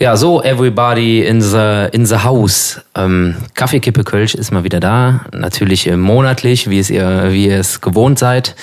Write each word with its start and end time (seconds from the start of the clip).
Ja, 0.00 0.16
so, 0.16 0.42
everybody 0.42 1.24
in 1.24 1.40
the, 1.40 1.86
in 1.92 2.04
the 2.04 2.16
house. 2.16 2.80
Ähm, 2.96 3.36
Kaffeekippe 3.54 4.02
Kölsch 4.02 4.34
ist 4.34 4.50
mal 4.50 4.64
wieder 4.64 4.80
da. 4.80 5.20
Natürlich 5.32 5.86
äh, 5.86 5.96
monatlich, 5.96 6.68
wie 6.68 6.80
es 6.80 6.90
ihr, 6.90 7.30
wie 7.30 7.46
ihr 7.46 7.60
es 7.60 7.80
gewohnt 7.80 8.18
seid. 8.18 8.56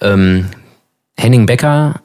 Ähm, 0.00 0.48
Henning 1.18 1.44
Becker 1.44 1.96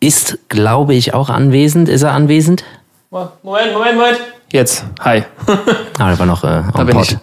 ist, 0.00 0.38
glaube 0.50 0.94
ich, 0.94 1.14
auch 1.14 1.30
anwesend. 1.30 1.88
Ist 1.88 2.02
er 2.02 2.12
anwesend? 2.12 2.64
Moment, 3.10 3.72
Moment, 3.72 3.96
Moment. 3.96 4.20
Jetzt, 4.52 4.84
hi. 5.00 5.24
ah, 5.98 6.08
der 6.10 6.18
war 6.18 6.26
noch 6.26 6.44
äh, 6.44 6.62
da 6.76 6.84
bin 6.84 6.98
ich. 6.98 7.16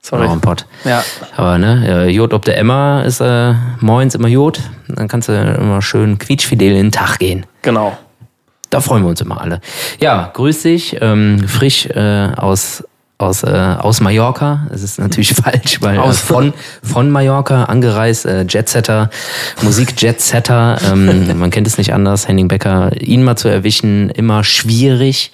Sorry. 0.00 0.24
Noch 0.24 0.32
am 0.32 0.40
Pott. 0.40 0.64
Ja. 0.84 1.04
Aber 1.36 1.58
ne, 1.58 2.08
Jod 2.08 2.32
ob 2.32 2.44
der 2.46 2.56
Emma 2.56 3.02
ist 3.02 3.20
äh, 3.20 3.52
moins 3.80 4.14
immer 4.14 4.28
Jod. 4.28 4.60
Dann 4.88 5.08
kannst 5.08 5.28
du 5.28 5.32
immer 5.32 5.82
schön 5.82 6.18
quietschfidel 6.18 6.70
in 6.70 6.86
den 6.86 6.90
Tag 6.92 7.18
gehen. 7.18 7.44
Genau. 7.60 7.96
Da 8.72 8.80
freuen 8.80 9.02
wir 9.02 9.10
uns 9.10 9.20
immer 9.20 9.38
alle. 9.38 9.60
Ja, 10.00 10.30
grüß 10.32 10.62
dich. 10.62 10.96
Ähm, 11.02 11.46
frisch 11.46 11.86
äh, 11.86 12.30
aus 12.34 12.82
aus, 13.18 13.44
äh, 13.44 13.48
aus 13.48 14.00
Mallorca. 14.00 14.66
Es 14.72 14.82
ist 14.82 14.98
natürlich 14.98 15.34
falsch, 15.34 15.80
weil 15.80 15.98
aus 15.98 16.20
von, 16.20 16.52
von 16.82 17.10
Mallorca 17.10 17.64
angereist, 17.64 18.26
äh, 18.26 18.44
Jetsetter, 18.48 19.10
Musik-Jetsetter, 19.62 20.78
ähm, 20.90 21.38
man 21.38 21.50
kennt 21.50 21.66
es 21.66 21.78
nicht 21.78 21.94
anders, 21.94 22.28
Henning 22.28 22.48
Becker, 22.48 22.90
ihn 23.00 23.22
mal 23.22 23.36
zu 23.36 23.48
erwischen, 23.48 24.10
immer 24.10 24.42
schwierig. 24.42 25.30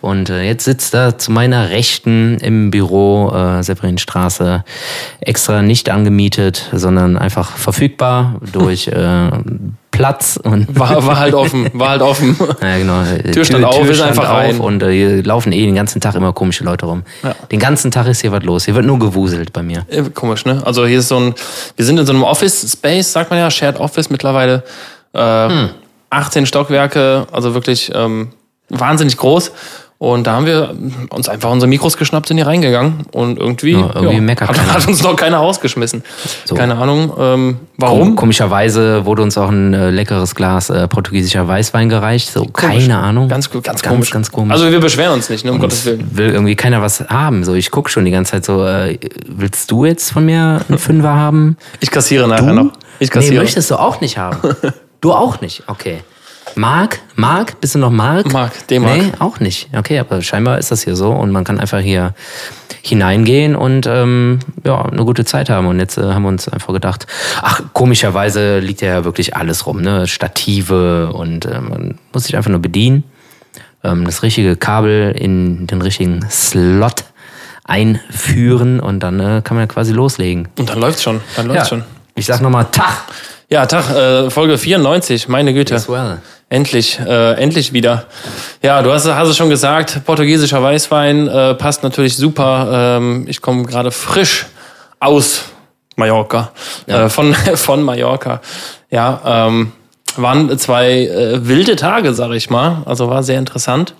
Und 0.00 0.30
äh, 0.30 0.42
jetzt 0.42 0.64
sitzt 0.64 0.94
er 0.94 1.18
zu 1.18 1.30
meiner 1.30 1.70
Rechten 1.70 2.38
im 2.38 2.70
Büro, 2.70 3.30
äh, 3.30 3.62
Severinstraße, 3.62 4.64
extra 5.20 5.62
nicht 5.62 5.90
angemietet, 5.90 6.70
sondern 6.72 7.16
einfach 7.16 7.56
verfügbar 7.56 8.40
durch 8.50 8.88
äh, 8.88 9.30
Platz 9.92 10.40
und 10.42 10.66
war, 10.76 11.06
war 11.06 11.20
halt 11.20 11.34
offen, 11.34 11.70
war 11.74 11.90
halt 11.90 12.02
offen. 12.02 12.36
Ja, 12.60 12.78
genau. 12.78 13.02
Tür 13.30 13.44
stand 13.44 13.60
Tür, 13.60 13.68
auf, 13.68 13.82
Tür 13.82 13.90
ist 13.90 14.00
einfach 14.00 14.28
rein. 14.28 14.58
und 14.58 14.82
äh, 14.82 14.90
hier 14.90 15.22
laufen 15.22 15.52
eh 15.52 15.64
den 15.64 15.76
ganzen 15.76 16.00
Tag 16.00 16.16
immer 16.16 16.32
komische 16.32 16.64
Leute 16.64 16.86
rum. 16.86 17.04
Ja. 17.22 17.36
Den 17.52 17.60
ganzen 17.60 17.92
Tag 17.92 18.08
ist 18.08 18.22
hier 18.22 18.32
was 18.32 18.42
los. 18.42 18.64
Hier 18.64 18.74
wird 18.74 18.86
nur 18.86 18.98
gewuselt 18.98 19.52
bei 19.52 19.62
mir. 19.62 19.86
Komisch, 20.14 20.44
ne? 20.44 20.60
Also 20.64 20.86
hier 20.86 20.98
ist 20.98 21.08
so 21.08 21.18
ein, 21.18 21.34
wir 21.76 21.84
sind 21.84 21.98
in 21.98 22.06
so 22.06 22.12
einem 22.12 22.24
Office 22.24 22.72
Space, 22.72 23.12
sagt 23.12 23.30
man 23.30 23.38
ja, 23.38 23.50
Shared 23.50 23.78
Office 23.78 24.10
mittlerweile. 24.10 24.64
Äh, 25.12 25.48
hm. 25.48 25.70
18 26.10 26.46
Stockwerke, 26.46 27.26
also 27.30 27.54
wirklich 27.54 27.92
ähm, 27.94 28.32
wahnsinnig 28.68 29.16
groß. 29.16 29.52
Und 30.02 30.26
da 30.26 30.32
haben 30.32 30.46
wir 30.46 30.74
uns 31.10 31.28
einfach 31.28 31.48
unsere 31.52 31.68
Mikros 31.68 31.96
geschnappt, 31.96 32.26
sind 32.26 32.36
hier 32.36 32.48
reingegangen 32.48 33.06
und 33.12 33.38
irgendwie, 33.38 33.74
ja, 33.74 33.88
irgendwie 33.94 34.34
ja, 34.34 34.48
hat, 34.48 34.74
hat, 34.74 34.88
uns 34.88 35.00
noch 35.00 35.14
keiner 35.14 35.36
rausgeschmissen. 35.36 36.02
So. 36.44 36.56
Keine 36.56 36.74
Ahnung, 36.74 37.12
ähm, 37.16 37.56
warum. 37.76 38.16
komischerweise 38.16 39.06
wurde 39.06 39.22
uns 39.22 39.38
auch 39.38 39.48
ein 39.48 39.72
äh, 39.72 39.90
leckeres 39.90 40.34
Glas 40.34 40.70
äh, 40.70 40.88
portugiesischer 40.88 41.46
Weißwein 41.46 41.88
gereicht. 41.88 42.32
So, 42.32 42.46
komisch. 42.46 42.88
keine 42.88 42.98
Ahnung. 42.98 43.28
Ganz, 43.28 43.48
ganz, 43.48 43.62
ganz, 43.62 43.82
komisch. 43.84 44.10
ganz 44.10 44.32
komisch. 44.32 44.52
Also 44.52 44.72
wir 44.72 44.80
beschweren 44.80 45.12
uns 45.12 45.30
nicht, 45.30 45.44
ne, 45.44 45.52
um 45.52 45.60
Gottes 45.60 45.86
Willen. 45.86 46.04
Will 46.10 46.30
irgendwie 46.30 46.56
keiner 46.56 46.82
was 46.82 46.98
haben. 47.08 47.44
So, 47.44 47.54
ich 47.54 47.70
guck 47.70 47.88
schon 47.88 48.04
die 48.04 48.10
ganze 48.10 48.32
Zeit 48.32 48.44
so, 48.44 48.66
äh, 48.66 48.98
willst 49.28 49.70
du 49.70 49.84
jetzt 49.84 50.10
von 50.10 50.24
mir 50.24 50.62
einen 50.68 50.78
Fünfer 50.78 51.14
haben? 51.14 51.56
Ich 51.78 51.92
kassiere 51.92 52.26
nachher 52.26 52.48
du? 52.48 52.64
noch. 52.64 52.72
Ich 52.98 53.08
kassiere. 53.08 53.34
Nee, 53.34 53.40
möchtest 53.42 53.70
du 53.70 53.76
auch 53.76 54.00
nicht 54.00 54.18
haben. 54.18 54.38
du 55.00 55.12
auch 55.12 55.40
nicht, 55.40 55.62
okay. 55.68 56.00
Mark? 56.56 57.00
Mark? 57.16 57.60
Bist 57.60 57.74
du 57.74 57.78
noch 57.78 57.90
Mark? 57.90 58.32
Mark, 58.32 58.66
D-Mark. 58.68 58.96
Nee, 58.96 59.12
auch 59.18 59.40
nicht. 59.40 59.68
Okay, 59.76 59.98
aber 59.98 60.22
scheinbar 60.22 60.58
ist 60.58 60.70
das 60.70 60.84
hier 60.84 60.96
so 60.96 61.10
und 61.12 61.30
man 61.30 61.44
kann 61.44 61.60
einfach 61.60 61.80
hier 61.80 62.14
hineingehen 62.82 63.54
und 63.54 63.86
ähm, 63.86 64.40
ja, 64.64 64.82
eine 64.82 65.04
gute 65.04 65.24
Zeit 65.24 65.48
haben. 65.48 65.66
Und 65.66 65.78
jetzt 65.78 65.98
äh, 65.98 66.02
haben 66.02 66.22
wir 66.22 66.28
uns 66.28 66.48
einfach 66.48 66.72
gedacht, 66.72 67.06
ach, 67.40 67.62
komischerweise 67.72 68.58
liegt 68.58 68.80
ja 68.80 69.04
wirklich 69.04 69.36
alles 69.36 69.66
rum, 69.66 69.80
ne? 69.80 70.06
Stative 70.06 71.12
und 71.12 71.44
äh, 71.46 71.60
man 71.60 71.98
muss 72.12 72.24
sich 72.24 72.36
einfach 72.36 72.50
nur 72.50 72.60
bedienen. 72.60 73.04
Ähm, 73.84 74.04
das 74.04 74.22
richtige 74.22 74.56
Kabel 74.56 75.12
in 75.16 75.66
den 75.66 75.80
richtigen 75.80 76.28
Slot 76.28 77.04
einführen 77.64 78.80
und 78.80 79.00
dann 79.00 79.20
äh, 79.20 79.42
kann 79.44 79.56
man 79.56 79.62
ja 79.62 79.72
quasi 79.72 79.92
loslegen. 79.92 80.48
Und 80.58 80.68
dann 80.68 80.80
läuft's 80.80 81.02
schon. 81.02 81.20
Dann 81.36 81.46
läuft's 81.46 81.70
ja. 81.70 81.76
schon. 81.76 81.84
Ich 82.14 82.26
sag 82.26 82.40
nochmal 82.40 82.66
Tag. 82.70 83.04
Ja, 83.52 83.66
Tag, 83.66 83.90
äh, 83.90 84.30
Folge 84.30 84.56
94, 84.56 85.28
meine 85.28 85.52
Güte. 85.52 85.74
Yes, 85.74 85.86
well. 85.86 86.22
Endlich, 86.48 86.98
äh, 86.98 87.34
endlich 87.34 87.74
wieder. 87.74 88.06
Ja, 88.62 88.80
du 88.80 88.90
hast, 88.90 89.06
hast 89.06 89.28
es 89.28 89.36
schon 89.36 89.50
gesagt, 89.50 90.06
portugiesischer 90.06 90.62
Weißwein 90.62 91.28
äh, 91.28 91.54
passt 91.56 91.82
natürlich 91.82 92.16
super. 92.16 92.96
Ähm, 92.96 93.26
ich 93.28 93.42
komme 93.42 93.64
gerade 93.64 93.90
frisch 93.90 94.46
aus 95.00 95.42
Mallorca, 95.96 96.52
ja. 96.86 97.04
äh, 97.04 97.08
von, 97.10 97.34
von 97.54 97.82
Mallorca. 97.82 98.40
Ja, 98.90 99.20
ähm, 99.26 99.72
waren 100.16 100.58
zwei 100.58 101.02
äh, 101.08 101.46
wilde 101.46 101.76
Tage, 101.76 102.14
sag 102.14 102.30
ich 102.32 102.48
mal. 102.48 102.80
Also 102.86 103.10
war 103.10 103.22
sehr 103.22 103.38
interessant. 103.38 103.92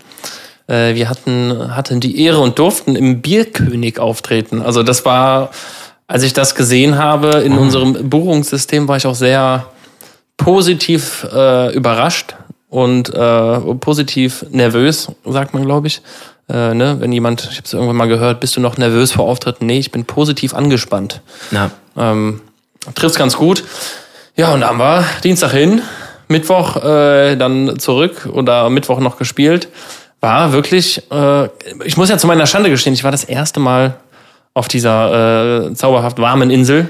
Äh, 0.67 0.95
wir 0.95 1.11
hatten, 1.11 1.77
hatten 1.77 2.01
die 2.01 2.25
Ehre 2.25 2.39
und 2.39 2.59
durften 2.59 2.97
im 2.97 3.21
Bierkönig 3.21 3.99
auftreten. 3.99 4.63
Also 4.63 4.83
das 4.83 5.05
war, 5.05 5.51
als 6.07 6.23
ich 6.23 6.33
das 6.33 6.55
gesehen 6.55 6.99
habe 6.99 7.41
in 7.41 7.53
mhm. 7.53 7.59
unserem 7.59 8.11
Buchungssystem, 8.11 8.89
war 8.89 8.97
ich 8.97 9.07
auch 9.07 9.15
sehr 9.15 9.67
positiv 10.37 11.27
äh, 11.33 11.75
überrascht 11.75 12.35
und 12.69 13.15
äh, 13.15 13.61
positiv 13.75 14.45
nervös, 14.51 15.09
sagt 15.25 15.55
man, 15.55 15.65
glaube 15.65 15.87
ich. 15.87 16.03
Äh, 16.49 16.75
ne? 16.75 16.97
Wenn 16.99 17.13
jemand, 17.13 17.49
ich 17.51 17.57
habe 17.57 17.67
es 17.67 17.73
irgendwann 17.73 17.97
mal 17.97 18.09
gehört, 18.09 18.41
bist 18.41 18.57
du 18.57 18.61
noch 18.61 18.77
nervös 18.77 19.13
vor 19.13 19.27
Auftritten? 19.27 19.67
Nee, 19.67 19.79
ich 19.79 19.93
bin 19.93 20.05
positiv 20.05 20.55
angespannt. 20.55 21.21
Ja. 21.51 21.71
Ähm, 21.97 22.41
trifft's 22.95 23.19
ganz 23.19 23.37
gut. 23.37 23.65
Ja, 24.37 24.53
und 24.53 24.63
dann 24.63 24.79
war 24.79 25.05
Dienstag 25.23 25.53
hin, 25.53 25.83
Mittwoch 26.29 26.77
äh, 26.83 27.37
dann 27.37 27.79
zurück 27.79 28.29
oder 28.33 28.71
Mittwoch 28.71 29.01
noch 29.01 29.19
gespielt. 29.19 29.69
War 30.21 30.53
wirklich, 30.53 31.03
äh, 31.11 31.49
ich 31.85 31.97
muss 31.97 32.09
ja 32.09 32.17
zu 32.17 32.27
meiner 32.27 32.47
Schande 32.47 32.71
gestehen, 32.71 32.95
ich 32.95 33.05
war 33.05 33.11
das 33.11 33.25
erste 33.25 33.61
Mal 33.61 33.97
auf 34.55 34.69
dieser 34.69 35.71
äh, 35.71 35.75
zauberhaft 35.75 36.19
warmen 36.19 36.51
Insel. 36.51 36.89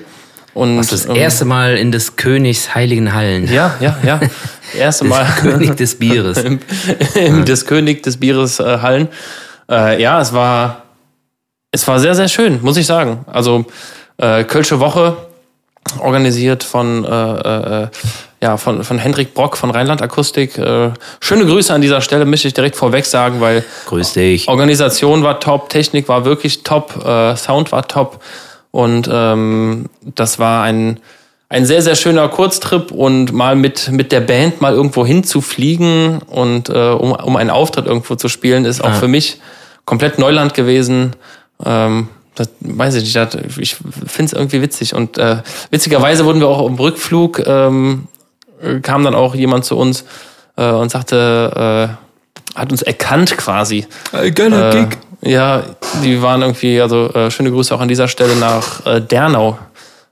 Und, 0.55 0.79
Was 0.79 0.89
das 0.89 1.07
erste 1.07 1.47
Mal 1.47 1.79
in 1.79 1.93
des 1.93 2.17
Königs 2.17 2.75
heiligen 2.75 3.15
Hallen. 3.15 3.51
Ja, 3.51 3.75
ja, 3.81 3.97
ja. 4.05 4.21
Erste 4.79 5.07
Mal. 5.07 5.25
König 5.41 5.77
des 5.77 5.95
Bieres. 5.99 6.39
Im, 6.39 6.61
im 7.15 7.45
des 7.47 7.65
König 7.65 8.03
des 8.03 8.19
Bieres 8.19 8.61
äh, 8.61 8.79
Hallen. 8.81 9.09
Äh, 9.71 10.03
ja, 10.03 10.21
es 10.21 10.35
war, 10.35 10.83
es 11.71 11.89
war 11.89 11.99
sehr, 12.01 12.15
sehr 12.15 12.29
schön, 12.29 12.61
muss 12.61 12.77
ich 12.77 12.87
sagen. 12.87 13.25
Also 13.27 13.65
äh, 14.19 14.45
Kölsche 14.45 14.79
Woche 14.79 15.17
organisiert 15.99 16.65
von, 16.65 17.05
äh, 17.05 17.83
äh, 17.85 17.89
ja, 18.43 18.57
von, 18.57 18.83
von 18.83 18.99
Hendrik 18.99 19.35
Brock 19.35 19.57
von 19.57 19.71
Rheinland 19.71 20.03
Akustik. 20.03 20.59
Äh, 20.59 20.91
schöne 21.21 21.47
Grüße 21.47 21.73
an 21.73 21.81
dieser 21.81 22.01
Stelle, 22.01 22.25
möchte 22.25 22.49
ich 22.49 22.55
direkt 22.55 22.75
vorweg 22.75 23.07
sagen, 23.07 23.41
weil 23.41 23.65
Grüß 23.87 24.15
dich. 24.15 24.49
Organisation 24.49 25.23
war 25.23 25.39
top, 25.39 25.69
Technik 25.69 26.09
war 26.09 26.25
wirklich 26.25 26.65
top, 26.65 27.07
äh, 27.07 27.37
Sound 27.37 27.71
war 27.71 27.87
top. 27.87 28.21
Und 28.73 29.09
ähm, 29.11 29.87
das 30.17 30.41
war 30.41 30.65
ein, 30.65 30.99
ein 31.49 31.67
sehr, 31.67 31.83
sehr 31.83 31.95
schöner 31.95 32.29
Kurztrip 32.29 32.91
und 32.91 33.33
mal 33.33 33.55
mit, 33.55 33.93
mit 33.93 34.11
der 34.11 34.21
Band 34.21 34.61
mal 34.61 34.73
irgendwo 34.73 35.07
hinzufliegen 35.07 36.19
und 36.23 36.69
äh, 36.69 36.73
um, 36.73 37.13
um 37.13 37.37
einen 37.37 37.51
Auftritt 37.51 37.87
irgendwo 37.87 38.17
zu 38.17 38.29
spielen, 38.29 38.65
ist 38.65 38.83
auch 38.83 38.89
ja. 38.89 38.95
für 38.95 39.09
mich 39.09 39.41
komplett 39.85 40.19
Neuland 40.19 40.55
gewesen. 40.55 41.15
Ähm, 41.65 42.09
das 42.35 42.49
weiß 42.61 42.95
ich 42.95 43.05
nicht, 43.05 43.17
das, 43.17 43.37
ich 43.59 43.75
finde 43.75 44.25
es 44.25 44.33
irgendwie 44.33 44.63
witzig. 44.63 44.95
Und 44.95 45.19
äh, 45.19 45.43
witzigerweise 45.71 46.25
wurden 46.25 46.41
wir 46.41 46.49
auch 46.49 46.67
im 46.67 46.75
Rückflug, 46.75 47.47
ähm, 47.47 48.09
kam 48.83 49.05
dann 49.05 49.15
auch 49.15 49.35
jemand 49.35 49.65
zu 49.65 49.77
uns 49.77 50.05
äh, 50.57 50.71
und 50.71 50.91
sagte, 50.91 51.97
äh, 52.55 52.59
hat 52.59 52.71
uns 52.71 52.83
erkannt 52.83 53.37
quasi. 53.37 53.87
Äh, 54.13 54.31
Geiler 54.31 54.75
äh, 54.75 54.85
Gig. 54.85 54.99
Ja, 55.23 55.63
die 56.03 56.21
waren 56.21 56.43
irgendwie, 56.43 56.81
also 56.81 57.09
äh, 57.13 57.31
schöne 57.31 57.51
Grüße 57.51 57.75
auch 57.75 57.81
an 57.81 57.89
dieser 57.89 58.09
Stelle 58.09 58.35
nach 58.37 58.85
äh, 58.87 59.01
Dernau. 59.01 59.59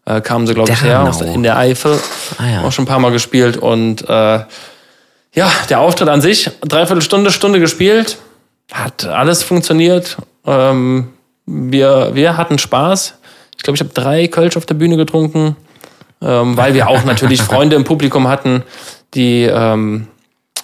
Äh, 0.05 0.21
kamen 0.21 0.47
sie, 0.47 0.55
glaube 0.55 0.73
ich, 0.73 0.83
her, 0.83 1.13
in 1.35 1.43
der 1.43 1.57
Eifel. 1.59 1.99
Ah, 2.39 2.47
ja. 2.47 2.63
Auch 2.63 2.73
schon 2.73 2.85
ein 2.85 2.89
paar 2.89 3.01
Mal 3.01 3.13
gespielt. 3.13 3.57
Und 3.57 4.09
äh, 4.09 4.41
ja, 5.33 5.51
der 5.69 5.81
Auftritt 5.81 6.09
an 6.09 6.21
sich, 6.21 6.51
dreiviertel 6.63 7.03
Stunde, 7.03 7.31
Stunde 7.31 7.61
gespielt. 7.61 8.19
Hat 8.73 9.05
alles 9.05 9.43
funktioniert. 9.43 10.17
Ähm, 10.47 11.11
wir, 11.45 12.11
wir 12.15 12.37
hatten 12.37 12.59
Spaß. 12.59 13.15
Ich 13.57 13.63
glaube, 13.63 13.77
ich 13.77 13.81
habe 13.81 13.93
drei 13.93 14.29
Kölsch 14.29 14.57
auf 14.57 14.65
der 14.65 14.75
Bühne 14.75 14.97
getrunken, 14.97 15.57
ähm, 16.23 16.57
weil 16.57 16.75
wir 16.75 16.89
auch 16.89 17.05
natürlich 17.05 17.43
Freunde 17.51 17.77
im 17.77 17.85
Publikum 17.85 18.29
hatten, 18.29 18.63
die 19.15 19.45
ähm, 19.45 20.09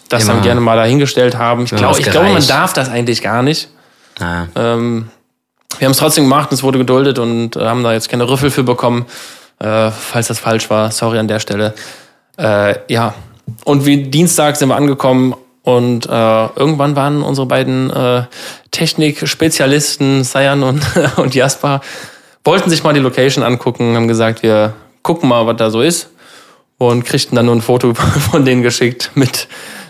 das 0.09 0.25
Immer. 0.25 0.35
dann 0.35 0.43
gerne 0.43 0.61
mal 0.61 0.77
dahingestellt 0.77 1.37
haben. 1.37 1.65
Ich 1.65 1.71
glaube, 1.71 1.99
ich 1.99 2.07
glaube, 2.07 2.29
man 2.31 2.47
darf 2.47 2.73
das 2.73 2.89
eigentlich 2.89 3.23
gar 3.23 3.43
nicht. 3.43 3.69
Ah. 4.21 4.45
Ähm, 4.55 5.11
wir 5.79 5.87
haben 5.87 5.93
es 5.93 5.99
trotzdem 5.99 6.25
gemacht, 6.25 6.53
es 6.53 6.63
wurde 6.63 6.79
geduldet 6.79 7.19
und 7.19 7.57
äh, 7.57 7.61
haben 7.67 7.83
da 7.83 7.93
jetzt 7.93 8.09
keine 8.09 8.29
Rüffel 8.29 8.51
für 8.51 8.63
bekommen. 8.63 9.07
Äh, 9.59 9.91
falls 9.91 10.29
das 10.29 10.39
falsch 10.39 10.71
war, 10.71 10.91
sorry 10.91 11.19
an 11.19 11.29
der 11.29 11.41
Stelle. 11.41 11.75
Äh, 12.39 12.77
ja, 12.89 13.15
und 13.65 13.87
wie 13.87 14.05
Dienstag 14.05 14.57
sind 14.57 14.69
wir 14.69 14.77
angekommen 14.77 15.35
und 15.63 16.07
äh, 16.07 16.11
irgendwann 16.11 16.95
waren 16.95 17.23
unsere 17.23 17.47
beiden 17.47 17.91
äh, 17.91 18.25
Technik-Spezialisten, 18.71 20.25
Sayan 20.25 20.63
und, 20.63 20.83
und 21.17 21.35
Jasper, 21.35 21.81
wollten 22.45 22.71
sich 22.71 22.85
mal 22.85 22.93
die 22.93 23.01
Location 23.01 23.43
angucken, 23.43 23.97
haben 23.97 24.09
gesagt, 24.09 24.43
wir 24.43 24.75
gucken 25.07 25.29
mal, 25.29 25.47
was 25.47 25.57
da 25.57 25.71
so 25.71 25.83
ist 25.83 26.11
und 26.79 27.05
kriegten 27.05 27.37
dann 27.37 27.47
nur 27.47 27.55
ein 27.55 27.63
Foto 27.63 27.95
von 28.31 28.45
denen 28.45 28.63
geschickt 28.63 29.13
mit, 29.15 29.47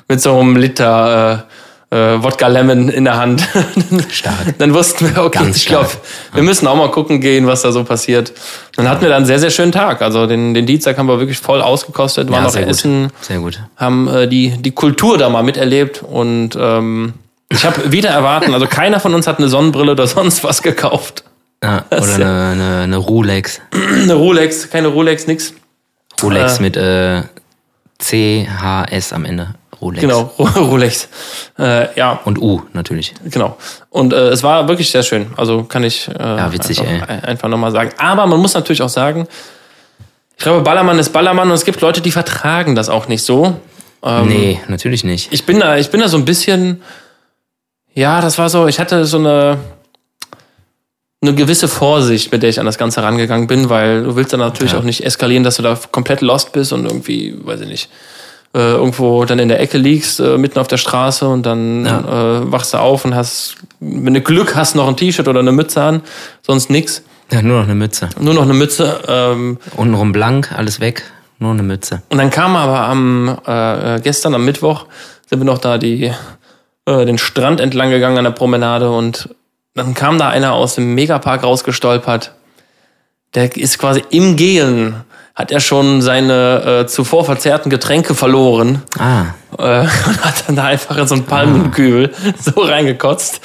mit 0.08 0.20
so 0.20 0.38
einem 0.38 0.56
Liter 0.56 1.46
äh, 1.90 2.22
Wodka 2.22 2.48
Lemon 2.48 2.90
in 2.90 3.04
der 3.04 3.16
Hand. 3.16 3.48
Stark. 4.10 4.58
dann 4.58 4.74
wussten 4.74 5.14
wir, 5.14 5.24
okay, 5.24 5.38
Ganz 5.38 5.56
ich 5.56 5.66
glaube, 5.66 5.88
wir 6.34 6.42
müssen 6.42 6.66
auch 6.66 6.76
mal 6.76 6.90
gucken 6.90 7.20
gehen, 7.20 7.46
was 7.46 7.62
da 7.62 7.72
so 7.72 7.82
passiert. 7.82 8.32
Dann 8.76 8.88
hatten 8.88 9.00
wir 9.00 9.08
dann 9.08 9.18
einen 9.18 9.26
sehr, 9.26 9.38
sehr 9.38 9.50
schönen 9.50 9.72
Tag. 9.72 10.02
Also 10.02 10.26
den, 10.26 10.52
den 10.52 10.66
Dienstag 10.66 10.98
haben 10.98 11.06
wir 11.06 11.18
wirklich 11.18 11.38
voll 11.38 11.62
ausgekostet, 11.62 12.30
waren 12.30 12.44
ja, 12.44 12.60
noch 12.60 12.68
essen, 12.68 13.10
sehr 13.22 13.38
gut. 13.38 13.58
haben 13.76 14.08
äh, 14.08 14.28
die, 14.28 14.50
die 14.58 14.72
Kultur 14.72 15.16
da 15.16 15.30
mal 15.30 15.42
miterlebt 15.42 16.02
und 16.02 16.50
ähm, 16.60 17.14
ich 17.48 17.64
habe 17.64 17.90
wieder 17.92 18.10
erwarten, 18.10 18.52
also 18.52 18.66
keiner 18.66 19.00
von 19.00 19.14
uns 19.14 19.26
hat 19.26 19.38
eine 19.38 19.48
Sonnenbrille 19.48 19.92
oder 19.92 20.06
sonst 20.06 20.44
was 20.44 20.60
gekauft. 20.60 21.24
Ja, 21.62 21.84
oder 21.90 22.14
eine, 22.14 22.50
eine, 22.52 22.80
eine 22.82 22.96
Rolex. 22.96 23.60
eine 23.72 24.14
Rolex, 24.14 24.70
keine 24.70 24.88
Rolex, 24.88 25.26
nix. 25.26 25.54
Rolex 26.22 26.58
äh, 26.58 26.62
mit 26.62 26.76
äh, 26.76 27.22
CHS 27.98 29.12
am 29.12 29.24
Ende. 29.24 29.54
Rolex. 29.80 30.00
Genau, 30.00 30.22
Rolex. 30.38 31.08
Äh, 31.58 31.94
ja. 31.98 32.20
Und 32.24 32.40
U 32.40 32.62
natürlich. 32.72 33.14
Genau. 33.24 33.56
Und 33.90 34.12
äh, 34.12 34.28
es 34.28 34.42
war 34.42 34.68
wirklich 34.68 34.90
sehr 34.90 35.02
schön. 35.02 35.32
Also 35.36 35.64
kann 35.64 35.84
ich 35.84 36.08
äh, 36.08 36.12
ja, 36.18 36.52
witzig, 36.52 36.80
einfach, 36.80 37.08
ey. 37.08 37.20
einfach 37.20 37.48
nochmal 37.48 37.72
sagen. 37.72 37.90
Aber 37.98 38.26
man 38.26 38.40
muss 38.40 38.54
natürlich 38.54 38.82
auch 38.82 38.88
sagen, 38.88 39.26
ich 40.36 40.44
glaube, 40.44 40.62
Ballermann 40.62 40.98
ist 40.98 41.12
Ballermann 41.12 41.48
und 41.48 41.54
es 41.54 41.64
gibt 41.64 41.80
Leute, 41.80 42.00
die 42.00 42.10
vertragen 42.10 42.74
das 42.74 42.88
auch 42.88 43.08
nicht 43.08 43.22
so. 43.22 43.58
Ähm, 44.02 44.28
nee, 44.28 44.60
natürlich 44.68 45.04
nicht. 45.04 45.32
Ich 45.32 45.46
bin 45.46 45.60
da, 45.60 45.76
ich 45.76 45.90
bin 45.90 46.00
da 46.00 46.08
so 46.08 46.16
ein 46.16 46.24
bisschen, 46.24 46.82
ja, 47.94 48.20
das 48.20 48.38
war 48.38 48.48
so, 48.50 48.66
ich 48.66 48.78
hatte 48.78 49.04
so 49.06 49.18
eine, 49.18 49.58
eine 51.22 51.34
gewisse 51.34 51.68
Vorsicht, 51.68 52.30
mit 52.32 52.42
der 52.42 52.50
ich 52.50 52.60
an 52.60 52.66
das 52.66 52.78
Ganze 52.78 53.02
rangegangen 53.02 53.46
bin, 53.46 53.70
weil 53.70 54.04
du 54.04 54.16
willst 54.16 54.32
dann 54.32 54.40
natürlich 54.40 54.72
ja. 54.72 54.78
auch 54.78 54.84
nicht 54.84 55.04
eskalieren, 55.04 55.44
dass 55.44 55.56
du 55.56 55.62
da 55.62 55.78
komplett 55.90 56.20
lost 56.20 56.52
bist 56.52 56.72
und 56.72 56.84
irgendwie, 56.84 57.34
weiß 57.42 57.62
ich 57.62 57.68
nicht, 57.68 57.90
äh, 58.54 58.72
irgendwo 58.72 59.24
dann 59.24 59.38
in 59.38 59.48
der 59.48 59.60
Ecke 59.60 59.78
liegst, 59.78 60.20
äh, 60.20 60.36
mitten 60.36 60.58
auf 60.58 60.68
der 60.68 60.76
Straße 60.76 61.26
und 61.26 61.44
dann 61.44 61.86
ja. 61.86 62.00
äh, 62.40 62.52
wachst 62.52 62.74
du 62.74 62.78
auf 62.78 63.04
und 63.04 63.14
hast, 63.14 63.56
wenn 63.80 64.14
du 64.14 64.20
Glück 64.20 64.54
hast, 64.56 64.76
noch 64.76 64.88
ein 64.88 64.96
T-Shirt 64.96 65.26
oder 65.26 65.40
eine 65.40 65.52
Mütze 65.52 65.82
an, 65.82 66.02
sonst 66.42 66.70
nix. 66.70 67.02
Ja, 67.32 67.42
nur 67.42 67.58
noch 67.58 67.64
eine 67.64 67.74
Mütze. 67.74 68.08
Nur 68.20 68.34
noch 68.34 68.42
eine 68.42 68.54
Mütze. 68.54 69.00
Ähm, 69.08 69.58
Untenrum 69.76 70.12
blank, 70.12 70.52
alles 70.56 70.80
weg, 70.80 71.02
nur 71.38 71.50
eine 71.50 71.62
Mütze. 71.62 72.02
Und 72.10 72.18
dann 72.18 72.30
kam 72.30 72.56
aber 72.56 72.80
am 72.80 73.38
äh, 73.46 74.00
gestern, 74.00 74.34
am 74.34 74.44
Mittwoch, 74.44 74.86
sind 75.28 75.40
wir 75.40 75.44
noch 75.44 75.58
da 75.58 75.78
die 75.78 76.12
äh, 76.84 77.04
den 77.04 77.18
Strand 77.18 77.60
entlang 77.60 77.90
gegangen 77.90 78.18
an 78.18 78.24
der 78.24 78.30
Promenade 78.30 78.90
und 78.90 79.28
dann 79.76 79.94
kam 79.94 80.18
da 80.18 80.28
einer 80.28 80.52
aus 80.52 80.74
dem 80.74 80.94
Megapark 80.94 81.42
rausgestolpert. 81.42 82.32
Der 83.34 83.54
ist 83.56 83.78
quasi 83.78 84.02
im 84.10 84.36
Gehen 84.36 85.04
hat 85.36 85.52
er 85.52 85.60
schon 85.60 86.00
seine 86.00 86.84
äh, 86.84 86.86
zuvor 86.86 87.26
verzehrten 87.26 87.68
Getränke 87.68 88.14
verloren. 88.14 88.82
Ah. 88.98 89.26
Äh, 89.58 89.80
und 90.06 90.24
hat 90.24 90.44
dann 90.46 90.56
da 90.56 90.64
einfach 90.64 90.96
in 90.96 91.06
so 91.06 91.14
einen 91.14 91.24
Palmenkübel 91.24 92.10
ah. 92.14 92.32
so 92.40 92.62
reingekotzt. 92.62 93.42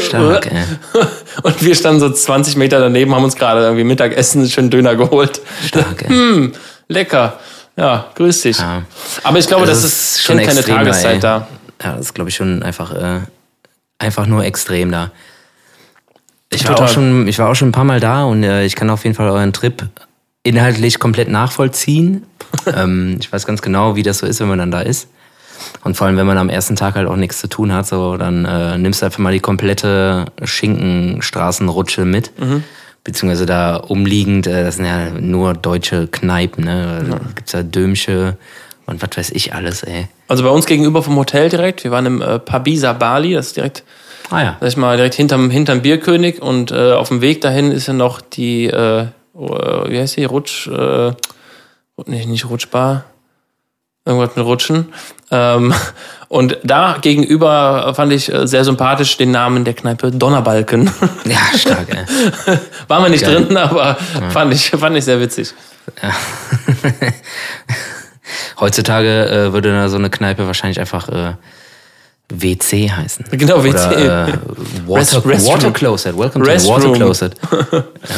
Stark, 0.00 0.50
ey. 0.50 0.64
Und 1.42 1.62
wir 1.62 1.74
standen 1.74 2.00
so 2.00 2.10
20 2.10 2.56
Meter 2.56 2.80
daneben, 2.80 3.14
haben 3.14 3.24
uns 3.24 3.36
gerade 3.36 3.60
irgendwie 3.60 3.84
Mittagessen, 3.84 4.48
schön 4.48 4.70
Döner 4.70 4.96
geholt. 4.96 5.42
Stark, 5.66 6.02
ey. 6.02 6.08
Hm, 6.14 6.52
lecker. 6.88 7.38
Ja, 7.76 8.06
grüß 8.14 8.40
dich. 8.40 8.58
Ja. 8.58 8.84
Aber 9.22 9.38
ich 9.38 9.46
glaube, 9.46 9.64
also 9.64 9.74
das, 9.74 9.84
ist 9.84 10.22
schon 10.22 10.38
keine 10.38 10.62
Tageszeit 10.62 11.16
ey. 11.16 11.20
da. 11.20 11.46
Ja, 11.82 11.92
das 11.92 12.06
ist, 12.06 12.14
glaube 12.14 12.30
ich, 12.30 12.36
schon 12.36 12.62
einfach, 12.62 12.94
äh, 12.94 13.20
einfach 13.98 14.26
nur 14.26 14.44
extrem 14.44 14.90
da. 14.90 15.10
Ich 16.54 16.68
war, 16.68 16.80
auch 16.80 16.88
schon, 16.88 17.26
ich 17.28 17.38
war 17.38 17.50
auch 17.50 17.54
schon 17.54 17.68
ein 17.68 17.72
paar 17.72 17.84
Mal 17.84 18.00
da 18.00 18.24
und 18.24 18.42
äh, 18.42 18.64
ich 18.64 18.76
kann 18.76 18.90
auf 18.90 19.04
jeden 19.04 19.16
Fall 19.16 19.28
euren 19.28 19.52
Trip 19.52 19.86
inhaltlich 20.42 20.98
komplett 20.98 21.28
nachvollziehen. 21.28 22.24
ähm, 22.74 23.16
ich 23.20 23.32
weiß 23.32 23.46
ganz 23.46 23.62
genau, 23.62 23.96
wie 23.96 24.02
das 24.02 24.18
so 24.18 24.26
ist, 24.26 24.40
wenn 24.40 24.48
man 24.48 24.58
dann 24.58 24.70
da 24.70 24.80
ist. 24.80 25.08
Und 25.82 25.96
vor 25.96 26.06
allem, 26.06 26.16
wenn 26.16 26.26
man 26.26 26.38
am 26.38 26.48
ersten 26.48 26.76
Tag 26.76 26.94
halt 26.94 27.08
auch 27.08 27.16
nichts 27.16 27.38
zu 27.40 27.48
tun 27.48 27.72
hat, 27.72 27.86
so 27.86 28.16
dann 28.16 28.44
äh, 28.44 28.76
nimmst 28.78 29.02
du 29.02 29.06
einfach 29.06 29.18
mal 29.18 29.32
die 29.32 29.40
komplette 29.40 30.26
Schinkenstraßenrutsche 30.42 32.04
mit. 32.04 32.38
Mhm. 32.38 32.64
Beziehungsweise 33.02 33.46
da 33.46 33.76
umliegend, 33.76 34.46
äh, 34.46 34.64
das 34.64 34.76
sind 34.76 34.86
ja 34.86 35.10
nur 35.10 35.54
deutsche 35.54 36.08
Kneipen, 36.08 36.64
ne? 36.64 37.04
Da 37.08 37.20
gibt's 37.34 37.52
ja 37.52 37.62
Dömsche 37.62 38.36
und 38.86 39.02
was 39.02 39.16
weiß 39.16 39.30
ich 39.30 39.54
alles, 39.54 39.82
ey. 39.82 40.08
Also 40.28 40.42
bei 40.42 40.50
uns 40.50 40.66
gegenüber 40.66 41.02
vom 41.02 41.16
Hotel 41.16 41.48
direkt, 41.48 41.84
wir 41.84 41.90
waren 41.90 42.06
im 42.06 42.22
äh, 42.22 42.38
Pabisa 42.38 42.92
Bali, 42.92 43.34
das 43.34 43.48
ist 43.48 43.56
direkt, 43.56 43.84
ah, 44.34 44.42
ja. 44.42 44.56
sag 44.60 44.68
ich 44.68 44.76
mal, 44.76 44.96
direkt 44.96 45.14
hinterm, 45.14 45.50
hinterm 45.50 45.82
Bierkönig 45.82 46.42
und 46.42 46.70
äh, 46.70 46.92
auf 46.92 47.08
dem 47.08 47.20
Weg 47.20 47.40
dahin 47.40 47.72
ist 47.72 47.86
ja 47.86 47.92
noch 47.92 48.20
die 48.20 48.66
äh, 48.66 49.06
äh, 49.34 49.90
wie 49.90 49.98
heißt 49.98 50.16
die, 50.16 50.24
Rutsch, 50.24 50.68
äh, 50.68 51.12
nicht, 52.06 52.28
nicht 52.28 52.48
Rutschbar, 52.48 53.04
irgendwas 54.04 54.36
mit 54.36 54.44
Rutschen. 54.44 54.92
Ähm, 55.30 55.74
und 56.28 56.58
da 56.62 56.98
gegenüber 57.00 57.92
fand 57.94 58.12
ich 58.12 58.32
äh, 58.32 58.46
sehr 58.46 58.64
sympathisch 58.64 59.16
den 59.16 59.30
Namen 59.30 59.64
der 59.64 59.74
Kneipe 59.74 60.10
Donnerbalken. 60.10 60.90
Ja, 61.24 61.58
stark, 61.58 61.88
ey. 61.88 62.58
War 62.88 63.00
mir 63.00 63.10
nicht 63.10 63.24
Geil. 63.24 63.46
drin, 63.46 63.56
aber 63.56 63.96
ja. 64.20 64.30
fand, 64.30 64.52
ich, 64.52 64.70
fand 64.70 64.96
ich 64.96 65.04
sehr 65.04 65.20
witzig. 65.20 65.54
Ja. 66.02 66.10
Heutzutage 68.60 69.28
äh, 69.28 69.52
würde 69.52 69.88
so 69.88 69.96
eine 69.96 70.10
Kneipe 70.10 70.46
wahrscheinlich 70.46 70.80
einfach 70.80 71.08
äh, 71.08 71.34
WC 72.32 72.90
heißen. 72.90 73.26
Genau, 73.30 73.62
WC. 73.62 73.86
Oder, 73.86 74.28
äh, 74.28 74.32
water, 74.86 75.24
Rest, 75.26 75.46
water 75.46 75.70
Closet. 75.72 76.16
Welcome 76.16 76.44
to 76.44 76.58
the 76.58 76.68
Water 76.68 76.92
Closet. 76.92 77.34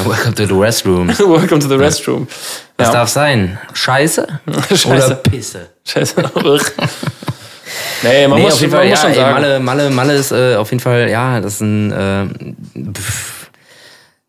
welcome 0.05 0.35
to 0.35 0.47
the 0.47 0.55
Restroom. 0.55 1.08
welcome 1.19 1.61
to 1.61 1.69
the 1.69 1.76
Restroom. 1.76 2.29
Was 2.76 2.88
ja. 2.88 2.93
darf 2.93 3.08
sein? 3.08 3.58
Scheiße? 3.73 4.26
Scheiße. 4.69 4.88
Oder 4.88 5.14
Pisse? 5.17 5.70
Scheiße. 5.85 6.14
nee, 8.03 8.29
man 8.29 8.38
nee, 8.38 8.44
muss, 8.44 8.55
auf 8.55 8.61
jeden 8.61 8.73
Fall, 8.73 8.88
ja, 8.88 8.97
schon 8.97 9.14
sagen. 9.14 9.32
Malle, 9.32 9.61
Malle, 9.61 9.91
Malle 9.91 10.14
ist 10.14 10.31
äh, 10.31 10.55
auf 10.56 10.70
jeden 10.70 10.82
Fall, 10.82 11.11
ja, 11.11 11.41
das 11.41 11.55
ist 11.55 11.61
ein, 11.62 11.93
äh, 11.93 12.26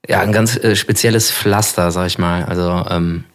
ja, 0.10 0.22
ein 0.22 0.32
ganz 0.32 0.58
äh, 0.58 0.76
spezielles 0.76 1.32
Pflaster, 1.32 1.92
sag 1.92 2.08
ich 2.08 2.18
mal. 2.18 2.46
Also, 2.46 2.86
ähm, 2.90 3.26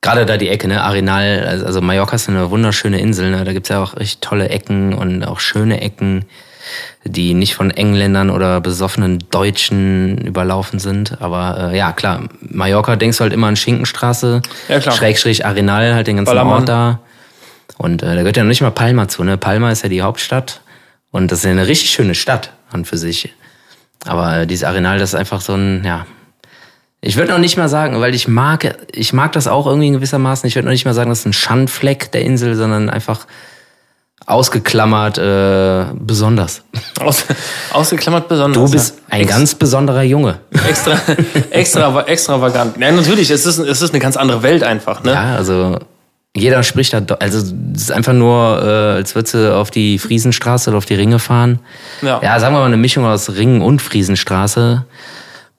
gerade 0.00 0.26
da 0.26 0.36
die 0.36 0.48
Ecke, 0.48 0.68
ne, 0.68 0.82
Arenal, 0.82 1.46
also, 1.46 1.66
also 1.66 1.80
Mallorca 1.80 2.16
ist 2.16 2.28
eine 2.28 2.50
wunderschöne 2.50 3.00
Insel, 3.00 3.30
ne? 3.30 3.44
da 3.44 3.52
gibt's 3.52 3.68
ja 3.68 3.82
auch 3.82 3.96
echt 3.96 4.22
tolle 4.22 4.48
Ecken 4.48 4.94
und 4.94 5.24
auch 5.24 5.40
schöne 5.40 5.80
Ecken, 5.80 6.24
die 7.04 7.34
nicht 7.34 7.54
von 7.54 7.70
Engländern 7.70 8.30
oder 8.30 8.60
besoffenen 8.60 9.24
Deutschen 9.30 10.18
überlaufen 10.18 10.78
sind. 10.78 11.20
Aber 11.20 11.70
äh, 11.72 11.76
ja, 11.76 11.92
klar, 11.92 12.24
Mallorca 12.40 12.96
denkst 12.96 13.18
du 13.18 13.22
halt 13.22 13.32
immer 13.32 13.46
an 13.46 13.56
Schinkenstraße, 13.56 14.42
ja, 14.68 14.80
klar. 14.80 14.94
Schrägstrich 14.94 15.46
Arenal, 15.46 15.94
halt 15.94 16.06
den 16.06 16.16
ganzen 16.16 16.30
Ballermann. 16.30 16.60
Ort 16.60 16.68
da. 16.68 17.00
Und 17.78 18.02
äh, 18.02 18.06
da 18.06 18.16
gehört 18.16 18.36
ja 18.36 18.42
noch 18.42 18.48
nicht 18.48 18.62
mal 18.62 18.70
Palma 18.70 19.08
zu, 19.08 19.22
ne? 19.22 19.36
Palma 19.36 19.70
ist 19.70 19.82
ja 19.82 19.88
die 19.88 20.02
Hauptstadt 20.02 20.60
und 21.10 21.30
das 21.30 21.40
ist 21.40 21.44
ja 21.44 21.50
eine 21.50 21.66
richtig 21.66 21.90
schöne 21.90 22.14
Stadt 22.14 22.52
an 22.70 22.84
für 22.84 22.98
sich. 22.98 23.32
Aber 24.04 24.38
äh, 24.38 24.46
dieses 24.46 24.64
Arenal, 24.64 24.98
das 24.98 25.10
ist 25.10 25.14
einfach 25.14 25.40
so 25.40 25.54
ein, 25.54 25.82
ja, 25.84 26.06
ich 27.06 27.16
würde 27.16 27.30
noch 27.30 27.38
nicht 27.38 27.56
mal 27.56 27.68
sagen, 27.68 28.00
weil 28.00 28.16
ich 28.16 28.26
mag, 28.26 28.76
ich 28.92 29.12
mag 29.12 29.30
das 29.30 29.46
auch 29.46 29.66
irgendwie 29.66 29.86
in 29.86 29.92
gewissermaßen. 29.92 30.48
Ich 30.48 30.56
würde 30.56 30.66
noch 30.66 30.72
nicht 30.72 30.84
mal 30.84 30.92
sagen, 30.92 31.08
das 31.08 31.20
ist 31.20 31.26
ein 31.26 31.32
Schandfleck 31.32 32.10
der 32.10 32.22
Insel, 32.22 32.56
sondern 32.56 32.90
einfach 32.90 33.26
ausgeklammert 34.26 35.16
äh, 35.16 35.84
besonders. 35.94 36.62
Aus, 36.98 37.24
ausgeklammert 37.70 38.26
besonders. 38.26 38.60
Du 38.60 38.72
bist 38.72 38.98
ein 39.08 39.20
Ex 39.20 39.30
ganz 39.30 39.54
besonderer 39.54 40.02
Junge. 40.02 40.40
Extra, 40.68 40.98
extra, 41.50 42.02
extravagant. 42.02 42.76
Ja, 42.76 42.90
natürlich, 42.90 43.30
es 43.30 43.46
ist, 43.46 43.58
es 43.58 43.82
ist 43.82 43.90
eine 43.90 44.00
ganz 44.00 44.16
andere 44.16 44.42
Welt 44.42 44.64
einfach. 44.64 45.04
Ne? 45.04 45.12
Ja, 45.12 45.36
also 45.36 45.78
jeder 46.34 46.64
spricht 46.64 46.92
da, 46.92 47.14
also 47.20 47.38
es 47.38 47.82
ist 47.82 47.92
einfach 47.92 48.14
nur, 48.14 48.60
äh, 48.60 48.96
als 48.96 49.14
würdest 49.14 49.34
du 49.34 49.54
auf 49.54 49.70
die 49.70 50.00
Friesenstraße 50.00 50.70
oder 50.70 50.78
auf 50.78 50.86
die 50.86 50.96
Ringe 50.96 51.20
fahren. 51.20 51.60
Ja. 52.02 52.20
ja, 52.20 52.40
sagen 52.40 52.52
wir 52.56 52.58
mal 52.58 52.66
eine 52.66 52.76
Mischung 52.76 53.06
aus 53.06 53.30
Ringen 53.30 53.62
und 53.62 53.80
Friesenstraße 53.80 54.84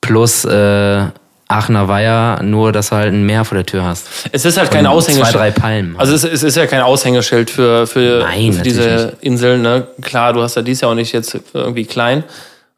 plus 0.01 0.43
äh, 0.43 1.05
Aachener 1.47 1.87
Weiher, 1.87 2.41
nur 2.43 2.71
dass 2.71 2.89
du 2.89 2.95
halt 2.97 3.13
ein 3.13 3.25
Meer 3.25 3.45
vor 3.45 3.55
der 3.55 3.65
Tür 3.65 3.83
hast. 3.83 4.07
Es 4.31 4.43
ist 4.43 4.57
halt 4.57 4.69
kein 4.69 4.85
Aushängeschild. 4.85 5.31
Zwei, 5.31 5.37
drei 5.37 5.51
Palmen. 5.51 5.95
Also 5.97 6.13
es, 6.13 6.23
es, 6.23 6.43
ist 6.43 6.57
ja 6.57 6.67
kein 6.67 6.81
Aushängeschild 6.81 7.49
für, 7.49 7.87
für, 7.87 8.19
Nein, 8.19 8.53
für 8.53 8.63
diese 8.63 9.13
Inseln. 9.21 9.61
Ne? 9.61 9.87
Klar, 10.01 10.33
du 10.33 10.41
hast 10.41 10.55
ja 10.55 10.61
dies 10.61 10.81
ja 10.81 10.89
auch 10.89 10.95
nicht 10.95 11.13
jetzt 11.13 11.37
irgendwie 11.53 11.85
klein. 11.85 12.23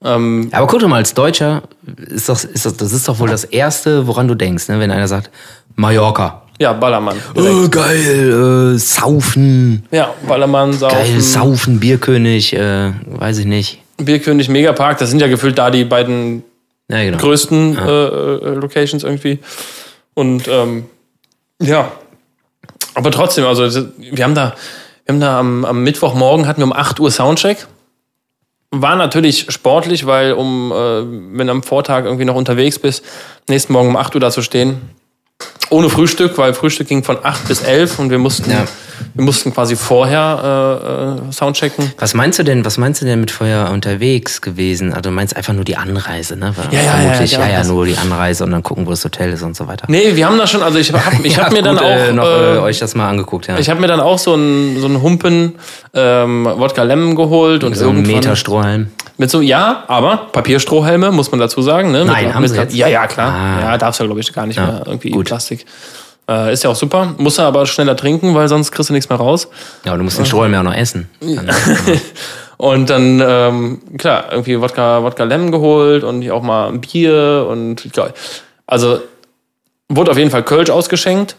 Ähm 0.03 0.49
Aber 0.51 0.67
guck 0.67 0.79
doch 0.79 0.87
mal, 0.87 0.97
als 0.97 1.13
Deutscher 1.13 1.63
ist 2.07 2.29
doch, 2.29 2.43
ist 2.43 2.65
das, 2.65 2.77
das 2.77 2.93
ist 2.93 3.07
doch 3.07 3.19
wohl 3.19 3.29
das 3.29 3.43
Erste, 3.43 4.05
woran 4.05 4.27
du 4.27 4.35
denkst, 4.35 4.67
ne? 4.69 4.79
wenn 4.79 4.91
einer 4.91 5.07
sagt, 5.07 5.31
Mallorca. 5.75 6.43
Ja, 6.59 6.73
Ballermann. 6.73 7.15
Oh, 7.35 7.69
geil, 7.69 8.75
äh, 8.75 8.77
Saufen. 8.77 9.85
Ja, 9.91 10.13
Ballermann, 10.27 10.73
Saufen. 10.73 10.97
Geil, 10.97 11.21
Saufen, 11.21 11.79
Bierkönig, 11.79 12.53
äh, 12.53 12.91
weiß 13.05 13.39
ich 13.39 13.45
nicht. 13.45 13.81
Bierkönig, 13.97 14.49
Megapark, 14.49 14.97
das 14.97 15.09
sind 15.09 15.21
ja 15.21 15.27
gefühlt 15.27 15.57
da 15.57 15.71
die 15.71 15.85
beiden 15.85 16.43
ja, 16.89 17.03
genau. 17.03 17.17
größten. 17.17 17.77
Äh, 17.77 17.81
äh, 17.81 18.53
Locations 18.55 19.03
irgendwie. 19.03 19.39
Und 20.13 20.47
ähm, 20.47 20.85
ja, 21.61 21.91
aber 22.95 23.11
trotzdem, 23.11 23.45
also 23.45 23.87
wir 23.97 24.23
haben 24.23 24.35
da, 24.35 24.55
wir 25.05 25.13
haben 25.13 25.21
da 25.21 25.39
am, 25.39 25.65
am 25.65 25.83
Mittwochmorgen 25.83 26.47
hatten 26.47 26.61
wir 26.61 26.65
um 26.65 26.73
8 26.73 26.99
Uhr 26.99 27.11
Soundcheck. 27.11 27.67
War 28.71 28.95
natürlich 28.95 29.45
sportlich, 29.49 30.05
weil 30.05 30.33
um, 30.33 30.71
äh, 30.71 30.75
wenn 31.37 31.47
du 31.47 31.51
am 31.51 31.63
Vortag 31.63 32.05
irgendwie 32.05 32.25
noch 32.25 32.35
unterwegs 32.35 32.77
bist, 32.77 33.03
nächsten 33.47 33.73
Morgen 33.73 33.89
um 33.89 33.95
8 33.95 34.15
Uhr 34.15 34.21
da 34.21 34.31
zu 34.31 34.41
stehen, 34.41 34.81
ohne 35.69 35.89
Frühstück, 35.89 36.37
weil 36.37 36.53
Frühstück 36.53 36.87
ging 36.87 37.03
von 37.03 37.17
8 37.23 37.47
bis 37.47 37.61
11 37.61 37.99
und 37.99 38.09
wir 38.09 38.19
mussten 38.19 38.51
ja. 38.51 38.65
Wir 39.13 39.23
mussten 39.23 39.53
quasi 39.53 39.75
vorher 39.75 41.19
äh, 41.27 41.29
äh, 41.29 41.31
Soundchecken. 41.31 41.91
Was 41.97 42.13
meinst 42.13 42.39
du 42.39 42.43
denn, 42.43 42.65
was 42.65 42.77
meinst 42.77 43.01
du 43.01 43.05
denn 43.05 43.19
mit 43.19 43.31
vorher 43.31 43.71
unterwegs 43.71 44.41
gewesen? 44.41 44.89
Also 44.89 45.09
du 45.09 45.11
meinst 45.11 45.35
einfach 45.35 45.53
nur 45.53 45.63
die 45.63 45.77
Anreise, 45.77 46.35
ne? 46.35 46.53
Ja, 46.71 46.79
ja, 46.81 46.91
Vermutlich, 46.91 47.31
ja, 47.31 47.39
ja, 47.39 47.47
ja, 47.47 47.61
ja, 47.61 47.63
nur 47.63 47.85
die 47.85 47.97
Anreise 47.97 48.43
und 48.43 48.51
dann 48.51 48.63
gucken, 48.63 48.85
wo 48.85 48.91
das 48.91 49.03
Hotel 49.03 49.31
ist 49.33 49.43
und 49.43 49.55
so 49.55 49.67
weiter. 49.67 49.85
Nee, 49.87 50.15
wir 50.15 50.25
haben 50.27 50.37
da 50.37 50.47
schon, 50.47 50.63
also 50.63 50.77
ich 50.77 50.91
habe 50.93 51.15
ich 51.23 51.37
Ihr 51.37 51.43
hab 51.43 51.51
mir 51.51 51.57
habt 51.57 51.67
dann 51.67 51.75
gut, 51.77 51.85
auch 51.85 51.89
äh, 51.89 52.13
noch 52.13 52.25
äh, 52.25 52.55
äh, 52.55 52.59
euch 52.59 52.79
das 52.79 52.95
mal 52.95 53.09
angeguckt, 53.09 53.47
ja. 53.47 53.57
ich 53.57 53.69
habe 53.69 53.79
mir 53.79 53.87
dann 53.87 53.99
auch 53.99 54.19
so 54.19 54.33
einen 54.33 54.79
so 54.79 54.87
einen 54.87 55.01
Humpen 55.01 55.55
ähm, 55.93 56.45
Wodka 56.45 56.83
Lemon 56.83 57.15
geholt 57.15 57.63
und 57.63 57.75
so 57.75 57.85
ein 57.89 57.97
irgendwann 57.97 58.15
Meter 58.15 58.35
Strohhalm. 58.35 58.91
mit 59.17 59.29
so 59.29 59.41
ja, 59.41 59.83
aber 59.87 60.27
Papierstrohhelme 60.31 61.11
muss 61.11 61.31
man 61.31 61.39
dazu 61.39 61.61
sagen, 61.61 61.91
ne? 61.91 62.05
Nein, 62.05 62.25
mit, 62.25 62.33
haben 62.35 62.41
mit, 62.41 62.51
sie 62.51 62.57
jetzt? 62.57 62.75
Ja, 62.75 62.87
ja, 62.87 63.07
klar. 63.07 63.33
Ah. 63.33 63.61
Ja, 63.61 63.77
darfst 63.77 63.99
du 63.99 64.05
glaube 64.05 64.19
ich 64.19 64.31
gar 64.33 64.45
nicht 64.45 64.57
Ja, 64.57 64.65
mehr 64.67 64.83
irgendwie 64.85 65.09
gut. 65.09 65.27
Plastik. 65.27 65.65
Äh, 66.29 66.53
ist 66.53 66.63
ja 66.63 66.69
auch 66.69 66.75
super, 66.75 67.15
muss 67.17 67.39
er 67.39 67.45
aber 67.45 67.65
schneller 67.65 67.95
trinken, 67.95 68.35
weil 68.35 68.47
sonst 68.47 68.71
kriegst 68.71 68.89
du 68.89 68.93
nichts 68.93 69.09
mehr 69.09 69.17
raus. 69.17 69.47
Ja, 69.83 69.93
und 69.93 69.97
du 69.97 70.03
musst 70.03 70.19
den 70.19 70.25
Strohhalm 70.25 70.53
ja 70.53 70.59
auch 70.59 70.63
noch 70.63 70.75
essen. 70.75 71.09
Dann, 71.19 71.49
Und 72.59 72.89
dann, 72.89 73.23
ähm, 73.25 73.79
klar, 73.97 74.25
irgendwie 74.31 74.59
Wodka, 74.59 75.01
Wodka 75.01 75.23
Lemon 75.23 75.49
geholt 75.49 76.03
und 76.03 76.29
auch 76.29 76.43
mal 76.43 76.67
ein 76.67 76.81
Bier 76.81 77.47
und 77.49 77.87
glaub, 77.93 78.13
also 78.67 78.99
wurde 79.87 80.11
auf 80.11 80.17
jeden 80.17 80.29
Fall 80.29 80.43
Kölsch 80.43 80.69
ausgeschenkt, 80.69 81.37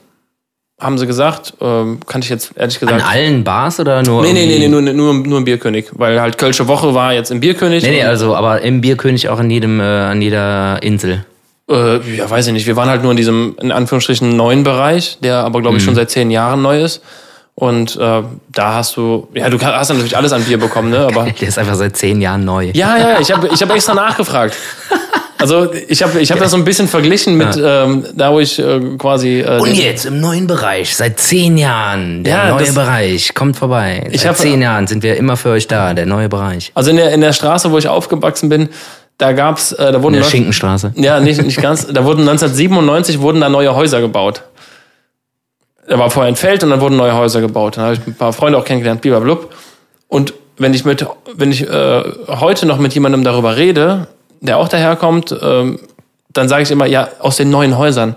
haben 0.80 0.96
sie 0.96 1.06
gesagt. 1.06 1.52
Ähm, 1.60 2.00
kann 2.06 2.22
ich 2.22 2.30
jetzt 2.30 2.52
ehrlich 2.56 2.80
an 2.80 2.88
gesagt. 2.88 3.04
allen 3.06 3.44
Bars 3.44 3.78
oder 3.78 4.02
nur? 4.02 4.22
Nee, 4.22 4.32
nee, 4.32 4.46
nee, 4.46 4.60
nee, 4.60 4.68
nur, 4.68 4.80
nur, 4.80 5.12
nur 5.12 5.38
im 5.38 5.44
Bierkönig, 5.44 5.90
weil 5.92 6.22
halt 6.22 6.38
Kölsche 6.38 6.66
Woche 6.68 6.94
war 6.94 7.12
jetzt 7.12 7.30
im 7.30 7.40
Bierkönig. 7.40 7.84
Nee, 7.84 7.90
nee, 7.90 8.02
also, 8.02 8.34
aber 8.34 8.62
im 8.62 8.80
Bierkönig 8.80 9.28
auch 9.28 9.38
an 9.38 9.50
jedem, 9.50 9.78
äh, 9.78 9.82
an 9.82 10.22
jeder 10.22 10.82
Insel. 10.82 11.26
Äh, 11.70 12.16
ja, 12.16 12.28
weiß 12.28 12.46
ich 12.48 12.52
nicht. 12.52 12.66
Wir 12.66 12.76
waren 12.76 12.88
halt 12.88 13.02
nur 13.02 13.10
in 13.12 13.16
diesem, 13.16 13.56
in 13.60 13.72
Anführungsstrichen, 13.72 14.36
neuen 14.36 14.62
Bereich, 14.64 15.18
der 15.22 15.36
aber, 15.44 15.60
glaube 15.62 15.76
ich, 15.76 15.82
Mhm. 15.82 15.86
schon 15.86 15.94
seit 15.94 16.10
zehn 16.10 16.30
Jahren 16.30 16.62
neu 16.62 16.82
ist. 16.82 17.00
Und 17.54 17.96
äh, 17.96 18.22
da 18.52 18.74
hast 18.74 18.96
du, 18.96 19.28
ja, 19.34 19.50
du 19.50 19.60
hast 19.60 19.90
natürlich 19.90 20.16
alles 20.16 20.32
an 20.32 20.42
Bier 20.44 20.58
bekommen, 20.58 20.90
ne? 20.90 21.00
Aber 21.00 21.24
Der 21.40 21.48
ist 21.48 21.58
einfach 21.58 21.74
seit 21.74 21.96
zehn 21.96 22.20
Jahren 22.20 22.44
neu. 22.44 22.70
Ja, 22.72 22.96
ja, 22.96 23.20
ich 23.20 23.30
habe 23.32 23.48
ich 23.52 23.60
hab 23.60 23.70
extra 23.74 23.92
nachgefragt. 23.94 24.56
Also 25.36 25.72
ich 25.88 26.02
habe 26.02 26.20
ich 26.20 26.30
hab 26.30 26.38
das 26.38 26.50
so 26.50 26.58
ein 26.58 26.64
bisschen 26.66 26.86
verglichen 26.86 27.36
mit 27.38 27.58
ähm, 27.62 28.04
da, 28.14 28.30
wo 28.30 28.40
ich 28.40 28.58
äh, 28.58 28.78
quasi... 28.98 29.40
Äh, 29.40 29.58
Und 29.58 29.72
jetzt 29.74 30.04
im 30.04 30.20
neuen 30.20 30.46
Bereich, 30.46 30.94
seit 30.94 31.18
zehn 31.18 31.56
Jahren, 31.56 32.24
der 32.24 32.34
Ja, 32.34 32.50
neue 32.50 32.70
Bereich, 32.72 33.34
kommt 33.34 33.56
vorbei. 33.56 34.06
Ich 34.10 34.20
seit 34.20 34.30
hab- 34.32 34.36
zehn 34.36 34.60
Jahren 34.60 34.86
sind 34.86 35.02
wir 35.02 35.16
immer 35.16 35.38
für 35.38 35.48
euch 35.50 35.66
da, 35.66 35.94
der 35.94 36.04
neue 36.04 36.28
Bereich. 36.28 36.72
Also 36.74 36.90
in 36.90 36.96
der, 36.96 37.12
in 37.12 37.22
der 37.22 37.32
Straße, 37.32 37.70
wo 37.72 37.78
ich 37.78 37.88
aufgewachsen 37.88 38.50
bin, 38.50 38.68
da 39.20 39.32
gab's, 39.32 39.72
äh, 39.72 39.92
da 39.92 40.02
wurden... 40.02 40.14
In 40.14 40.22
der 40.22 40.28
Schinkenstraße. 40.28 40.92
Ja, 40.96 41.20
nicht, 41.20 41.42
nicht 41.42 41.60
ganz. 41.60 41.86
Da 41.86 42.04
wurden 42.04 42.20
1997 42.20 43.20
wurden 43.20 43.40
da 43.40 43.50
neue 43.50 43.74
Häuser 43.74 44.00
gebaut. 44.00 44.42
Da 45.86 45.98
war 45.98 46.08
vorher 46.08 46.32
ein 46.32 46.36
Feld 46.36 46.64
und 46.64 46.70
dann 46.70 46.80
wurden 46.80 46.96
neue 46.96 47.14
Häuser 47.14 47.42
gebaut. 47.42 47.76
Dann 47.76 47.84
habe 47.84 47.94
ich 47.94 48.06
ein 48.06 48.14
paar 48.14 48.32
Freunde 48.32 48.58
auch 48.58 48.64
kennengelernt, 48.64 49.02
blub. 49.02 49.52
Und 50.08 50.32
wenn 50.56 50.72
ich 50.72 50.86
mit, 50.86 51.04
wenn 51.34 51.52
ich 51.52 51.68
äh, 51.68 52.02
heute 52.28 52.64
noch 52.64 52.78
mit 52.78 52.94
jemandem 52.94 53.22
darüber 53.22 53.56
rede, 53.56 54.06
der 54.40 54.56
auch 54.56 54.68
daherkommt, 54.68 55.36
ähm, 55.42 55.78
dann 56.32 56.48
sage 56.48 56.62
ich 56.62 56.70
immer, 56.70 56.86
ja, 56.86 57.08
aus 57.18 57.36
den 57.36 57.50
neuen 57.50 57.76
Häusern. 57.76 58.14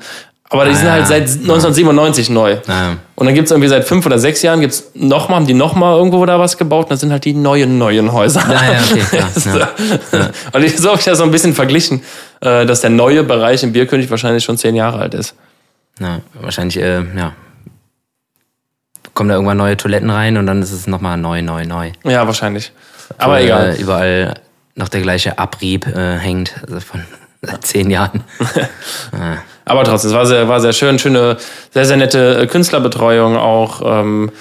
Aber 0.54 0.66
die 0.66 0.72
Ah, 0.72 0.76
sind 0.76 0.86
ja. 0.86 0.92
halt 0.94 1.08
seit 1.08 1.22
1997 1.30 2.30
neu. 2.30 2.58
Ja. 2.68 2.98
Und 3.16 3.26
dann 3.26 3.36
gibt's 3.36 3.52
irgendwie 3.52 3.68
seit 3.70 3.86
fünf 3.86 4.06
oder 4.06 4.20
sechs 4.20 4.42
Jahren 4.42 4.62
gibt's 4.62 4.92
noch 4.94 5.28
mal, 5.30 5.36
haben 5.38 5.48
die 5.48 5.54
noch 5.54 5.76
mal 5.76 5.96
irgendwo 5.98 6.26
da 6.26 6.40
was 6.40 6.58
gebaut 6.58 6.86
und 6.86 6.92
das 6.92 7.00
sind 7.02 7.12
halt 7.12 7.26
die 7.26 7.34
neuen, 7.34 7.78
neuen 7.78 8.12
Häuser. 8.14 8.42
Ja, 8.48 8.74
ja, 8.74 8.80
okay, 8.90 9.68
ja. 10.20 10.30
Und 10.52 10.64
ich, 10.64 10.78
so 10.78 10.90
habe 10.92 11.00
ich 11.00 11.06
ja 11.06 11.16
so 11.16 11.24
ein 11.24 11.32
bisschen 11.32 11.54
verglichen, 11.54 12.02
äh, 12.42 12.66
dass 12.66 12.82
der 12.82 12.90
neue 12.92 13.24
Bereich 13.24 13.64
im 13.64 13.74
Bierkönig 13.74 14.10
wahrscheinlich 14.12 14.44
schon 14.44 14.58
zehn 14.58 14.76
Jahre 14.76 15.00
alt 15.00 15.14
ist. 15.14 15.36
Ja, 16.00 16.20
wahrscheinlich, 16.40 16.78
äh, 16.78 17.02
ja. 17.18 17.34
Kommen 19.14 19.30
da 19.30 19.36
irgendwann 19.36 19.58
neue 19.58 19.78
Toiletten 19.78 20.10
rein 20.10 20.38
und 20.38 20.48
dann 20.48 20.62
ist 20.62 20.72
es 20.72 20.88
nochmal 20.88 21.18
neu, 21.18 21.42
neu, 21.42 21.66
neu. 21.66 21.92
Ja, 22.04 22.26
wahrscheinlich. 22.26 22.72
Aber 23.20 23.36
Wo, 23.36 23.44
egal. 23.44 23.76
Äh, 23.76 23.82
überall 23.82 24.34
noch 24.76 24.90
der 24.90 25.02
gleiche 25.02 25.38
Abrieb 25.38 25.86
äh, 25.88 26.18
hängt, 26.18 26.56
also 26.64 26.80
von 26.80 27.02
seit 27.44 27.66
zehn 27.66 27.90
Jahren. 27.90 28.24
Aber 29.66 29.84
trotzdem, 29.84 30.10
es 30.12 30.16
war 30.16 30.26
sehr, 30.26 30.48
war 30.48 30.60
sehr 30.60 30.74
schön, 30.74 31.00
schöne, 31.00 31.38
sehr, 31.72 31.86
sehr 31.86 31.98
nette 31.98 32.42
äh, 32.42 32.48
Künstlerbetreuung 32.48 33.38
auch. 33.38 33.82
Ähm, 33.86 34.32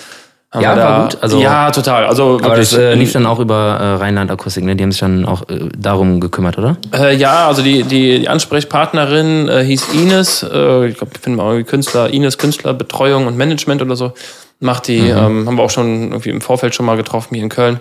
Ja, 0.54 0.76
war 0.76 1.02
gut, 1.04 1.18
also- 1.22 1.40
ja, 1.40 1.70
total. 1.70 2.06
Also 2.06 2.38
Aber 2.42 2.56
das 2.56 2.72
wirklich, 2.72 2.88
äh, 2.90 2.94
lief 2.94 3.12
dann 3.12 3.24
auch 3.26 3.38
über 3.38 3.78
äh, 3.80 3.94
Rheinland 4.02 4.30
Akustik, 4.30 4.64
ne? 4.64 4.74
Die 4.76 4.82
haben 4.82 4.90
sich 4.92 5.00
dann 5.00 5.24
auch 5.24 5.48
äh, 5.48 5.68
darum 5.78 6.20
gekümmert, 6.20 6.58
oder? 6.58 6.76
Äh, 6.92 7.14
ja, 7.16 7.46
also 7.46 7.62
die, 7.62 7.84
die, 7.84 8.18
die 8.20 8.28
Ansprechpartnerin 8.28 9.48
äh, 9.48 9.64
hieß 9.64 9.94
Ines, 9.94 10.42
äh, 10.42 10.86
ich 10.88 10.96
glaube, 10.98 11.12
ich 11.14 11.20
finde 11.20 11.38
mal 11.38 11.44
irgendwie 11.52 11.70
Künstler, 11.70 12.10
Ines 12.12 12.36
Künstlerbetreuung 12.36 13.26
und 13.28 13.36
Management 13.36 13.80
oder 13.80 13.96
so, 13.96 14.12
macht 14.60 14.88
die, 14.88 15.08
ähm, 15.08 15.46
haben 15.46 15.56
wir 15.56 15.62
auch 15.62 15.70
schon 15.70 16.10
irgendwie 16.10 16.30
im 16.30 16.40
Vorfeld 16.40 16.74
schon 16.74 16.84
mal 16.86 16.96
getroffen 16.96 17.34
hier 17.34 17.44
in 17.44 17.48
Köln. 17.48 17.80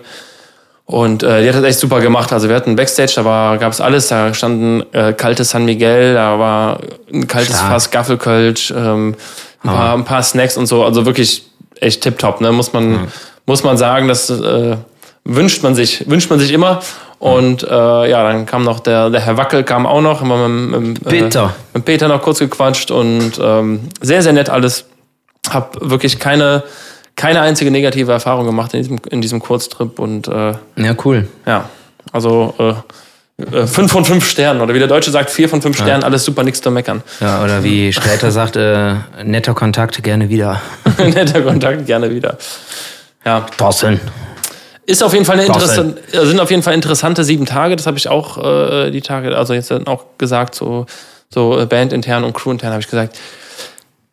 Und 0.84 1.22
äh, 1.22 1.42
die 1.42 1.48
hat 1.48 1.56
das 1.56 1.64
echt 1.64 1.78
super 1.78 2.00
gemacht. 2.00 2.32
Also 2.32 2.48
wir 2.48 2.56
hatten 2.56 2.76
Backstage, 2.76 3.12
da 3.16 3.24
war, 3.24 3.58
gab's 3.58 3.80
alles, 3.80 4.08
da 4.08 4.34
standen 4.34 4.82
äh, 4.92 5.12
kaltes 5.12 5.50
San 5.50 5.64
Miguel, 5.64 6.14
da 6.14 6.38
war 6.38 6.80
ein 7.12 7.26
kaltes 7.26 7.56
Stark. 7.56 7.72
Fass 7.72 7.90
Gaffelkölsch, 7.90 8.72
ähm, 8.76 9.14
ein, 9.62 9.70
paar, 9.70 9.94
ein 9.94 10.04
paar 10.04 10.22
Snacks 10.22 10.56
und 10.56 10.66
so, 10.66 10.84
also 10.84 11.06
wirklich 11.06 11.44
echt 11.80 12.02
tipptopp, 12.02 12.40
ne? 12.40 12.52
Muss 12.52 12.72
man, 12.72 13.08
muss 13.46 13.62
man 13.62 13.76
sagen, 13.76 14.08
das 14.08 14.28
äh, 14.28 14.76
wünscht 15.24 15.62
man 15.62 15.74
sich, 15.74 16.08
wünscht 16.08 16.30
man 16.30 16.38
sich 16.38 16.52
immer. 16.52 16.80
Und 17.18 17.62
äh, 17.62 18.10
ja, 18.10 18.24
dann 18.24 18.46
kam 18.46 18.64
noch 18.64 18.80
der, 18.80 19.08
der 19.08 19.20
Herr 19.20 19.36
Wackel 19.36 19.62
kam 19.62 19.86
auch 19.86 20.00
noch, 20.00 20.22
wir 20.22 20.48
mit, 20.48 20.80
mit, 20.80 21.04
Peter. 21.08 21.44
Äh, 21.44 21.78
mit 21.78 21.84
Peter 21.84 22.08
noch 22.08 22.20
kurz 22.20 22.40
gequatscht 22.40 22.90
und 22.90 23.32
ähm, 23.40 23.88
sehr, 24.00 24.22
sehr 24.22 24.32
nett 24.32 24.50
alles. 24.50 24.86
Hab 25.48 25.76
wirklich 25.80 26.18
keine, 26.18 26.64
keine 27.16 27.40
einzige 27.40 27.70
negative 27.70 28.12
Erfahrung 28.12 28.46
gemacht 28.46 28.74
in 28.74 28.80
diesem, 28.82 29.00
in 29.10 29.20
diesem 29.20 29.40
Kurztrip 29.40 29.98
und 29.98 30.28
äh, 30.28 30.54
Ja, 30.76 30.94
cool. 31.04 31.28
ja, 31.46 31.68
also 32.12 32.54
äh, 32.58 32.74
äh, 33.42 33.66
fünf 33.66 33.92
von 33.92 34.04
fünf 34.04 34.28
Sternen 34.28 34.60
oder 34.60 34.74
wie 34.74 34.78
der 34.78 34.88
Deutsche 34.88 35.10
sagt, 35.10 35.30
vier 35.30 35.48
von 35.48 35.62
fünf 35.62 35.76
Sternen, 35.76 36.04
alles 36.04 36.24
super, 36.24 36.42
nichts 36.42 36.60
zu 36.60 36.70
meckern. 36.70 37.02
Ja, 37.20 37.42
oder 37.42 37.64
wie 37.64 37.92
Sträter 37.92 38.30
sagt, 38.30 38.56
äh, 38.56 38.94
netter 39.24 39.54
Kontakt, 39.54 40.02
gerne 40.02 40.28
wieder. 40.28 40.60
Netter 40.98 41.42
Kontakt, 41.42 41.86
gerne 41.86 42.10
wieder. 42.10 42.36
Ja, 43.24 43.46
Thorsten. 43.56 44.00
ist 44.86 45.02
auf 45.02 45.12
jeden 45.12 45.24
Fall 45.24 45.38
eine 45.38 45.46
interessante, 45.46 46.00
äh, 46.12 46.26
sind 46.26 46.40
auf 46.40 46.50
jeden 46.50 46.62
Fall 46.62 46.74
interessante 46.74 47.24
sieben 47.24 47.46
Tage. 47.46 47.76
Das 47.76 47.86
habe 47.86 47.98
ich 47.98 48.08
auch 48.08 48.38
äh, 48.38 48.90
die 48.90 49.00
Tage, 49.00 49.36
also 49.36 49.54
jetzt 49.54 49.72
auch 49.86 50.04
gesagt, 50.18 50.54
so 50.54 50.86
so 51.32 51.58
äh, 51.58 51.66
bandintern 51.66 52.24
und 52.24 52.34
crewintern 52.34 52.70
habe 52.70 52.80
ich 52.80 52.88
gesagt. 52.88 53.18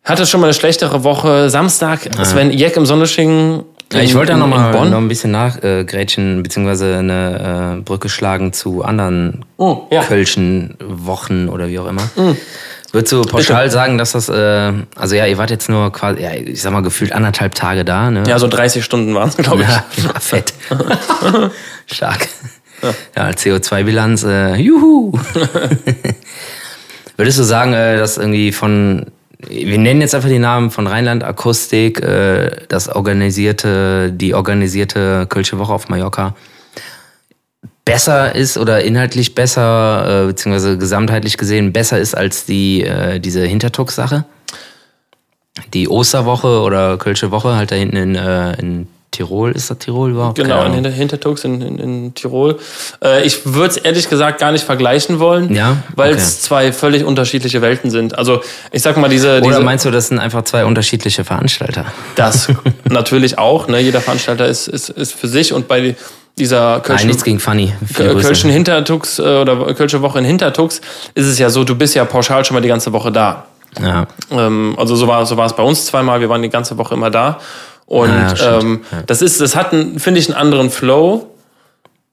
Hatte 0.04 0.26
schon 0.26 0.40
mal 0.40 0.46
eine 0.46 0.54
schlechtere 0.54 1.04
Woche. 1.04 1.50
Samstag, 1.50 2.00
Sven 2.24 2.50
Jeck 2.50 2.76
im 2.76 2.86
Sonneschingen. 2.86 3.64
Ja, 3.92 4.00
ich 4.00 4.12
in- 4.12 4.16
wollte 4.16 4.32
da 4.32 4.34
in- 4.34 4.40
noch 4.40 4.46
in 4.46 4.50
mal 4.62 4.72
Bonn. 4.72 4.90
noch 4.90 4.98
ein 4.98 5.08
bisschen 5.08 5.30
nachgrätschen, 5.32 6.42
beziehungsweise 6.42 6.96
eine 6.96 7.76
äh, 7.78 7.82
Brücke 7.82 8.08
schlagen 8.08 8.52
zu 8.52 8.82
anderen 8.84 9.44
Oh, 9.56 9.82
ja. 9.90 10.02
Kölschen 10.02 10.76
Wochen 10.80 11.48
oder 11.48 11.68
wie 11.68 11.78
auch 11.78 11.88
immer. 11.88 12.02
Würdest 12.92 13.12
du 13.12 13.22
pauschal 13.22 13.70
sagen, 13.70 13.98
dass 13.98 14.12
das, 14.12 14.28
äh, 14.28 14.72
also 14.96 15.14
ja, 15.14 15.26
ihr 15.26 15.38
wart 15.38 15.50
jetzt 15.50 15.68
nur 15.68 15.92
quasi, 15.92 16.22
ja, 16.22 16.32
ich 16.34 16.62
sag 16.62 16.72
mal, 16.72 16.82
gefühlt 16.82 17.12
anderthalb 17.12 17.54
Tage 17.54 17.84
da, 17.84 18.10
ne? 18.10 18.22
Ja, 18.26 18.38
so 18.38 18.48
30 18.48 18.84
Stunden 18.84 19.14
waren 19.14 19.28
es, 19.28 19.36
glaube 19.36 19.62
ich. 19.62 19.68
Ja, 19.68 19.84
ja, 20.04 20.14
fett. 20.20 20.52
Stark. 21.86 22.28
Ja, 23.16 23.28
CO2-Bilanz, 23.28 24.22
äh, 24.24 24.54
juhu. 24.56 25.12
Würdest 27.16 27.38
du 27.38 27.42
sagen, 27.42 27.74
äh, 27.74 27.98
dass 27.98 28.16
irgendwie 28.18 28.52
von, 28.52 29.06
wir 29.48 29.78
nennen 29.78 30.00
jetzt 30.00 30.14
einfach 30.14 30.28
die 30.28 30.38
Namen 30.38 30.70
von 30.70 30.86
Rheinland 30.86 31.24
Akustik, 31.24 32.00
äh, 32.00 32.50
das 32.68 32.88
organisierte, 32.88 34.12
die 34.12 34.34
organisierte 34.34 35.26
Kölsche 35.28 35.58
Woche 35.58 35.72
auf 35.72 35.88
Mallorca 35.88 36.34
besser 37.84 38.34
ist 38.34 38.56
oder 38.58 38.84
inhaltlich 38.84 39.34
besser, 39.34 40.22
äh, 40.22 40.26
beziehungsweise 40.26 40.78
gesamtheitlich 40.78 41.36
gesehen 41.36 41.72
besser 41.72 41.98
ist 41.98 42.14
als 42.14 42.44
die, 42.44 42.82
äh, 42.82 43.18
diese 43.18 43.44
Hintertux-Sache? 43.44 44.24
Die 45.74 45.88
Osterwoche 45.88 46.60
oder 46.60 46.98
Kölsche 46.98 47.30
Woche 47.30 47.56
halt 47.56 47.72
da 47.72 47.76
hinten 47.76 47.96
in, 47.96 48.14
äh, 48.14 48.52
in 48.60 48.88
Tirol, 49.10 49.52
ist 49.52 49.70
das 49.70 49.78
Tirol 49.78 50.10
überhaupt? 50.12 50.36
Genau, 50.36 50.62
in 50.64 50.84
Hintertux 50.84 51.44
in, 51.44 51.60
in, 51.60 51.78
in 51.78 52.14
Tirol. 52.14 52.58
Äh, 53.04 53.24
ich 53.24 53.44
würde 53.44 53.70
es 53.70 53.76
ehrlich 53.76 54.08
gesagt 54.08 54.38
gar 54.38 54.52
nicht 54.52 54.64
vergleichen 54.64 55.18
wollen, 55.18 55.52
Ja? 55.54 55.78
weil 55.96 56.12
Okay. 56.12 56.20
es 56.22 56.42
zwei 56.42 56.72
völlig 56.72 57.04
unterschiedliche 57.04 57.60
Welten 57.60 57.90
sind. 57.90 58.16
Also 58.16 58.40
ich 58.72 58.82
sag 58.82 58.96
mal, 58.96 59.08
diese, 59.08 59.38
Oder 59.38 59.40
diese 59.40 59.60
meinst 59.60 59.84
du, 59.84 59.90
das 59.90 60.08
sind 60.08 60.18
einfach 60.20 60.42
zwei 60.44 60.64
unterschiedliche 60.64 61.24
Veranstalter? 61.24 61.86
das 62.14 62.48
natürlich 62.84 63.38
auch. 63.38 63.66
Ne? 63.68 63.80
Jeder 63.80 64.00
Veranstalter 64.00 64.46
ist, 64.46 64.68
ist, 64.68 64.90
ist 64.90 65.12
für 65.14 65.28
sich 65.28 65.52
und 65.52 65.66
bei 65.68 65.96
dieser 66.38 66.74
Nein, 66.74 66.82
Kölschen, 66.82 67.06
nichts 67.08 67.24
gegen 67.24 67.40
Funny. 67.40 67.72
Kölschen 67.94 68.50
Hintertux 68.50 69.18
äh, 69.18 69.22
oder 69.22 69.74
Kölsche 69.74 70.00
Woche 70.02 70.20
in 70.20 70.24
Hintertux 70.24 70.80
ist 71.14 71.26
es 71.26 71.38
ja 71.38 71.50
so, 71.50 71.64
du 71.64 71.74
bist 71.74 71.94
ja 71.94 72.04
pauschal 72.04 72.44
schon 72.44 72.54
mal 72.54 72.60
die 72.60 72.68
ganze 72.68 72.92
Woche 72.92 73.10
da. 73.12 73.46
Ja. 73.80 74.06
Ähm, 74.30 74.74
also 74.78 74.96
so 74.96 75.06
war, 75.06 75.24
so 75.26 75.36
war 75.36 75.46
es 75.46 75.52
bei 75.54 75.62
uns 75.62 75.86
zweimal. 75.86 76.20
Wir 76.20 76.28
waren 76.28 76.42
die 76.42 76.48
ganze 76.48 76.78
Woche 76.78 76.94
immer 76.94 77.10
da. 77.10 77.38
Und 77.90 78.08
Ah, 78.10 78.34
ja, 78.38 78.58
ähm, 78.60 78.80
Ja. 78.92 79.02
das 79.06 79.20
ist, 79.20 79.40
das 79.40 79.56
hat, 79.56 79.70
finde 79.70 80.20
ich, 80.20 80.28
einen 80.28 80.36
anderen 80.38 80.70
Flow. 80.70 81.26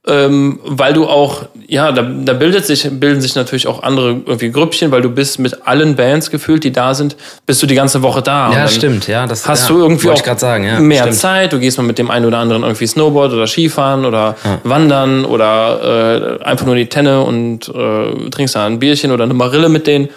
ähm, 0.09 0.59
weil 0.63 0.93
du 0.93 1.05
auch, 1.05 1.47
ja, 1.67 1.91
da, 1.91 2.01
da 2.01 2.31
bildet 2.31 2.65
sich, 2.65 2.87
bilden 2.89 3.19
sich 3.19 3.35
natürlich 3.35 3.67
auch 3.67 3.83
andere 3.83 4.21
irgendwie 4.25 4.49
Grüppchen, 4.51 4.89
weil 4.89 5.01
du 5.01 5.09
bist 5.09 5.37
mit 5.37 5.67
allen 5.67 5.97
Bands 5.97 6.31
gefühlt, 6.31 6.63
die 6.63 6.71
da 6.71 6.93
sind, 6.93 7.17
bist 7.45 7.61
du 7.61 7.67
die 7.67 7.75
ganze 7.75 8.01
Woche 8.03 8.21
da. 8.21 8.49
Ja, 8.53 8.69
stimmt, 8.69 9.07
ja. 9.09 9.27
Das, 9.27 9.45
hast 9.49 9.67
ja, 9.67 9.75
du 9.75 9.81
irgendwie 9.81 10.09
auch 10.09 10.37
sagen, 10.37 10.63
ja, 10.63 10.79
mehr 10.79 10.99
stimmt. 11.01 11.15
Zeit, 11.17 11.51
du 11.51 11.59
gehst 11.59 11.77
mal 11.77 11.83
mit 11.83 11.97
dem 11.97 12.09
einen 12.09 12.25
oder 12.25 12.37
anderen 12.37 12.63
irgendwie 12.63 12.87
Snowboard 12.87 13.33
oder 13.33 13.47
Skifahren 13.47 14.05
oder 14.05 14.37
wandern 14.63 15.25
oder 15.25 16.39
äh, 16.39 16.43
einfach 16.45 16.65
nur 16.65 16.75
in 16.75 16.83
die 16.83 16.89
Tenne 16.89 17.21
und 17.23 17.67
äh, 17.67 18.29
trinkst 18.29 18.55
da 18.55 18.65
ein 18.65 18.79
Bierchen 18.79 19.11
oder 19.11 19.25
eine 19.25 19.33
Marille 19.33 19.67
mit 19.67 19.87
denen. 19.87 20.07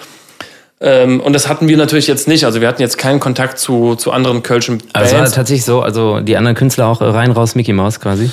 Ähm, 0.82 1.20
und 1.20 1.34
das 1.34 1.48
hatten 1.48 1.68
wir 1.68 1.76
natürlich 1.76 2.06
jetzt 2.06 2.26
nicht. 2.26 2.44
Also 2.44 2.60
wir 2.60 2.68
hatten 2.68 2.80
jetzt 2.80 2.96
keinen 2.96 3.20
Kontakt 3.20 3.58
zu, 3.58 3.96
zu 3.96 4.12
anderen 4.12 4.42
Kölschen 4.42 4.78
Bands. 4.78 4.94
Also 4.94 5.16
war 5.16 5.24
tatsächlich 5.24 5.64
so, 5.64 5.82
also 5.82 6.20
die 6.20 6.36
anderen 6.36 6.56
Künstler 6.56 6.86
auch 6.86 7.00
äh, 7.02 7.04
rein 7.04 7.32
raus 7.32 7.54
Mickey 7.54 7.72
Mouse 7.72 8.00
quasi. 8.00 8.30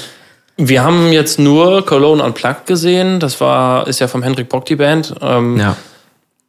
Wir 0.56 0.84
haben 0.84 1.12
jetzt 1.12 1.40
nur 1.40 1.86
Cologne 1.86 2.24
Unplugged 2.24 2.66
gesehen. 2.66 3.20
Das 3.20 3.40
war, 3.42 3.88
ist 3.88 4.00
ja 4.00 4.08
vom 4.08 4.24
Hendrik 4.24 4.50
Bock 4.50 4.66
die 4.66 4.78
Band. 4.78 5.14
Ähm, 5.22 5.60
ja. 5.60 5.76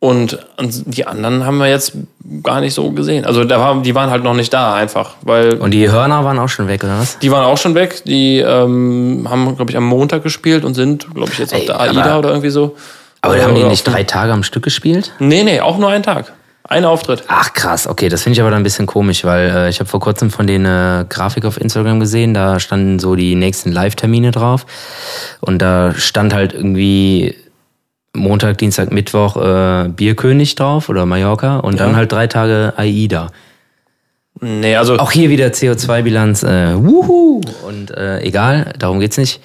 Und 0.00 0.38
die 0.56 1.06
anderen 1.06 1.44
haben 1.44 1.58
wir 1.58 1.66
jetzt 1.66 1.94
gar 2.44 2.60
nicht 2.60 2.72
so 2.72 2.92
gesehen. 2.92 3.24
Also 3.24 3.42
da 3.42 3.58
war, 3.58 3.82
die 3.82 3.96
waren 3.96 4.10
halt 4.10 4.22
noch 4.22 4.34
nicht 4.34 4.54
da 4.54 4.74
einfach, 4.74 5.16
weil. 5.22 5.54
Und 5.54 5.72
die 5.72 5.90
Hörner 5.90 6.24
waren 6.24 6.38
auch 6.38 6.48
schon 6.48 6.68
weg, 6.68 6.84
oder 6.84 7.00
was? 7.00 7.18
Die 7.18 7.32
waren 7.32 7.44
auch 7.44 7.58
schon 7.58 7.74
weg. 7.74 8.04
Die 8.04 8.38
ähm, 8.38 9.26
haben, 9.28 9.56
glaube 9.56 9.72
ich, 9.72 9.76
am 9.76 9.84
Montag 9.84 10.22
gespielt 10.22 10.64
und 10.64 10.74
sind, 10.74 11.12
glaube 11.12 11.32
ich, 11.32 11.38
jetzt 11.40 11.52
auf 11.52 11.64
der 11.64 11.80
AIDA 11.80 12.16
oder 12.18 12.28
irgendwie 12.28 12.50
so. 12.50 12.76
Aber 13.20 13.34
oder, 13.34 13.44
haben 13.44 13.54
die 13.54 13.64
nicht 13.64 13.84
drei 13.84 14.04
Tage 14.04 14.32
am 14.32 14.42
Stück 14.42 14.62
gespielt? 14.62 15.12
Nee, 15.18 15.42
nee, 15.42 15.60
auch 15.60 15.78
nur 15.78 15.90
einen 15.90 16.02
Tag. 16.02 16.32
Ein 16.64 16.84
Auftritt. 16.84 17.24
Ach 17.28 17.54
krass, 17.54 17.86
okay, 17.86 18.10
das 18.10 18.22
finde 18.22 18.34
ich 18.34 18.40
aber 18.42 18.50
dann 18.50 18.60
ein 18.60 18.64
bisschen 18.64 18.86
komisch, 18.86 19.24
weil 19.24 19.48
äh, 19.48 19.68
ich 19.70 19.80
habe 19.80 19.88
vor 19.88 20.00
kurzem 20.00 20.30
von 20.30 20.46
denen 20.46 20.66
äh, 20.66 21.06
Grafik 21.08 21.46
auf 21.46 21.58
Instagram 21.58 21.98
gesehen, 21.98 22.34
da 22.34 22.60
standen 22.60 22.98
so 22.98 23.16
die 23.16 23.34
nächsten 23.36 23.72
Live-Termine 23.72 24.32
drauf 24.32 24.66
und 25.40 25.62
da 25.62 25.94
stand 25.94 26.34
halt 26.34 26.52
irgendwie 26.52 27.34
Montag, 28.12 28.58
Dienstag, 28.58 28.92
Mittwoch 28.92 29.36
äh, 29.38 29.88
Bierkönig 29.88 30.56
drauf 30.56 30.90
oder 30.90 31.06
Mallorca 31.06 31.58
und 31.60 31.78
ja. 31.78 31.86
dann 31.86 31.96
halt 31.96 32.12
drei 32.12 32.26
Tage 32.26 32.74
AIDA. 32.76 33.28
Nee, 34.40 34.76
also 34.76 34.98
auch 34.98 35.10
hier 35.10 35.30
wieder 35.30 35.46
CO2-Bilanz, 35.46 36.42
äh, 36.42 36.74
wuhu 36.76 37.40
und 37.66 37.90
äh, 37.92 38.20
egal, 38.20 38.74
darum 38.78 39.00
geht's 39.00 39.16
nicht. 39.16 39.40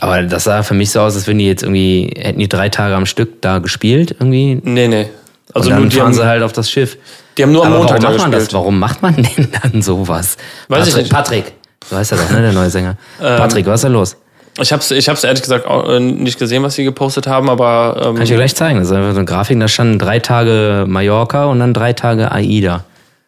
Aber 0.00 0.22
das 0.22 0.44
sah 0.44 0.62
für 0.62 0.74
mich 0.74 0.90
so 0.90 1.00
aus, 1.00 1.16
als 1.16 1.26
würden 1.26 1.38
die 1.38 1.46
jetzt 1.46 1.62
irgendwie, 1.62 2.12
hätten 2.16 2.38
die 2.38 2.48
drei 2.48 2.68
Tage 2.68 2.94
am 2.94 3.06
Stück 3.06 3.42
da 3.42 3.58
gespielt 3.58 4.14
irgendwie. 4.18 4.60
Nee, 4.62 4.88
nee. 4.88 5.08
Also 5.54 5.70
und 5.70 5.76
dann 5.76 5.90
fahren 5.90 6.06
haben, 6.06 6.14
sie 6.14 6.26
halt 6.26 6.42
auf 6.42 6.52
das 6.52 6.70
Schiff. 6.70 6.98
Die 7.36 7.42
haben 7.42 7.52
nur 7.52 7.64
am 7.64 7.72
Montag 7.72 8.02
warum 8.02 8.16
macht 8.16 8.22
man 8.22 8.32
das? 8.32 8.52
Warum 8.52 8.78
macht 8.78 9.02
man 9.02 9.14
denn 9.16 9.48
dann 9.62 9.82
sowas? 9.82 10.36
Weiß 10.68 10.80
Patrick, 10.80 10.88
ich 10.88 10.96
nicht. 10.96 11.12
Patrick, 11.12 11.52
du 11.88 11.96
weißt 11.96 12.10
ja 12.12 12.16
doch, 12.16 12.30
ne, 12.30 12.42
der 12.42 12.52
neue 12.52 12.70
Sänger. 12.70 12.96
Ähm, 13.20 13.36
Patrick, 13.36 13.66
was 13.66 13.76
ist 13.76 13.84
da 13.84 13.88
los? 13.88 14.16
Ich 14.60 14.72
hab's, 14.72 14.90
ich 14.90 15.08
hab's 15.08 15.22
ehrlich 15.22 15.42
gesagt 15.42 15.66
auch 15.66 15.88
äh, 15.88 16.00
nicht 16.00 16.38
gesehen, 16.38 16.62
was 16.64 16.74
sie 16.74 16.84
gepostet 16.84 17.26
haben, 17.26 17.48
aber. 17.48 17.96
Ähm, 17.98 18.14
Kann 18.14 18.22
ich 18.22 18.28
dir 18.28 18.36
gleich 18.36 18.56
zeigen. 18.56 18.78
Das 18.80 18.88
ist 18.88 18.94
einfach 18.94 19.12
so 19.12 19.18
eine 19.18 19.24
Grafik, 19.24 19.58
da 19.60 19.68
standen 19.68 19.98
drei 19.98 20.18
Tage 20.18 20.84
Mallorca 20.86 21.46
und 21.46 21.60
dann 21.60 21.72
drei 21.72 21.92
Tage 21.92 22.32
AIDA. 22.32 22.84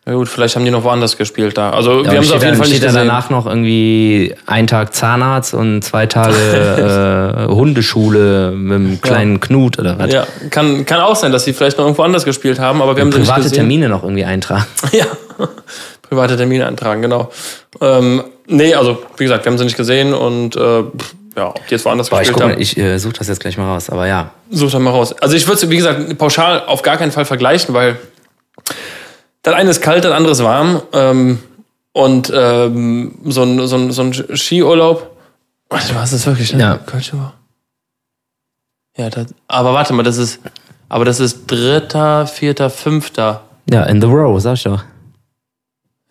Ja 0.06 0.14
gut, 0.14 0.28
vielleicht 0.28 0.56
haben 0.56 0.64
die 0.64 0.70
noch 0.70 0.82
woanders 0.82 1.18
gespielt 1.18 1.58
da. 1.58 1.70
Also 1.70 2.02
ja, 2.02 2.10
wir 2.10 2.18
haben 2.18 2.24
es 2.24 2.32
auf 2.32 2.42
jeden 2.42 2.56
Fall 2.56 2.68
nicht 2.68 2.80
gesehen. 2.80 2.94
danach 2.94 3.28
noch 3.28 3.44
irgendwie 3.44 4.34
ein 4.46 4.66
Tag 4.66 4.94
Zahnarzt 4.94 5.52
und 5.52 5.82
zwei 5.82 6.06
Tage 6.06 7.46
äh, 7.48 7.52
Hundeschule 7.52 8.52
mit 8.52 8.74
einem 8.74 9.00
kleinen 9.02 9.34
ja. 9.34 9.38
Knut 9.38 9.78
oder 9.78 9.98
was. 9.98 10.10
Ja, 10.10 10.26
kann, 10.48 10.86
kann 10.86 11.00
auch 11.00 11.16
sein, 11.16 11.32
dass 11.32 11.44
sie 11.44 11.52
vielleicht 11.52 11.76
noch 11.76 11.84
irgendwo 11.84 12.02
anders 12.02 12.24
gespielt 12.24 12.58
haben, 12.58 12.80
aber 12.80 12.96
wir 12.96 13.04
und 13.04 13.12
haben 13.12 13.22
private 13.22 13.42
nicht 13.42 13.54
Termine 13.54 13.88
noch 13.88 14.02
irgendwie 14.02 14.24
eintragen. 14.24 14.64
Ja, 14.92 15.06
private 16.08 16.36
Termine 16.36 16.66
eintragen, 16.66 17.02
genau. 17.02 17.30
Ähm, 17.80 18.24
nee, 18.46 18.74
also 18.74 19.02
wie 19.18 19.24
gesagt, 19.24 19.44
wir 19.44 19.52
haben 19.52 19.58
sie 19.58 19.64
nicht 19.64 19.76
gesehen 19.76 20.14
und 20.14 20.56
äh, 20.56 20.82
ja, 21.36 21.48
ob 21.48 21.66
die 21.66 21.74
jetzt 21.74 21.84
woanders 21.84 22.08
Boah, 22.08 22.18
gespielt 22.18 22.38
ich 22.38 22.42
guck, 22.42 22.52
haben. 22.52 22.60
Ich 22.60 22.76
äh, 22.76 22.98
suche 22.98 23.12
das 23.14 23.28
jetzt 23.28 23.40
gleich 23.40 23.56
mal 23.56 23.66
raus, 23.66 23.90
aber 23.90 24.06
ja. 24.06 24.30
Such 24.50 24.72
das 24.72 24.80
mal 24.80 24.90
raus. 24.90 25.14
Also 25.20 25.36
ich 25.36 25.46
würde 25.46 25.70
wie 25.70 25.76
gesagt, 25.76 26.18
pauschal 26.18 26.64
auf 26.66 26.82
gar 26.82 26.96
keinen 26.96 27.12
Fall 27.12 27.24
vergleichen, 27.26 27.74
weil 27.74 27.98
das 29.42 29.54
eine 29.54 29.70
ist 29.70 29.80
kalt, 29.80 30.04
das 30.04 30.12
andere 30.12 30.32
ist 30.32 30.42
warm. 30.42 30.82
Ähm, 30.92 31.38
und 31.92 32.32
ähm, 32.34 33.18
so, 33.24 33.42
ein, 33.42 33.66
so, 33.66 33.76
ein, 33.76 33.90
so 33.90 34.02
ein 34.02 34.36
Skiurlaub. 34.36 35.16
Warte, 35.68 35.94
was 35.94 36.12
ist 36.12 36.26
wirklich? 36.26 36.52
Ne? 36.52 36.60
Ja. 36.60 36.76
Kölsche 36.78 37.16
Ja, 38.96 39.10
das, 39.10 39.26
aber 39.48 39.72
warte 39.72 39.92
mal, 39.92 40.02
das 40.02 40.18
ist, 40.18 40.40
aber 40.88 41.04
das 41.04 41.20
ist 41.20 41.46
dritter, 41.46 42.26
vierter, 42.26 42.70
fünfter. 42.70 43.42
Ja, 43.70 43.84
in 43.84 44.00
the 44.00 44.06
row, 44.06 44.40
sag 44.40 44.54
ich 44.54 44.64
doch. 44.64 44.82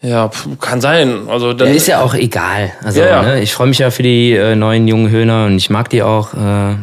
Ja, 0.02 0.32
kann 0.62 0.80
sein. 0.80 1.28
Also 1.28 1.52
ja, 1.52 1.66
ist 1.66 1.88
ja 1.88 2.02
auch 2.02 2.14
egal. 2.14 2.72
Also 2.84 3.02
ja, 3.02 3.08
ja. 3.08 3.22
Ne, 3.22 3.42
ich 3.42 3.54
freue 3.54 3.68
mich 3.68 3.80
ja 3.80 3.92
für 3.92 4.04
die 4.04 4.32
äh, 4.32 4.56
neuen 4.56 4.88
jungen 4.88 5.10
Höhner 5.10 5.46
und 5.46 5.58
ich 5.58 5.70
mag 5.70 5.90
die 5.90 6.04
auch. 6.04 6.34
Äh, 6.34 6.76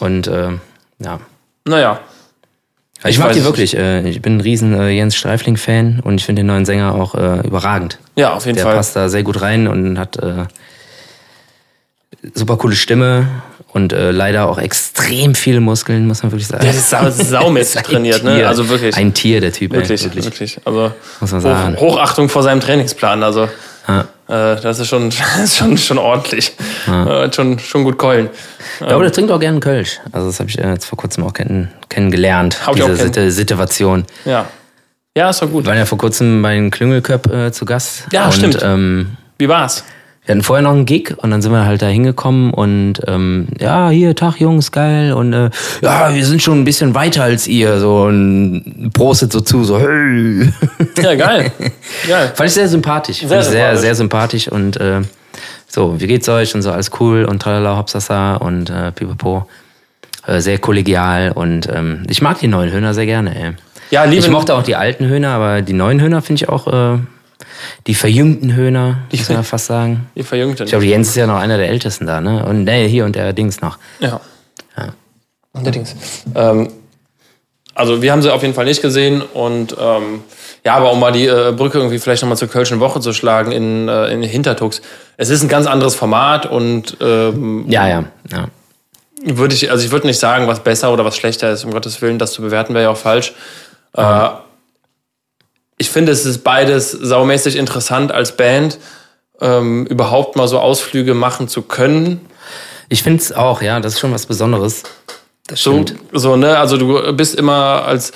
und 0.00 0.26
äh, 0.26 0.50
ja. 0.98 1.20
Naja. 1.64 2.00
Ich, 3.04 3.10
ich 3.10 3.18
mag 3.18 3.32
die 3.32 3.44
wirklich. 3.44 3.76
Äh, 3.76 4.08
ich 4.08 4.22
bin 4.22 4.38
ein 4.38 4.40
riesen 4.40 4.72
äh, 4.78 4.88
Jens 4.88 5.14
Streifling-Fan 5.16 6.00
und 6.02 6.14
ich 6.14 6.24
finde 6.24 6.40
den 6.40 6.46
neuen 6.46 6.64
Sänger 6.64 6.94
auch 6.94 7.14
äh, 7.14 7.46
überragend. 7.46 7.98
Ja, 8.16 8.32
auf 8.32 8.46
jeden 8.46 8.56
Der 8.56 8.64
Fall. 8.64 8.72
Der 8.72 8.78
passt 8.78 8.96
da 8.96 9.08
sehr 9.08 9.22
gut 9.22 9.42
rein 9.42 9.68
und 9.68 9.98
hat 9.98 10.16
äh, 10.16 10.46
super 12.32 12.56
coole 12.56 12.76
Stimme 12.76 13.28
und 13.72 13.92
äh, 13.92 14.10
leider 14.10 14.48
auch 14.48 14.58
extrem 14.58 15.34
viele 15.34 15.60
Muskeln, 15.60 16.06
muss 16.06 16.22
man 16.22 16.32
wirklich 16.32 16.46
sagen. 16.46 16.62
Der 16.62 16.70
ist 16.70 16.88
sau 16.88 17.10
saumäßig 17.10 17.82
trainiert, 17.82 18.24
ne? 18.24 18.46
Also 18.46 18.68
wirklich. 18.68 18.96
Ein 18.96 19.12
Tier, 19.12 19.40
der 19.40 19.52
Typ. 19.52 19.72
Wirklich, 19.72 20.00
ey, 20.00 20.06
wirklich. 20.06 20.24
wirklich. 20.24 20.60
Also 20.64 20.92
muss 21.20 21.32
man 21.32 21.40
sagen. 21.40 21.76
Hoch, 21.76 21.96
Hochachtung 21.96 22.28
vor 22.28 22.42
seinem 22.42 22.60
Trainingsplan. 22.60 23.22
Also 23.22 23.48
ja. 23.86 24.06
Äh, 24.28 24.56
das 24.60 24.78
ist 24.78 24.88
schon, 24.88 25.08
ist 25.42 25.56
schon, 25.56 25.76
schon 25.76 25.98
ordentlich. 25.98 26.56
Ja. 26.86 27.32
Schon, 27.32 27.58
schon 27.58 27.84
gut 27.84 27.98
keulen. 27.98 28.30
Ja, 28.80 28.88
aber 28.88 29.02
der 29.02 29.12
trinkt 29.12 29.30
auch 29.30 29.40
gerne 29.40 29.60
Kölsch. 29.60 30.00
Also 30.12 30.28
das 30.28 30.40
habe 30.40 30.50
ich 30.50 30.58
äh, 30.58 30.70
jetzt 30.70 30.86
vor 30.86 30.98
kurzem 30.98 31.24
auch 31.24 31.32
kenn 31.32 31.70
kennengelernt, 31.88 32.66
Hab 32.66 32.74
diese 32.74 33.10
kenn 33.10 33.30
Situation. 33.30 34.04
Ja. 34.24 34.46
Ja, 35.16 35.30
ist 35.30 35.40
doch 35.42 35.50
gut. 35.50 35.64
Wir 35.64 35.68
waren 35.70 35.78
ja 35.78 35.86
vor 35.86 35.98
kurzem 35.98 36.42
bei 36.42 36.54
den 36.54 36.70
Klüngelköp 36.70 37.32
äh, 37.32 37.52
zu 37.52 37.64
Gast. 37.64 38.06
Ja, 38.12 38.26
und, 38.26 38.32
stimmt. 38.32 38.58
Ähm, 38.62 39.16
Wie 39.38 39.48
war's? 39.48 39.84
Wir 40.24 40.34
hatten 40.34 40.42
vorher 40.42 40.62
noch 40.62 40.72
einen 40.72 40.86
Gig 40.86 41.14
und 41.18 41.30
dann 41.30 41.42
sind 41.42 41.52
wir 41.52 41.66
halt 41.66 41.82
da 41.82 41.86
hingekommen 41.86 42.54
und 42.54 42.94
ähm, 43.06 43.48
ja, 43.60 43.90
hier, 43.90 44.14
Tag 44.14 44.40
Jungs, 44.40 44.72
geil 44.72 45.12
und 45.12 45.34
äh, 45.34 45.50
ja, 45.82 46.14
wir 46.14 46.24
sind 46.24 46.42
schon 46.42 46.60
ein 46.60 46.64
bisschen 46.64 46.94
weiter 46.94 47.24
als 47.24 47.46
ihr, 47.46 47.78
so 47.78 48.04
und 48.04 48.90
prostet 48.94 49.32
so 49.32 49.42
zu, 49.42 49.64
so 49.64 49.78
hey. 49.78 50.50
Ja, 51.02 51.14
geil. 51.14 51.52
geil. 52.08 52.32
Fand 52.34 52.48
ich 52.48 52.54
sehr 52.54 52.68
sympathisch. 52.68 53.18
Sehr, 53.18 53.28
sympathisch. 53.28 53.50
sehr, 53.50 53.76
sehr 53.76 53.94
sympathisch 53.94 54.48
und 54.48 54.78
äh, 54.78 55.02
so, 55.68 56.00
wie 56.00 56.06
geht's 56.06 56.28
euch 56.28 56.54
und 56.54 56.62
so, 56.62 56.70
alles 56.70 56.90
cool 57.00 57.24
und 57.26 57.42
tralala, 57.42 57.76
hopsasa 57.76 58.36
und 58.36 58.70
äh, 58.70 58.92
pipapo. 58.92 59.46
Äh, 60.26 60.40
sehr 60.40 60.58
kollegial 60.58 61.32
und 61.32 61.68
ähm, 61.70 62.04
ich 62.08 62.22
mag 62.22 62.38
die 62.38 62.48
neuen 62.48 62.72
Höhner 62.72 62.94
sehr 62.94 63.04
gerne, 63.04 63.36
ey. 63.36 63.52
Ja, 63.90 64.04
liebe 64.04 64.20
ich 64.20 64.30
mochte 64.30 64.54
auch 64.54 64.62
die 64.62 64.74
alten 64.74 65.06
Höhner, 65.06 65.30
aber 65.30 65.60
die 65.60 65.74
neuen 65.74 66.00
Höhner 66.00 66.22
finde 66.22 66.42
ich 66.42 66.48
auch 66.48 66.66
äh, 66.66 66.98
die 67.86 67.94
verjüngten 67.94 68.54
Höhner, 68.54 68.98
die 69.12 69.18
muss 69.18 69.28
man 69.28 69.44
fast 69.44 69.66
sagen. 69.66 70.06
Die 70.14 70.22
verjüngten. 70.22 70.64
Ich 70.64 70.70
glaube, 70.70 70.84
Jens 70.84 71.08
ist 71.08 71.16
ja 71.16 71.26
noch 71.26 71.38
einer 71.38 71.56
der 71.56 71.68
ältesten 71.68 72.06
da, 72.06 72.20
ne? 72.20 72.44
Und 72.44 72.64
nee, 72.64 72.88
hier 72.88 73.04
und 73.04 73.14
der 73.16 73.32
Dings 73.32 73.60
noch. 73.60 73.78
Ja. 74.00 74.20
ja. 74.76 74.94
Und 75.52 75.64
der 75.64 75.72
Dings. 75.72 75.94
Ähm, 76.34 76.68
also 77.74 78.02
wir 78.02 78.12
haben 78.12 78.22
sie 78.22 78.32
auf 78.32 78.42
jeden 78.42 78.54
Fall 78.54 78.66
nicht 78.66 78.82
gesehen 78.82 79.20
und 79.20 79.76
ähm, 79.78 80.22
ja, 80.64 80.76
aber 80.76 80.92
um 80.92 81.00
mal 81.00 81.12
die 81.12 81.26
äh, 81.26 81.52
Brücke 81.54 81.78
irgendwie 81.78 81.98
vielleicht 81.98 82.22
nochmal 82.22 82.38
zur 82.38 82.48
Kölschen 82.48 82.80
Woche 82.80 83.00
zu 83.00 83.12
schlagen 83.12 83.52
in, 83.52 83.88
äh, 83.88 84.06
in 84.08 84.22
Hintertux. 84.22 84.80
Es 85.16 85.28
ist 85.28 85.42
ein 85.42 85.48
ganz 85.48 85.66
anderes 85.66 85.94
Format 85.94 86.46
und 86.46 86.96
ähm, 87.00 87.66
ja, 87.68 87.88
ja, 87.88 88.04
ja. 88.30 88.48
Würde 89.26 89.54
ich, 89.54 89.70
also 89.70 89.84
ich 89.84 89.90
würde 89.90 90.06
nicht 90.06 90.18
sagen, 90.18 90.46
was 90.46 90.60
besser 90.60 90.92
oder 90.92 91.04
was 91.04 91.16
schlechter 91.16 91.50
ist, 91.50 91.64
um 91.64 91.72
Gottes 91.72 92.00
Willen, 92.00 92.18
das 92.18 92.32
zu 92.32 92.42
bewerten 92.42 92.74
wäre 92.74 92.84
ja 92.84 92.90
auch 92.90 92.96
falsch. 92.96 93.32
Mhm. 93.96 94.02
Äh, 94.02 94.28
ich 95.76 95.90
finde, 95.90 96.12
es 96.12 96.24
ist 96.24 96.44
beides 96.44 96.90
saumäßig 96.90 97.56
interessant 97.56 98.12
als 98.12 98.36
Band, 98.36 98.78
ähm, 99.40 99.86
überhaupt 99.86 100.36
mal 100.36 100.48
so 100.48 100.60
Ausflüge 100.60 101.14
machen 101.14 101.48
zu 101.48 101.62
können. 101.62 102.20
Ich 102.88 103.02
finde 103.02 103.22
es 103.22 103.32
auch, 103.32 103.62
ja, 103.62 103.80
das 103.80 103.94
ist 103.94 104.00
schon 104.00 104.12
was 104.12 104.26
Besonderes. 104.26 104.84
Das 105.46 105.60
stimmt. 105.60 105.94
So, 106.12 106.18
so, 106.18 106.36
ne, 106.36 106.58
also 106.58 106.76
du 106.76 107.12
bist 107.12 107.34
immer 107.34 107.84
als, 107.86 108.12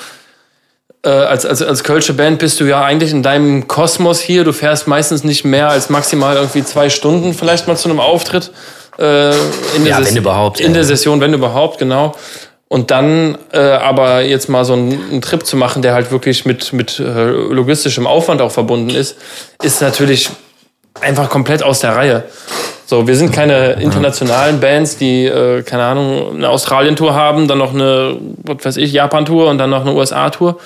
äh, 1.03 1.11
als, 1.11 1.45
als, 1.45 1.63
als 1.63 1.85
Kölsche 1.85 2.15
Band 2.15 2.39
bist 2.39 2.61
du 2.61 2.65
ja 2.65 2.83
eigentlich 2.83 3.11
in 3.11 3.23
deinem 3.23 3.69
Kosmos 3.69 4.21
hier. 4.21 4.45
Du 4.45 4.53
fährst 4.53 4.87
meistens 4.87 5.25
nicht 5.25 5.45
mehr 5.45 5.69
als 5.69 5.91
maximal 5.91 6.37
irgendwie 6.37 6.65
zwei 6.65 6.89
Stunden 6.89 7.35
vielleicht 7.35 7.67
mal 7.67 7.77
zu 7.77 7.89
einem 7.89 8.01
Auftritt. 8.01 8.51
Äh, 8.99 9.31
in 9.77 9.85
der 9.85 10.01
ja, 10.01 10.05
wenn 10.05 10.17
überhaupt. 10.17 10.61
In 10.61 10.69
ja. 10.69 10.75
der 10.75 10.85
Session, 10.85 11.21
wenn 11.21 11.33
überhaupt, 11.35 11.79
genau. 11.79 12.15
Und 12.69 12.91
dann 12.91 13.39
äh, 13.53 13.59
aber 13.59 14.21
jetzt 14.21 14.49
mal 14.49 14.65
so 14.65 14.75
einen, 14.75 14.93
einen, 15.11 15.23
Trip 15.23 15.45
zu 15.45 15.57
machen, 15.57 15.81
der 15.81 15.95
halt 15.95 16.11
wirklich 16.11 16.45
mit, 16.45 16.75
mit 16.75 17.01
äh, 17.01 17.31
logistischem 17.31 18.07
Aufwand 18.07 18.43
auch 18.43 18.53
verbunden 18.53 18.91
ist, 18.91 19.17
ist 19.63 19.81
natürlich 19.81 20.29
einfach 21.01 21.31
komplett 21.31 21.63
aus 21.63 21.81
der 21.81 21.97
Reihe. 21.97 22.25
So, 22.85 23.07
wir 23.07 23.17
sind 23.17 23.33
keine 23.33 23.73
internationalen 23.83 24.61
Bands, 24.61 24.97
die, 24.99 25.25
äh, 25.25 25.63
keine 25.63 25.85
Ahnung, 25.85 26.37
eine 26.37 26.49
Australien-Tour 26.51 27.15
haben, 27.15 27.49
dann 27.49 27.59
noch 27.59 27.73
eine, 27.73 28.17
was 28.45 28.65
weiß 28.65 28.77
ich, 28.79 28.93
Japan-Tour 28.93 29.49
und 29.49 29.59
dann 29.59 29.71
noch 29.71 29.83
eine 29.83 29.93
USA-Tour. 29.93 30.59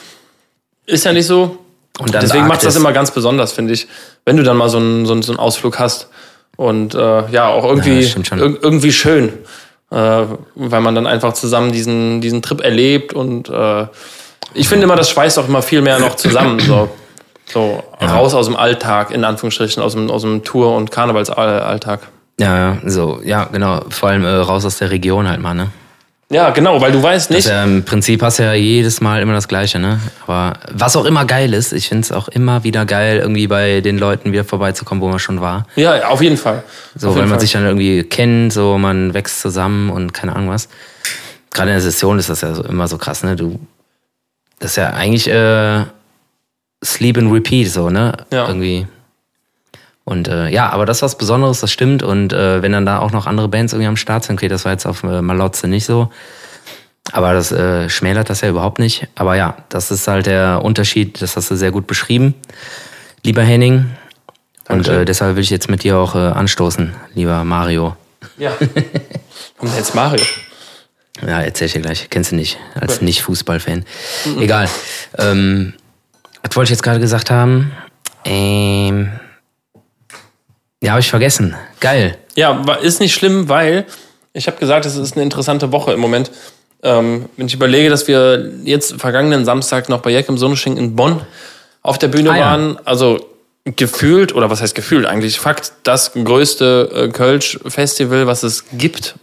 Ist 0.87 1.05
ja 1.05 1.13
nicht 1.13 1.27
so. 1.27 1.59
Und 1.99 2.15
Deswegen 2.15 2.47
macht 2.47 2.65
das 2.65 2.75
immer 2.75 2.93
ganz 2.93 3.11
besonders, 3.11 3.53
finde 3.53 3.75
ich, 3.75 3.87
wenn 4.25 4.37
du 4.37 4.43
dann 4.43 4.57
mal 4.57 4.69
so 4.69 4.79
einen, 4.79 5.05
so 5.05 5.13
einen, 5.13 5.23
so 5.23 5.33
einen 5.33 5.39
Ausflug 5.39 5.79
hast. 5.79 6.09
Und 6.57 6.95
äh, 6.95 7.31
ja, 7.31 7.49
auch 7.49 7.65
irgendwie, 7.65 8.01
ja, 8.01 8.37
irgendwie 8.37 8.93
schön, 8.93 9.33
äh, 9.93 10.27
weil 10.55 10.81
man 10.81 10.95
dann 10.95 11.07
einfach 11.07 11.35
zusammen 11.35 11.73
diesen, 11.73 12.21
diesen 12.21 12.43
Trip 12.43 12.61
erlebt 12.61 13.13
und 13.13 13.49
äh, 13.49 13.87
ich 14.55 14.69
finde 14.69 14.85
immer, 14.85 14.97
das 14.97 15.11
schweißt 15.11 15.39
auch 15.39 15.49
immer 15.49 15.63
viel 15.63 15.83
mehr 15.83 15.99
noch 15.99 16.17
zusammen. 16.17 16.59
So, 16.61 16.89
so 17.47 17.83
ja. 18.01 18.15
raus 18.15 18.35
aus 18.35 18.47
dem 18.47 18.57
Alltag, 18.57 19.11
in 19.11 19.25
Anführungsstrichen, 19.25 19.83
aus 19.83 19.93
dem, 19.93 20.11
aus 20.11 20.23
dem 20.23 20.43
Tour- 20.43 20.75
und 20.77 20.91
Karnevalsalltag. 20.91 22.01
Ja, 22.41 22.79
so, 22.85 23.21
ja, 23.25 23.45
genau. 23.45 23.81
Vor 23.91 24.09
allem 24.09 24.25
äh, 24.25 24.29
raus 24.29 24.65
aus 24.65 24.79
der 24.79 24.91
Region 24.91 25.29
halt 25.29 25.41
mal, 25.41 25.55
ne? 25.55 25.69
Ja, 26.33 26.49
genau, 26.51 26.81
weil 26.81 26.93
du 26.93 27.03
weißt 27.03 27.31
nicht. 27.31 27.47
Ja, 27.47 27.63
Im 27.63 27.85
Prinzip 27.85 28.23
hast 28.23 28.39
du 28.39 28.45
ja 28.45 28.55
jedes 28.55 29.03
Mal 29.03 29.21
immer 29.21 29.35
das 29.35 29.49
Gleiche, 29.49 29.79
ne? 29.79 30.01
Aber 30.27 30.55
was 30.73 30.97
auch 30.97 31.05
immer 31.05 31.27
geil 31.27 31.53
ist, 31.53 31.75
ich 31.75 31.89
finde 31.89 32.03
es 32.03 32.11
auch 32.11 32.29
immer 32.29 32.65
wieder 32.65 32.87
geil, 32.87 33.19
irgendwie 33.19 33.47
bei 33.47 33.83
den 33.83 33.99
Leuten 33.99 34.33
wieder 34.33 34.45
vorbeizukommen, 34.45 35.03
wo 35.03 35.09
man 35.09 35.19
schon 35.19 35.43
war. 35.43 35.67
Ja, 35.77 36.09
auf 36.09 36.23
jeden 36.23 36.39
Fall. 36.39 36.63
So, 36.97 37.11
weil 37.11 37.23
man 37.23 37.31
Fall. 37.31 37.41
sich 37.41 37.53
dann 37.53 37.67
irgendwie 37.67 38.03
kennt, 38.05 38.53
so 38.53 38.79
man 38.79 39.13
wächst 39.13 39.41
zusammen 39.41 39.91
und 39.91 40.15
keine 40.15 40.35
Ahnung 40.35 40.49
was. 40.49 40.71
Gerade 41.53 41.71
in 41.71 41.75
der 41.75 41.83
Session 41.83 42.19
ist 42.19 42.31
das 42.31 42.41
ja 42.41 42.55
so, 42.55 42.65
immer 42.65 42.89
so 42.89 42.97
krass, 42.97 43.23
ne? 43.23 43.37
Du, 43.37 43.61
das 44.59 44.71
ist 44.71 44.77
ja 44.77 44.91
eigentlich 44.91 45.29
äh, 45.29 45.85
Sleep 46.83 47.19
and 47.19 47.31
Repeat, 47.31 47.69
so, 47.69 47.91
ne? 47.91 48.15
Ja. 48.33 48.49
Irgendwie. 48.49 48.87
Und 50.05 50.29
äh, 50.29 50.49
ja, 50.49 50.69
aber 50.71 50.85
das 50.85 50.99
ist 50.99 51.03
was 51.03 51.19
Besonderes, 51.19 51.61
das 51.61 51.71
stimmt. 51.71 52.03
Und 52.03 52.33
äh, 52.33 52.63
wenn 52.63 52.73
dann 52.73 52.87
da 52.87 52.99
auch 52.99 53.13
noch 53.13 53.27
andere 53.27 53.49
Bands 53.49 53.73
irgendwie 53.73 53.89
am 53.89 53.97
Start 53.97 54.25
sind, 54.25 54.37
okay, 54.37 54.49
das 54.49 54.65
war 54.65 54.73
jetzt 54.73 54.87
auf 54.87 55.03
äh, 55.05 55.23
Malotze 55.23 55.69
nicht 55.69 55.85
so. 55.85 56.11
Aber 57.13 57.33
das 57.35 57.53
äh, 57.53 57.89
schmälert 57.89 58.31
das 58.31 58.41
ja 58.41 58.49
überhaupt 58.49 58.79
nicht. 58.79 59.09
Aber 59.15 59.37
ja, 59.37 59.57
das 59.69 59.91
ist 59.91 60.07
halt 60.09 60.27
der 60.27 60.61
Unterschied, 60.65 61.21
das 61.21 61.37
hast 61.37 61.51
du 61.51 61.57
sehr 61.57 61.71
gut 61.71 61.87
beschrieben, 61.87 62.35
lieber 63.25 63.43
Henning. 63.43 63.91
Und 64.69 64.89
äh, 64.89 65.05
deshalb 65.05 65.37
will 65.37 65.43
ich 65.43 65.51
jetzt 65.51 65.69
mit 65.69 65.83
dir 65.83 65.99
auch 65.99 66.15
äh, 66.15 66.19
anstoßen, 66.19 66.95
lieber 67.15 67.45
Mario. 67.45 67.97
Ja. 68.39 68.53
Warum 69.59 69.77
jetzt 69.77 69.95
Mario? 69.95 70.25
Ja, 71.21 71.41
erzähl 71.43 71.67
ich 71.67 71.73
dir 71.75 71.81
gleich. 71.81 72.09
Kennst 72.11 72.33
du 72.33 72.37
nicht, 72.37 72.59
als 72.75 72.97
okay. 72.97 73.05
Nicht-Fußballfan. 73.05 73.85
Mhm. 74.25 74.43
Egal. 74.43 74.69
Ähm, 75.19 75.75
was 76.43 76.57
wollte 76.57 76.69
ich 76.69 76.71
jetzt 76.71 76.83
gerade 76.83 77.01
gesagt 77.01 77.31
haben? 77.31 77.73
Ähm, 78.25 79.11
ja, 80.83 80.91
habe 80.91 81.01
ich 81.01 81.09
vergessen. 81.09 81.55
Geil. 81.81 82.19
Ja, 82.35 82.63
ist 82.83 83.01
nicht 83.01 83.15
schlimm, 83.15 83.49
weil 83.49 83.87
ich 84.33 84.49
habe 84.49 84.59
gesagt, 84.59 84.85
es 84.85 84.97
ist 84.97 85.15
eine 85.15 85.23
interessante 85.23 85.71
Woche 85.73 85.93
im 85.93 86.01
Moment. 86.01 86.31
Ähm, 86.83 87.27
wenn 87.37 87.47
ich 87.47 87.55
überlege, 87.55 87.89
dass 87.89 88.09
wir 88.09 88.51
jetzt 88.65 89.01
vergangenen 89.01 89.45
Samstag 89.45 89.89
noch 89.89 90.01
bei 90.01 90.11
Jack 90.11 90.29
im 90.29 90.37
Sonnenschein 90.37 90.77
in 90.77 90.97
Bonn 90.97 91.21
auf 91.83 91.99
der 91.99 92.09
Bühne 92.09 92.33
ah, 92.33 92.37
ja. 92.37 92.45
waren, 92.47 92.79
also 92.85 93.25
gefühlt, 93.65 94.35
oder 94.35 94.51
was 94.51 94.61
heißt 94.61 94.75
gefühlt 94.75 95.07
eigentlich, 95.07 95.39
Fakt, 95.39 95.73
das 95.85 96.13
größte 96.15 96.91
äh, 96.93 97.09
Kölsch-Festival, 97.09 98.27
was 98.27 98.43
es 98.43 98.65
gibt 98.73 99.15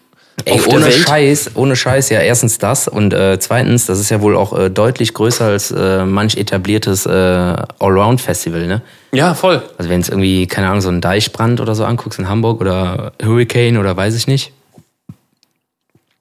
Ey, 0.45 0.61
ohne 0.67 0.91
Scheiß, 0.91 1.51
ohne 1.55 1.75
Scheiß, 1.75 2.09
ja, 2.09 2.19
erstens 2.19 2.57
das 2.57 2.87
und 2.87 3.13
äh, 3.13 3.39
zweitens, 3.39 3.85
das 3.85 3.99
ist 3.99 4.09
ja 4.09 4.21
wohl 4.21 4.35
auch 4.35 4.57
äh, 4.57 4.69
deutlich 4.69 5.13
größer 5.13 5.45
als 5.45 5.71
äh, 5.71 6.05
manch 6.05 6.37
etabliertes 6.37 7.05
äh, 7.05 7.09
Allround-Festival, 7.09 8.67
ne? 8.67 8.81
Ja, 9.11 9.33
voll. 9.33 9.61
Also 9.77 9.89
wenn 9.89 10.01
es 10.01 10.09
irgendwie, 10.09 10.47
keine 10.47 10.67
Ahnung, 10.67 10.81
so 10.81 10.89
ein 10.89 11.01
Deichbrand 11.01 11.61
oder 11.61 11.75
so 11.75 11.85
anguckst 11.85 12.19
in 12.19 12.29
Hamburg 12.29 12.61
oder 12.61 13.13
Hurricane 13.23 13.77
oder 13.77 13.95
weiß 13.95 14.15
ich 14.15 14.27
nicht, 14.27 14.53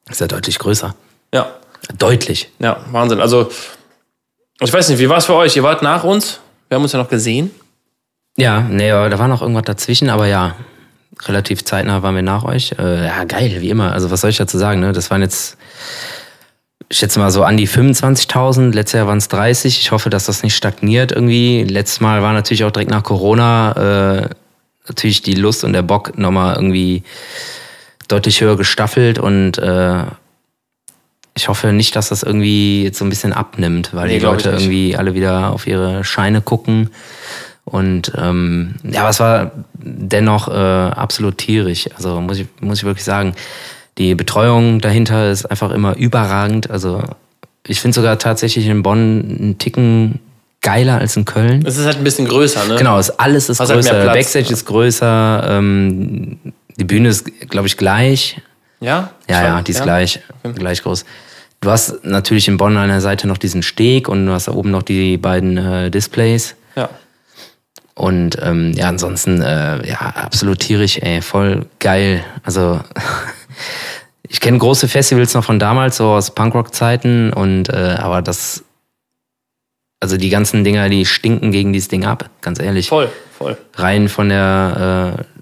ist 0.09 0.21
ja 0.21 0.27
deutlich 0.27 0.59
größer. 0.59 0.95
Ja. 1.33 1.47
Deutlich. 1.97 2.51
Ja, 2.59 2.85
Wahnsinn. 2.91 3.21
Also, 3.21 3.49
ich 4.59 4.71
weiß 4.71 4.89
nicht, 4.89 4.99
wie 4.99 5.09
war 5.09 5.17
es 5.17 5.25
für 5.25 5.35
euch? 5.35 5.55
Ihr 5.55 5.63
wart 5.63 5.81
nach 5.81 6.03
uns, 6.03 6.39
wir 6.67 6.75
haben 6.75 6.83
uns 6.83 6.91
ja 6.91 6.99
noch 6.99 7.09
gesehen. 7.09 7.51
Ja, 8.37 8.61
nee, 8.61 8.89
da 8.89 9.17
war 9.17 9.27
noch 9.27 9.41
irgendwas 9.41 9.63
dazwischen, 9.65 10.09
aber 10.09 10.27
ja, 10.27 10.55
relativ 11.25 11.63
zeitnah 11.65 12.01
waren 12.01 12.15
wir 12.15 12.21
nach 12.21 12.43
euch. 12.43 12.73
Äh, 12.79 13.05
ja, 13.05 13.23
geil, 13.25 13.57
wie 13.59 13.69
immer. 13.69 13.91
Also 13.91 14.11
was 14.11 14.21
soll 14.21 14.29
ich 14.29 14.37
dazu 14.37 14.57
sagen? 14.57 14.79
Ne? 14.79 14.93
Das 14.93 15.11
waren 15.11 15.21
jetzt, 15.21 15.57
ich 16.87 16.97
schätze 16.97 17.19
mal 17.19 17.31
so 17.31 17.43
an 17.43 17.57
die 17.57 17.67
25.000. 17.67 18.73
Letztes 18.73 18.97
Jahr 18.97 19.07
waren 19.07 19.17
es 19.17 19.27
30. 19.27 19.79
Ich 19.79 19.91
hoffe, 19.91 20.09
dass 20.09 20.25
das 20.25 20.43
nicht 20.43 20.55
stagniert 20.55 21.11
irgendwie. 21.11 21.63
Letztes 21.63 21.99
Mal 21.99 22.21
war 22.21 22.33
natürlich 22.33 22.63
auch 22.63 22.71
direkt 22.71 22.91
nach 22.91 23.03
Corona 23.03 24.23
äh, 24.23 24.29
natürlich 24.87 25.21
die 25.21 25.35
Lust 25.35 25.63
und 25.63 25.73
der 25.73 25.83
Bock 25.83 26.17
nochmal 26.17 26.55
irgendwie 26.55 27.03
deutlich 28.07 28.41
höher 28.41 28.57
gestaffelt 28.57 29.19
und 29.19 29.59
äh, 29.59 30.03
ich 31.35 31.47
hoffe 31.47 31.71
nicht, 31.71 31.95
dass 31.95 32.09
das 32.09 32.23
irgendwie 32.23 32.83
jetzt 32.83 32.97
so 32.97 33.05
ein 33.05 33.09
bisschen 33.09 33.33
abnimmt, 33.33 33.93
weil 33.93 34.07
nee, 34.07 34.19
die 34.19 34.25
Leute 34.25 34.49
irgendwie 34.49 34.97
alle 34.97 35.13
wieder 35.13 35.51
auf 35.51 35.67
ihre 35.67 36.03
Scheine 36.03 36.41
gucken 36.41 36.89
und 37.69 38.11
ähm, 38.17 38.75
ja, 38.83 39.01
aber 39.01 39.09
es 39.09 39.19
war 39.19 39.51
dennoch 39.73 40.47
äh, 40.47 40.51
absolut 40.51 41.37
tierisch. 41.37 41.89
Also 41.95 42.19
muss 42.21 42.39
ich, 42.39 42.47
muss 42.61 42.79
ich 42.79 42.83
wirklich 42.83 43.05
sagen, 43.05 43.33
die 43.97 44.15
Betreuung 44.15 44.79
dahinter 44.79 45.29
ist 45.29 45.45
einfach 45.45 45.71
immer 45.71 45.95
überragend. 45.95 46.69
Also 46.69 47.03
ich 47.67 47.79
finde 47.79 47.95
sogar 47.95 48.17
tatsächlich 48.17 48.67
in 48.67 48.83
Bonn 48.83 49.37
einen 49.39 49.57
Ticken 49.57 50.19
geiler 50.61 50.99
als 50.99 51.15
in 51.15 51.25
Köln. 51.25 51.63
Es 51.65 51.77
ist 51.77 51.85
halt 51.85 51.97
ein 51.97 52.03
bisschen 52.03 52.27
größer, 52.27 52.65
ne? 52.65 52.75
Genau, 52.75 52.97
es, 52.97 53.11
alles 53.11 53.49
ist 53.49 53.59
Hast 53.59 53.69
halt 53.69 53.79
größer. 53.79 53.97
Halt 53.97 54.13
Backstage 54.13 54.51
ist 54.51 54.65
größer, 54.65 55.43
ähm, 55.47 56.39
die 56.77 56.83
Bühne 56.83 57.09
ist, 57.09 57.25
glaube 57.49 57.67
ich, 57.67 57.77
gleich. 57.77 58.41
Ja? 58.79 59.11
Ja, 59.29 59.43
ja, 59.43 59.61
die 59.61 59.71
ist 59.71 59.79
ja? 59.79 59.83
gleich, 59.83 60.21
okay. 60.43 60.57
gleich 60.57 60.81
groß. 60.83 61.05
Du 61.61 61.69
hast 61.69 62.05
natürlich 62.05 62.47
in 62.47 62.57
Bonn 62.57 62.77
an 62.77 62.87
der 62.87 63.01
Seite 63.01 63.27
noch 63.27 63.37
diesen 63.37 63.63
Steg 63.63 64.07
und 64.07 64.25
du 64.25 64.31
hast 64.31 64.47
da 64.47 64.53
oben 64.53 64.71
noch 64.71 64.83
die 64.83 65.17
beiden 65.17 65.57
äh, 65.57 65.91
Displays. 65.91 66.55
Ja. 66.75 66.89
Und 67.99 68.37
ähm, 68.41 68.71
ja, 68.77 68.87
ansonsten, 68.87 69.41
äh, 69.41 69.85
ja, 69.85 69.99
absolut 69.99 70.59
tierisch, 70.59 70.99
ey, 70.99 71.21
voll 71.21 71.65
geil. 71.79 72.23
Also 72.43 72.79
ich 74.29 74.39
kenne 74.39 74.57
große 74.57 74.87
Festivals 74.87 75.33
noch 75.33 75.43
von 75.43 75.59
damals, 75.59 75.97
so 75.97 76.05
aus 76.05 76.33
Punkrock-Zeiten, 76.33 77.33
und 77.33 77.67
äh, 77.67 77.97
aber 77.99 78.21
das, 78.21 78.63
also 79.99 80.15
die 80.15 80.29
ganzen 80.29 80.63
Dinger, 80.63 80.87
die 80.87 81.05
stinken 81.05 81.51
gegen 81.51 81.73
dieses 81.73 81.89
Ding 81.89 82.05
ab, 82.05 82.29
ganz 82.39 82.61
ehrlich. 82.61 82.87
Voll, 82.87 83.09
voll. 83.37 83.57
Rein 83.75 84.07
von 84.07 84.29
der 84.29 85.17
äh, 85.19 85.39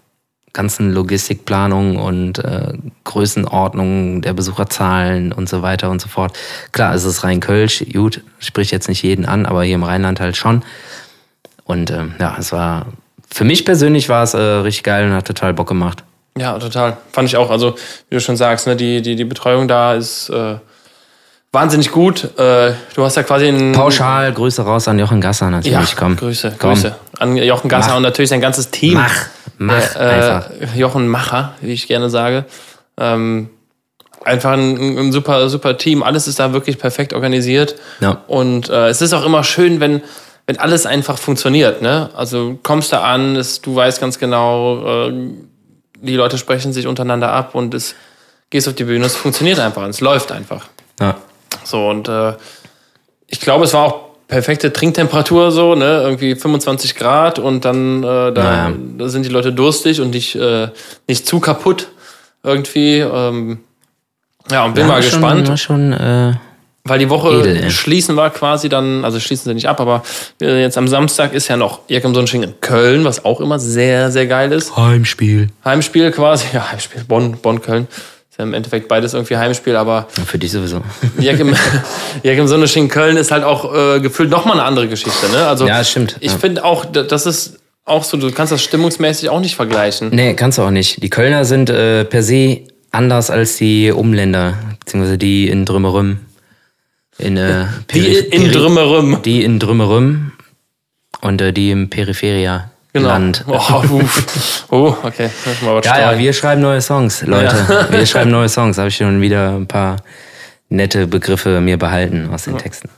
ganzen 0.52 0.92
Logistikplanung 0.92 1.98
und 1.98 2.40
äh, 2.40 2.74
Größenordnung 3.04 4.24
der 4.24 4.34
Besucherzahlen 4.34 5.32
und 5.32 5.48
so 5.48 5.62
weiter 5.62 5.92
und 5.92 6.02
so 6.02 6.08
fort. 6.08 6.36
Klar, 6.72 6.96
es 6.96 7.04
ist 7.04 7.24
rein 7.24 7.40
Kölsch, 7.40 7.86
gut, 7.94 8.24
spricht 8.40 8.72
jetzt 8.72 8.90
nicht 8.90 9.04
jeden 9.04 9.28
an, 9.28 9.46
aber 9.46 9.64
hier 9.64 9.76
im 9.76 9.84
Rheinland 9.84 10.20
halt 10.20 10.36
schon. 10.36 10.64
Und 11.68 11.92
ähm, 11.92 12.16
ja, 12.20 12.36
es 12.40 12.52
war, 12.52 12.88
für 13.30 13.44
mich 13.44 13.66
persönlich 13.66 14.10
war 14.10 14.24
es 14.24 14.34
äh, 14.34 14.40
richtig 14.40 14.84
geil 14.84 15.06
und 15.06 15.14
hat 15.14 15.28
total 15.28 15.54
Bock 15.54 15.68
gemacht. 15.68 16.04
Ja, 16.38 16.58
total. 16.58 16.98
Fand 17.12 17.28
ich 17.28 17.38
auch. 17.38 17.50
Also, 17.52 17.76
wie 18.10 18.16
du 18.16 18.22
schon 18.22 18.38
sagst, 18.38 18.68
ne, 18.68 18.76
die, 18.76 19.02
die, 19.02 19.16
die 19.16 19.26
Betreuung 19.26 19.68
da 19.68 19.96
ist 19.96 20.30
äh, 20.30 20.56
wahnsinnig 21.52 21.92
gut. 21.92 22.24
Äh, 22.38 22.74
du 22.96 23.04
hast 23.04 23.18
ja 23.18 23.24
quasi 23.24 23.48
ein. 23.48 23.74
Pauschal, 23.74 24.32
Grüße 24.32 24.62
raus 24.62 24.88
an 24.88 24.98
Jochen 25.00 25.20
Gasser 25.20 25.50
natürlich. 25.50 25.92
Ja, 25.92 25.96
komm. 25.98 26.16
Grüße, 26.16 26.56
komm. 26.58 26.74
Grüße. 26.74 26.96
An 27.20 27.36
Jochen 27.38 27.70
Gasser 27.70 27.90
mach. 27.90 27.98
und 27.98 28.04
natürlich 28.04 28.30
sein 28.30 28.42
ganzes 28.42 28.70
Team. 28.70 28.94
Mach, 28.94 29.26
mach 29.58 29.96
äh, 29.96 30.00
einfach. 30.00 30.50
Jochen 30.76 31.08
Macher, 31.08 31.54
wie 31.62 31.74
ich 31.74 31.88
gerne 31.88 32.10
sage. 32.10 32.46
Ähm, 32.98 33.50
einfach 34.24 34.52
ein, 34.52 34.98
ein, 34.98 35.12
super, 35.12 35.50
super 35.50 35.78
Team. 35.78 36.04
Alles 36.04 36.28
ist 36.28 36.40
da 36.40 36.54
wirklich 36.54 36.78
perfekt 36.78 37.14
organisiert. 37.14 37.76
Ja. 38.00 38.22
Und 38.28 38.70
äh, 38.70 38.90
es 38.90 39.02
ist 39.02 39.14
auch 39.14 39.26
immer 39.26 39.44
schön, 39.44 39.80
wenn 39.80 40.02
wenn 40.48 40.58
alles 40.58 40.86
einfach 40.86 41.18
funktioniert, 41.18 41.82
ne? 41.82 42.10
Also 42.16 42.58
kommst 42.64 42.94
da 42.94 43.02
an, 43.02 43.36
ist, 43.36 43.66
du 43.66 43.76
weißt 43.76 44.00
ganz 44.00 44.18
genau, 44.18 45.10
äh, 45.10 45.14
die 46.02 46.16
Leute 46.16 46.38
sprechen 46.38 46.72
sich 46.72 46.88
untereinander 46.88 47.32
ab 47.34 47.54
und 47.54 47.74
es 47.74 47.96
gehst 48.50 48.68
auf 48.70 48.76
die 48.76 48.86
Bühne, 48.86 49.06
es 49.06 49.16
funktioniert 49.16 49.60
einfach, 49.60 49.86
es 49.88 50.00
läuft 50.00 50.32
einfach. 50.32 50.68
Ja. 51.02 51.18
So 51.66 51.90
und 51.90 52.08
äh, 52.08 52.34
ich 53.28 53.42
glaube, 53.42 53.66
es 53.66 53.74
war 53.74 53.84
auch 53.84 54.08
perfekte 54.30 54.72
Trinktemperatur 54.72 55.52
so, 55.52 55.76
ne? 55.76 56.02
Irgendwie 56.02 56.36
25 56.36 56.96
Grad 56.96 57.40
und 57.40 57.66
dann 57.66 58.04
äh, 58.04 58.06
da, 58.06 58.32
naja. 58.32 58.74
da 58.98 59.10
sind 59.10 59.26
die 59.26 59.30
Leute 59.30 59.52
durstig 59.52 60.00
und 60.00 60.12
nicht, 60.12 60.36
äh, 60.36 60.70
nicht 61.08 61.28
zu 61.28 61.42
kaputt 61.42 61.90
irgendwie. 62.42 63.00
Ähm, 63.00 63.60
ja, 64.50 64.64
und 64.64 64.76
bin 64.76 64.84
ja, 64.84 64.88
mal 64.88 65.04
schon, 65.04 65.12
gespannt. 65.12 65.50
War 65.50 65.58
schon, 65.58 65.92
äh 65.92 66.36
weil 66.90 67.00
die 67.00 67.10
Woche 67.10 67.40
Edel, 67.40 67.70
schließen 67.70 68.16
wir 68.16 68.30
quasi 68.30 68.70
dann, 68.70 69.04
also 69.04 69.20
schließen 69.20 69.50
sie 69.50 69.54
nicht 69.54 69.68
ab, 69.68 69.80
aber 69.80 70.04
jetzt 70.40 70.78
am 70.78 70.88
Samstag 70.88 71.34
ist 71.34 71.48
ja 71.48 71.58
noch 71.58 71.82
Jakob 71.88 72.14
Sonnenschein 72.14 72.44
in 72.44 72.62
Köln, 72.62 73.06
was 73.06 73.26
auch 73.26 73.42
immer 73.42 73.60
sehr, 73.60 74.12
sehr 74.12 74.28
geil 74.28 74.52
ist. 74.52 74.76
Heimspiel. 74.76 75.50
Heimspiel 75.64 76.12
quasi, 76.12 76.48
ja, 76.54 76.72
Heimspiel, 76.72 77.04
Bonn, 77.04 77.38
Bonn, 77.42 77.62
Köln. 77.62 77.88
Ist 78.30 78.38
ja 78.38 78.44
im 78.44 78.54
Endeffekt 78.54 78.88
beides 78.88 79.14
irgendwie 79.14 79.38
Heimspiel, 79.38 79.76
aber. 79.76 80.08
Ja, 80.18 80.24
für 80.24 80.38
dich 80.38 80.52
sowieso. 80.52 80.82
Jakob 81.20 82.48
Sonnenschein 82.48 82.88
Köln 82.88 83.18
ist 83.18 83.32
halt 83.32 83.44
auch 83.44 83.74
äh, 83.74 84.00
gefühlt 84.00 84.30
nochmal 84.30 84.60
eine 84.60 84.64
andere 84.64 84.88
Geschichte, 84.88 85.30
ne? 85.32 85.48
Also, 85.48 85.68
ja, 85.68 85.84
stimmt. 85.84 86.18
Ich 86.20 86.32
ja. 86.32 86.38
finde 86.38 86.64
auch, 86.64 86.86
das 86.86 87.26
ist 87.26 87.60
auch 87.88 88.04
so, 88.04 88.18
du 88.18 88.32
kannst 88.32 88.52
das 88.52 88.62
stimmungsmäßig 88.64 89.30
auch 89.30 89.40
nicht 89.40 89.56
vergleichen. 89.56 90.10
Nee, 90.12 90.34
kannst 90.34 90.58
du 90.58 90.62
auch 90.62 90.72
nicht. 90.72 91.02
Die 91.02 91.10
Kölner 91.10 91.46
sind 91.46 91.70
äh, 91.70 92.04
per 92.06 92.22
se 92.22 92.62
anders 92.92 93.30
als 93.30 93.58
die 93.58 93.92
Umländer, 93.92 94.56
beziehungsweise 94.80 95.18
die 95.18 95.48
in 95.48 95.66
Drümerüm. 95.66 96.20
In, 97.20 97.38
äh, 97.38 97.66
die 97.94 98.18
in 98.18 98.52
Drümmerum. 98.52 99.22
Die 99.24 99.44
in 99.44 99.60
Drümmerum 99.60 100.34
und 101.22 101.42
äh, 101.42 101.52
die 101.52 101.72
im 101.72 101.90
Peripheria. 101.90 102.70
genau. 102.94 103.08
Land. 103.08 103.44
Oh, 103.48 104.04
oh 104.70 104.96
okay. 105.04 105.30
ja, 105.84 106.12
ja, 106.12 106.18
wir 106.18 106.34
schreiben 106.34 106.62
neue 106.62 106.82
Songs, 106.82 107.24
Leute. 107.24 107.56
Ja. 107.68 107.92
Wir 107.92 108.06
schreiben 108.06 108.32
neue 108.32 108.50
Songs. 108.58 108.78
Habe 108.78 108.90
ich 108.90 108.98
schon 108.98 109.22
wieder 109.22 109.56
ein 109.56 109.68
paar 109.68 109.98
nette 110.70 111.08
Begriffe 111.08 111.62
mir 111.62 111.78
behalten 111.78 112.30
aus 112.32 112.44
den 112.44 112.54
ja. 112.54 112.60
Texten. 112.60 112.90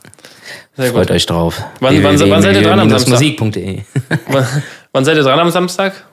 Sehr 0.76 0.92
Freut 0.92 1.08
gut. 1.08 1.16
euch 1.16 1.26
drauf. 1.26 1.62
Wann, 1.80 2.02
wann, 2.02 2.18
wann 2.30 2.42
seid 2.42 2.56
ihr 2.56 2.62
dran 2.62 2.80
am 2.80 2.90
Samstag? 2.90 3.12
Musik.de. 3.12 3.80
wann, 4.28 4.46
wann 4.92 5.04
seid 5.04 5.16
ihr 5.16 5.22
dran 5.22 5.38
am 5.38 5.50
Samstag? 5.50 6.04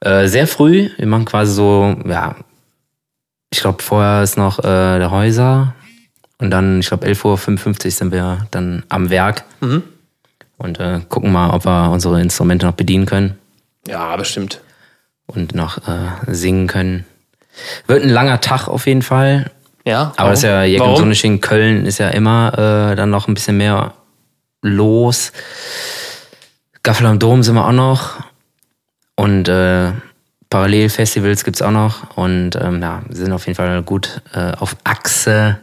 Äh, 0.00 0.28
sehr 0.28 0.46
früh. 0.46 0.90
Wir 0.96 1.06
machen 1.06 1.24
quasi 1.24 1.52
so, 1.52 1.96
ja, 2.06 2.36
ich 3.50 3.60
glaube, 3.60 3.82
vorher 3.82 4.22
ist 4.22 4.36
noch 4.36 4.58
äh, 4.58 4.98
der 4.98 5.10
Häuser. 5.10 5.74
Und 6.44 6.50
dann, 6.50 6.80
ich 6.80 6.88
glaube, 6.88 7.06
11.55 7.06 7.84
Uhr 7.86 7.90
sind 7.90 8.12
wir 8.12 8.46
dann 8.50 8.82
am 8.90 9.08
Werk. 9.08 9.44
Mhm. 9.62 9.82
Und 10.58 10.78
äh, 10.78 11.00
gucken 11.08 11.32
mal, 11.32 11.48
ob 11.54 11.64
wir 11.64 11.90
unsere 11.90 12.20
Instrumente 12.20 12.66
noch 12.66 12.74
bedienen 12.74 13.06
können. 13.06 13.38
Ja, 13.88 14.14
bestimmt. 14.14 14.60
Und 15.24 15.54
noch 15.54 15.78
äh, 15.88 16.10
singen 16.26 16.66
können. 16.66 17.06
Wird 17.86 18.02
ein 18.02 18.10
langer 18.10 18.42
Tag 18.42 18.68
auf 18.68 18.86
jeden 18.86 19.00
Fall. 19.00 19.52
Ja. 19.86 20.12
Aber 20.16 20.30
das 20.30 20.40
ist 20.40 20.44
ja 20.44 20.64
Jack 20.64 20.82
und 20.82 20.96
Sonnenschein 20.98 21.40
Köln 21.40 21.86
ist 21.86 21.96
ja 21.96 22.10
immer 22.10 22.52
äh, 22.92 22.94
dann 22.94 23.08
noch 23.08 23.26
ein 23.26 23.32
bisschen 23.32 23.56
mehr 23.56 23.94
los. 24.60 25.32
Gaffel 26.82 27.06
am 27.06 27.18
Dom 27.18 27.42
sind 27.42 27.54
wir 27.54 27.66
auch 27.66 27.72
noch. 27.72 28.16
Und 29.16 29.48
äh, 29.48 29.92
Parallelfestivals 30.54 31.42
gibt's 31.42 31.62
auch 31.62 31.72
noch. 31.72 32.16
Und 32.16 32.52
ähm, 32.54 32.80
ja, 32.80 33.02
wir 33.08 33.16
sind 33.16 33.32
auf 33.32 33.44
jeden 33.48 33.56
Fall 33.56 33.82
gut 33.82 34.20
äh, 34.36 34.52
auf 34.56 34.76
Achse 34.84 35.58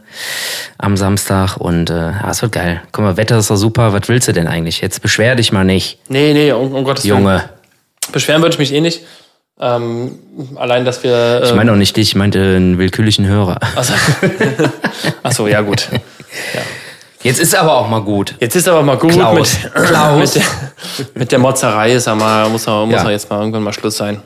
am 0.78 0.98
Samstag. 0.98 1.56
Und 1.56 1.90
äh, 1.90 1.94
ja, 1.94 2.30
es 2.30 2.42
wird 2.42 2.52
geil. 2.52 2.82
Guck 2.92 3.06
mal, 3.06 3.16
Wetter 3.16 3.38
ist 3.38 3.50
doch 3.50 3.56
super. 3.56 3.94
Was 3.94 4.10
willst 4.10 4.28
du 4.28 4.34
denn 4.34 4.48
eigentlich? 4.50 4.82
Jetzt 4.82 5.02
beschwer 5.02 5.36
dich 5.36 5.54
mal 5.54 5.64
nicht. 5.64 6.00
Nee, 6.10 6.34
nee, 6.34 6.52
um, 6.52 6.76
um 6.76 6.84
Gottes 6.84 7.06
Willen. 7.06 7.20
Junge. 7.20 7.50
Beschweren 8.12 8.42
würde 8.42 8.52
ich 8.52 8.60
mich 8.60 8.74
eh 8.74 8.82
nicht. 8.82 9.04
Ähm, 9.62 10.20
allein, 10.58 10.84
dass 10.84 11.02
wir. 11.04 11.42
Äh 11.42 11.46
ich 11.46 11.56
meine 11.56 11.72
auch 11.72 11.78
nicht 11.78 11.96
dich, 11.96 12.10
ich 12.10 12.16
meinte 12.16 12.40
einen 12.40 12.78
willkürlichen 12.78 13.26
Hörer. 13.26 13.60
Achso, 13.78 13.94
Ach 15.24 15.32
so, 15.32 15.48
ja, 15.48 15.62
gut. 15.62 15.88
Ja. 16.54 16.62
Jetzt 17.24 17.40
ist 17.40 17.56
aber 17.56 17.78
auch 17.78 17.88
mal 17.88 18.02
gut. 18.02 18.36
Jetzt 18.42 18.58
ist 18.58 18.68
aber 18.68 18.84
mal 18.84 18.98
gut. 18.98 19.14
Klaus. 19.14 19.58
Mit, 19.64 19.74
Klaus. 19.74 20.20
mit, 20.20 20.36
der, 20.36 21.06
mit 21.14 21.32
der 21.32 21.40
Mozzerei 21.40 21.94
ist 21.94 22.08
mal, 22.08 22.50
muss, 22.50 22.68
muss 22.68 22.92
ja. 22.92 23.10
jetzt 23.10 23.30
mal 23.30 23.40
irgendwann 23.40 23.64
mal 23.64 23.72
Schluss 23.72 23.96
sein. 23.96 24.22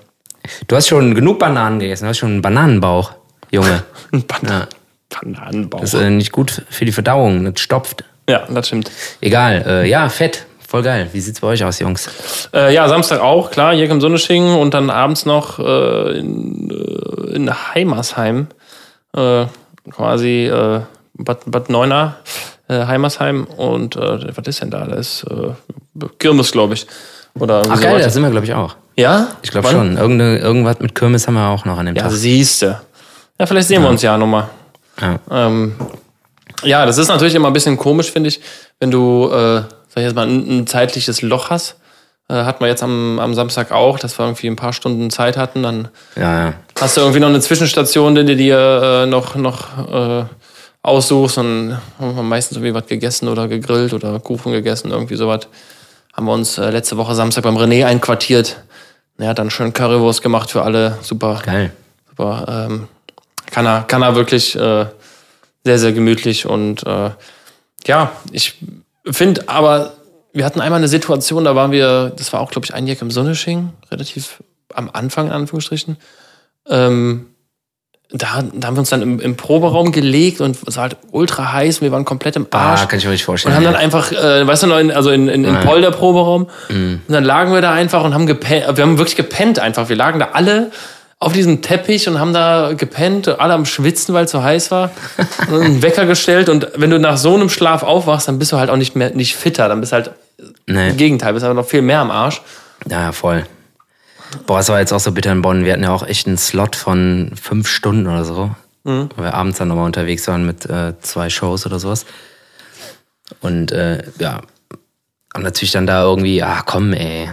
Du 0.67 0.75
hast 0.75 0.87
schon 0.87 1.15
genug 1.15 1.39
Bananen 1.39 1.79
gegessen, 1.79 2.05
du 2.05 2.09
hast 2.09 2.17
schon 2.17 2.31
einen 2.31 2.41
Bananenbauch, 2.41 3.13
Junge. 3.51 3.83
Ein 4.11 4.23
Ban 4.23 4.41
ja. 4.47 4.67
Bananenbauch. 5.09 5.81
Das 5.81 5.93
ist 5.93 6.01
äh, 6.01 6.09
nicht 6.09 6.31
gut 6.31 6.63
für 6.69 6.85
die 6.85 6.91
Verdauung, 6.91 7.45
das 7.45 7.59
stopft. 7.61 8.03
Ja, 8.29 8.45
das 8.49 8.67
stimmt. 8.67 8.91
Egal, 9.21 9.63
äh, 9.67 9.89
ja, 9.89 10.09
fett. 10.09 10.45
Voll 10.67 10.81
geil. 10.81 11.09
Wie 11.13 11.19
sieht's 11.19 11.41
bei 11.41 11.47
euch 11.47 11.63
aus, 11.63 11.79
Jungs? 11.79 12.09
Äh, 12.53 12.73
ja, 12.73 12.89
Samstag 12.89 13.21
auch, 13.21 13.51
klar, 13.51 13.75
hier 13.75 13.89
im 13.89 14.01
Sonneschingen 14.01 14.57
und 14.57 14.73
dann 14.73 14.89
abends 14.89 15.25
noch 15.25 15.59
äh, 15.59 16.17
in, 16.17 16.69
äh, 16.71 17.35
in 17.35 17.51
Heimersheim. 17.73 18.47
Äh, 19.15 19.45
quasi 19.91 20.51
Bad, 21.13 21.39
Bad 21.45 21.69
Neuner, 21.69 22.15
Heimersheim. 22.67 23.43
Und 23.43 23.95
was 23.95 24.47
ist 24.47 24.61
denn 24.63 24.71
da? 24.71 24.85
Da 24.85 24.95
ist 24.95 25.23
Kirmes, 26.17 26.51
glaube 26.51 26.73
ich. 26.73 26.87
Oder 27.39 27.61
Ach 27.69 27.79
geil, 27.79 27.99
da 27.99 28.09
sind 28.09 28.23
wir, 28.23 28.31
glaube 28.31 28.47
ich, 28.47 28.55
auch. 28.55 28.75
Ja? 28.95 29.27
Ich 29.41 29.51
glaube 29.51 29.69
schon. 29.69 29.97
Irgende, 29.97 30.37
irgendwas 30.37 30.79
mit 30.79 30.95
Kirmes 30.95 31.27
haben 31.27 31.35
wir 31.35 31.47
auch 31.47 31.65
noch 31.65 31.77
an 31.77 31.87
dem 31.87 31.95
ja, 31.95 32.03
Tag. 32.03 32.11
Ja, 32.11 32.17
siehste. 32.17 32.81
Ja, 33.39 33.45
vielleicht 33.45 33.67
sehen 33.67 33.81
ja. 33.81 33.87
wir 33.87 33.89
uns 33.89 34.01
ja 34.01 34.17
nochmal. 34.17 34.49
Ja. 35.01 35.19
Ähm, 35.29 35.75
ja, 36.63 36.85
das 36.85 36.97
ist 36.97 37.09
natürlich 37.09 37.35
immer 37.35 37.47
ein 37.47 37.53
bisschen 37.53 37.77
komisch, 37.77 38.11
finde 38.11 38.29
ich, 38.29 38.39
wenn 38.79 38.91
du 38.91 39.29
äh, 39.29 39.63
sag 39.95 40.01
ich 40.01 40.03
jetzt 40.03 40.15
mal, 40.15 40.27
ein, 40.27 40.59
ein 40.59 40.67
zeitliches 40.67 41.21
Loch 41.21 41.49
hast. 41.49 41.77
Äh, 42.27 42.33
hatten 42.33 42.59
wir 42.59 42.67
jetzt 42.67 42.83
am, 42.83 43.19
am 43.19 43.33
Samstag 43.33 43.71
auch, 43.71 43.97
dass 43.97 44.17
wir 44.19 44.25
irgendwie 44.25 44.47
ein 44.47 44.55
paar 44.55 44.73
Stunden 44.73 45.09
Zeit 45.09 45.37
hatten. 45.37 45.63
Dann 45.63 45.87
ja, 46.15 46.47
ja. 46.47 46.53
hast 46.79 46.97
du 46.97 47.01
irgendwie 47.01 47.19
noch 47.19 47.29
eine 47.29 47.39
Zwischenstation, 47.39 48.13
die 48.15 48.25
du 48.25 48.35
dir 48.35 48.57
äh, 48.57 49.05
noch, 49.05 49.35
noch 49.35 49.87
äh, 49.87 50.25
aussuchst. 50.81 51.37
Und 51.37 51.77
haben 51.99 52.15
wir 52.15 52.23
meistens 52.23 52.57
irgendwie 52.57 52.73
was 52.73 52.87
gegessen 52.87 53.29
oder 53.29 53.47
gegrillt 53.47 53.93
oder 53.93 54.19
Kuchen 54.19 54.51
gegessen, 54.51 54.91
irgendwie 54.91 55.15
sowas. 55.15 55.47
Haben 56.13 56.25
wir 56.25 56.33
uns 56.33 56.57
äh, 56.57 56.69
letzte 56.71 56.97
Woche 56.97 57.15
Samstag 57.15 57.43
beim 57.43 57.57
René 57.57 57.85
einquartiert. 57.85 58.57
Ja, 59.17 59.33
dann 59.33 59.49
schön 59.49 59.73
Currywurst 59.73 60.21
gemacht 60.21 60.51
für 60.51 60.63
alle. 60.63 60.97
Super. 61.01 61.41
Geil. 61.43 61.71
Super. 62.09 62.67
Ähm, 62.69 62.87
kann 63.51 63.65
er, 63.65 63.83
kann 63.83 64.01
er 64.01 64.15
wirklich 64.15 64.55
äh, 64.55 64.85
sehr, 65.63 65.79
sehr 65.79 65.93
gemütlich 65.93 66.45
und 66.45 66.85
äh, 66.85 67.11
ja, 67.85 68.11
ich 68.31 68.57
Finde 69.11 69.47
aber, 69.47 69.93
wir 70.33 70.45
hatten 70.45 70.61
einmal 70.61 70.79
eine 70.79 70.87
Situation, 70.87 71.45
da 71.45 71.55
waren 71.55 71.71
wir, 71.71 72.11
das 72.15 72.33
war 72.33 72.41
auch, 72.41 72.49
glaube 72.49 72.65
ich, 72.65 72.73
ein 72.73 72.87
Jahr 72.87 72.99
im 73.01 73.11
Sonnesching, 73.11 73.71
relativ 73.91 74.43
am 74.73 74.89
Anfang, 74.91 75.27
in 75.27 75.33
Anführungsstrichen. 75.33 75.97
Ähm, 76.67 77.27
da, 78.11 78.43
da, 78.53 78.67
haben 78.67 78.75
wir 78.75 78.79
uns 78.79 78.89
dann 78.89 79.01
im, 79.01 79.19
im, 79.19 79.35
Proberaum 79.35 79.91
gelegt 79.91 80.39
und 80.39 80.57
es 80.67 80.75
war 80.75 80.83
halt 80.83 80.97
ultra 81.11 81.51
heiß. 81.51 81.81
Wir 81.81 81.91
waren 81.91 82.05
komplett 82.05 82.35
im 82.35 82.47
Arsch. 82.51 82.81
Ah, 82.81 82.85
kann 82.85 82.99
ich 82.99 83.05
mir 83.05 83.11
nicht 83.11 83.25
vorstellen. 83.25 83.57
Und 83.57 83.65
haben 83.65 83.73
dann 83.73 83.81
einfach, 83.81 84.11
äh, 84.11 84.45
weißt 84.45 84.63
du 84.63 84.67
noch, 84.67 84.77
in, 84.77 84.91
also 84.91 85.09
in, 85.09 85.27
in, 85.27 85.43
in 85.43 85.59
Polder 85.61 85.91
Proberaum. 85.91 86.47
Mhm. 86.69 87.01
Und 87.07 87.13
dann 87.13 87.23
lagen 87.23 87.51
wir 87.51 87.61
da 87.61 87.73
einfach 87.73 88.03
und 88.03 88.13
haben 88.13 88.27
gepennt. 88.27 88.77
Wir 88.77 88.83
haben 88.83 88.97
wirklich 88.97 89.15
gepennt 89.15 89.59
einfach. 89.59 89.89
Wir 89.89 89.95
lagen 89.95 90.19
da 90.19 90.29
alle 90.33 90.71
auf 91.19 91.33
diesem 91.33 91.61
Teppich 91.61 92.07
und 92.07 92.19
haben 92.19 92.33
da 92.33 92.73
gepennt, 92.77 93.27
alle 93.27 93.53
am 93.53 93.65
Schwitzen, 93.65 94.13
weil 94.13 94.25
es 94.25 94.31
so 94.31 94.43
heiß 94.43 94.69
war. 94.69 94.91
Und 95.49 95.61
einen 95.61 95.81
Wecker 95.81 96.05
gestellt 96.05 96.49
und 96.49 96.67
wenn 96.75 96.89
du 96.89 96.99
nach 96.99 97.17
so 97.17 97.33
einem 97.33 97.49
Schlaf 97.49 97.83
aufwachst, 97.83 98.27
dann 98.27 98.37
bist 98.37 98.51
du 98.51 98.57
halt 98.57 98.69
auch 98.69 98.75
nicht 98.75 98.95
mehr 98.95 99.11
nicht 99.11 99.35
fitter, 99.35 99.67
dann 99.69 99.79
bist 99.79 99.91
du 99.91 99.95
halt 99.95 100.11
nee. 100.67 100.89
im 100.89 100.97
Gegenteil, 100.97 101.33
bist 101.33 101.45
aber 101.45 101.53
noch 101.53 101.65
viel 101.65 101.81
mehr 101.81 101.99
am 101.99 102.11
Arsch. 102.11 102.41
Ja, 102.89 103.11
voll. 103.11 103.45
Boah, 104.45 104.59
es 104.59 104.69
war 104.69 104.79
jetzt 104.79 104.93
auch 104.93 104.99
so 104.99 105.11
bitter 105.11 105.31
in 105.31 105.41
Bonn. 105.41 105.65
Wir 105.65 105.73
hatten 105.73 105.83
ja 105.83 105.91
auch 105.91 106.05
echt 106.05 106.27
einen 106.27 106.37
Slot 106.37 106.75
von 106.75 107.31
fünf 107.41 107.67
Stunden 107.67 108.07
oder 108.07 108.25
so. 108.25 108.51
Mhm. 108.83 109.09
Weil 109.15 109.25
wir 109.25 109.33
abends 109.33 109.57
dann 109.57 109.67
nochmal 109.67 109.85
unterwegs 109.85 110.27
waren 110.27 110.45
mit 110.45 110.65
äh, 110.65 110.93
zwei 111.01 111.29
Shows 111.29 111.65
oder 111.65 111.79
sowas. 111.79 112.05
Und 113.41 113.71
äh, 113.71 114.03
ja, 114.19 114.41
haben 115.33 115.43
natürlich 115.43 115.71
dann 115.71 115.87
da 115.87 116.03
irgendwie, 116.03 116.43
ah 116.43 116.61
komm, 116.65 116.93
ey, 116.93 117.29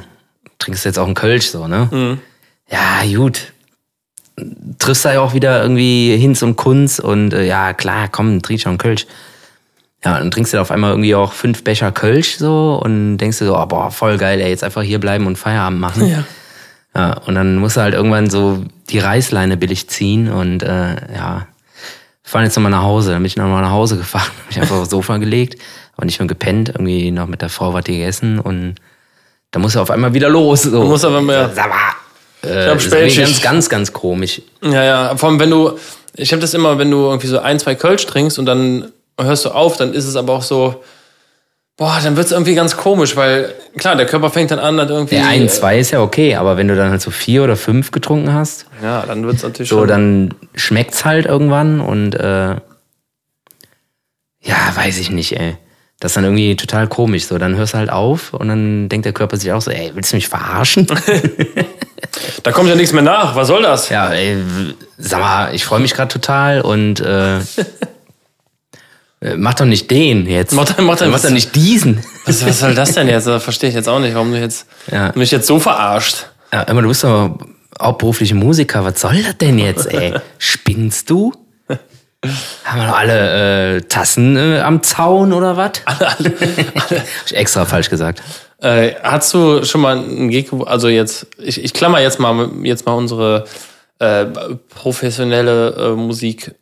trinkst 0.59 0.85
du 0.85 0.89
jetzt 0.89 0.99
auch 0.99 1.07
einen 1.07 1.15
Kölsch 1.15 1.47
so, 1.47 1.69
ne? 1.69 1.89
Mhm. 1.91 2.21
Ja, 2.71 3.03
gut 3.17 3.53
triffst 4.79 5.05
da 5.05 5.15
ja 5.15 5.21
auch 5.21 5.35
wieder 5.35 5.63
irgendwie 5.63 6.17
Hinz 6.17 6.43
und 6.43 6.57
Kunz 6.57 6.99
und 6.99 7.33
äh, 7.33 7.47
ja, 7.47 7.73
klar, 7.73 8.09
komm, 8.11 8.43
trink 8.43 8.61
schon 8.61 8.79
Kölsch. 8.79 9.07
Ja, 10.05 10.15
und 10.15 10.21
dann 10.21 10.31
trinkst 10.31 10.53
du 10.53 10.61
auf 10.61 10.71
einmal 10.71 10.91
irgendwie 10.91 11.15
auch 11.15 11.33
fünf 11.33 11.63
Becher 11.63 11.93
Kölsch 11.93 12.37
so 12.37 12.81
und 12.83 13.19
denkst 13.19 13.39
du 13.39 13.47
so, 13.47 13.57
oh, 13.57 13.67
boah, 13.67 13.91
voll 13.91 14.19
geil, 14.19 14.41
ey, 14.41 14.51
jetzt 14.51 14.65
einfach 14.65 14.83
hier 14.83 14.99
bleiben 14.99 15.27
und 15.27 15.37
Feierabend 15.37 15.81
machen. 15.81 16.09
Ja. 16.09 16.25
Ja 16.95 17.15
und 17.27 17.35
dann 17.35 17.57
musst 17.57 17.77
du 17.77 17.81
halt 17.81 17.95
irgendwann 17.95 18.31
so 18.31 18.65
die 18.91 18.99
Reißleine 18.99 19.57
billig 19.57 19.89
ziehen 19.89 20.31
und 20.31 20.63
äh, 20.63 20.97
ja, 21.15 21.47
fahren 22.23 22.45
jetzt 22.45 22.57
nochmal 22.57 22.73
nach 22.73 22.83
Hause. 22.83 23.13
Dann 23.13 23.23
bin 23.23 23.27
ich 23.27 23.37
nochmal 23.37 23.63
nach 23.63 23.71
Hause 23.71 23.97
gefahren, 23.97 24.31
hab 24.41 24.49
mich 24.49 24.61
einfach 24.61 24.77
aufs 24.77 24.91
Sofa 24.91 25.19
gelegt, 25.19 25.61
aber 25.97 26.07
nicht 26.07 26.19
mehr 26.19 26.29
gepennt, 26.29 26.71
irgendwie 26.71 27.11
noch 27.11 27.27
mit 27.27 27.43
der 27.43 27.49
Frau 27.49 27.75
was 27.75 27.85
gegessen 27.85 28.39
und 28.39 28.77
da 29.51 29.61
musst 29.61 29.77
du 29.77 29.81
auf 29.81 29.91
einmal 29.91 30.15
wieder 30.15 30.31
los. 30.31 30.63
So. 30.63 30.71
Du 30.71 30.85
musst 30.85 31.05
aber 31.05 31.21
mehr. 31.21 31.51
Sag 31.55 31.69
mal, 31.69 31.77
äh, 32.43 32.75
ich 32.75 32.91
das 32.91 32.95
ist 33.03 33.19
ganz, 33.19 33.41
ganz, 33.43 33.69
ganz 33.69 33.93
komisch. 33.93 34.43
Ja, 34.63 34.83
ja. 34.83 35.17
Vor 35.17 35.29
allem, 35.29 35.39
wenn 35.39 35.51
du, 35.51 35.79
ich 36.15 36.33
habe 36.33 36.41
das 36.41 36.55
immer, 36.55 36.79
wenn 36.79 36.91
du 36.91 37.05
irgendwie 37.05 37.27
so 37.27 37.39
ein, 37.39 37.59
zwei 37.59 37.75
Kölsch 37.75 38.07
trinkst 38.07 38.39
und 38.39 38.47
dann 38.47 38.91
hörst 39.21 39.45
du 39.45 39.51
auf, 39.51 39.77
dann 39.77 39.93
ist 39.93 40.07
es 40.07 40.17
aber 40.17 40.33
auch 40.33 40.43
so, 40.43 40.83
boah, 41.77 41.99
dann 42.03 42.17
wird 42.17 42.27
es 42.27 42.33
irgendwie 42.33 42.55
ganz 42.55 42.77
komisch, 42.77 43.17
weil 43.17 43.55
klar, 43.77 43.97
der 43.97 44.07
Körper 44.07 44.31
fängt 44.31 44.51
dann 44.51 44.59
an, 44.59 44.77
dann 44.77 44.89
irgendwie. 44.89 45.17
Ja, 45.17 45.27
ein, 45.27 45.49
zwei 45.49 45.79
ist 45.79 45.91
ja 45.91 46.01
okay, 46.01 46.37
aber 46.37 46.57
wenn 46.57 46.69
du 46.69 46.77
dann 46.77 46.91
halt 46.91 47.01
so 47.01 47.11
vier 47.11 47.43
oder 47.45 47.57
fünf 47.57 47.91
getrunken 47.91 48.33
hast. 48.33 48.67
Ja, 48.83 49.05
dann 49.07 49.25
wird 49.25 49.37
es 49.37 49.43
natürlich 49.43 49.69
so, 49.69 49.81
schon. 49.81 49.89
dann 49.89 50.35
schmeckt's 50.55 51.05
halt 51.05 51.27
irgendwann 51.27 51.81
und 51.81 52.15
äh, 52.15 52.57
ja, 54.45 54.57
weiß 54.75 54.99
ich 54.99 55.11
nicht, 55.11 55.39
ey. 55.39 55.57
Das 56.01 56.11
ist 56.11 56.17
dann 56.17 56.25
irgendwie 56.25 56.57
total 56.57 56.89
komisch. 56.89 57.27
So, 57.27 57.39
dann 57.39 57.55
hörst 57.55 57.75
du 57.75 57.79
halt 57.79 57.91
auf 57.91 58.35
und 58.35 58.49
dann 58.49 58.89
denkt 58.89 59.07
der 59.07 59.13
Körper 59.13 59.37
sich 59.37 59.53
auch 59.53 59.63
so, 59.63 59.71
ey, 59.71 59.93
willst 59.95 60.11
du 60.11 60.17
mich 60.17 60.27
verarschen? 60.27 60.89
da 62.43 62.51
kommt 62.51 62.69
ja 62.69 62.75
nichts 62.75 62.93
mehr 62.93 63.05
nach. 63.05 63.37
Was 63.37 63.47
soll 63.47 63.63
das? 63.63 63.89
Ja, 63.89 64.13
ey, 64.13 64.37
sag 64.99 65.21
mal, 65.21 65.55
ich 65.55 65.65
freue 65.65 65.79
mich 65.79 65.95
gerade 65.95 66.13
total 66.13 66.61
und 66.63 66.99
äh, 66.99 67.39
mach 69.37 69.55
doch 69.55 69.65
nicht 69.65 69.91
den 69.91 70.27
jetzt. 70.27 70.53
Mach, 70.53 70.69
mach, 70.79 71.01
mach, 71.01 71.07
mach 71.07 71.21
doch 71.21 71.31
nicht 71.31 71.55
diesen. 71.55 72.03
Was, 72.27 72.45
was 72.47 72.61
soll 72.61 72.75
das 72.75 72.93
denn 72.93 73.09
jetzt? 73.09 73.27
Das 73.27 73.43
verstehe 73.43 73.69
ich 73.69 73.75
jetzt 73.75 73.89
auch 73.89 74.01
nicht, 74.01 74.15
warum 74.15 74.33
du 74.33 74.39
jetzt 74.39 74.67
ja. 74.91 75.13
mich 75.15 75.31
jetzt 75.31 75.47
so 75.47 75.59
verarscht. 75.59 76.27
Ja, 76.53 76.63
immer 76.63 76.83
du 76.83 76.89
bist 76.89 77.05
doch 77.05 77.39
hauptberufliche 77.81 78.35
Musiker. 78.35 78.85
Was 78.85 79.01
soll 79.01 79.23
das 79.23 79.39
denn 79.39 79.59
jetzt, 79.59 79.87
ey? 79.93 80.15
Spinnst 80.39 81.11
du? 81.11 81.33
Haben 82.65 82.81
wir 82.81 82.87
noch 82.87 82.99
alle 82.99 83.77
äh, 83.77 83.81
Tassen 83.81 84.37
äh, 84.37 84.61
am 84.61 84.83
Zaun 84.83 85.33
oder 85.33 85.57
was? 85.57 85.73
Alle, 85.87 86.07
alle, 86.07 86.35
alle. 86.89 87.01
Hab 87.01 87.27
ich 87.27 87.35
extra 87.35 87.65
falsch 87.65 87.91
gesagt. 87.91 88.23
Äh, 88.61 88.93
hast 89.03 89.35
du 89.35 89.65
schon 89.65 89.81
mal 89.81 89.99
einen 89.99 90.29
Gig, 90.31 90.53
also 90.67 90.89
jetzt, 90.89 91.27
ich, 91.39 91.65
ich 91.65 91.73
klammer 91.73 92.01
jetzt 92.01 92.21
mal 92.21 92.49
jetzt 92.63 92.87
mal 92.87 92.93
unsere 92.93 93.45
äh, 93.99 94.27
professionelle 94.69 95.75
äh, 95.75 95.97
Musik 95.97 96.55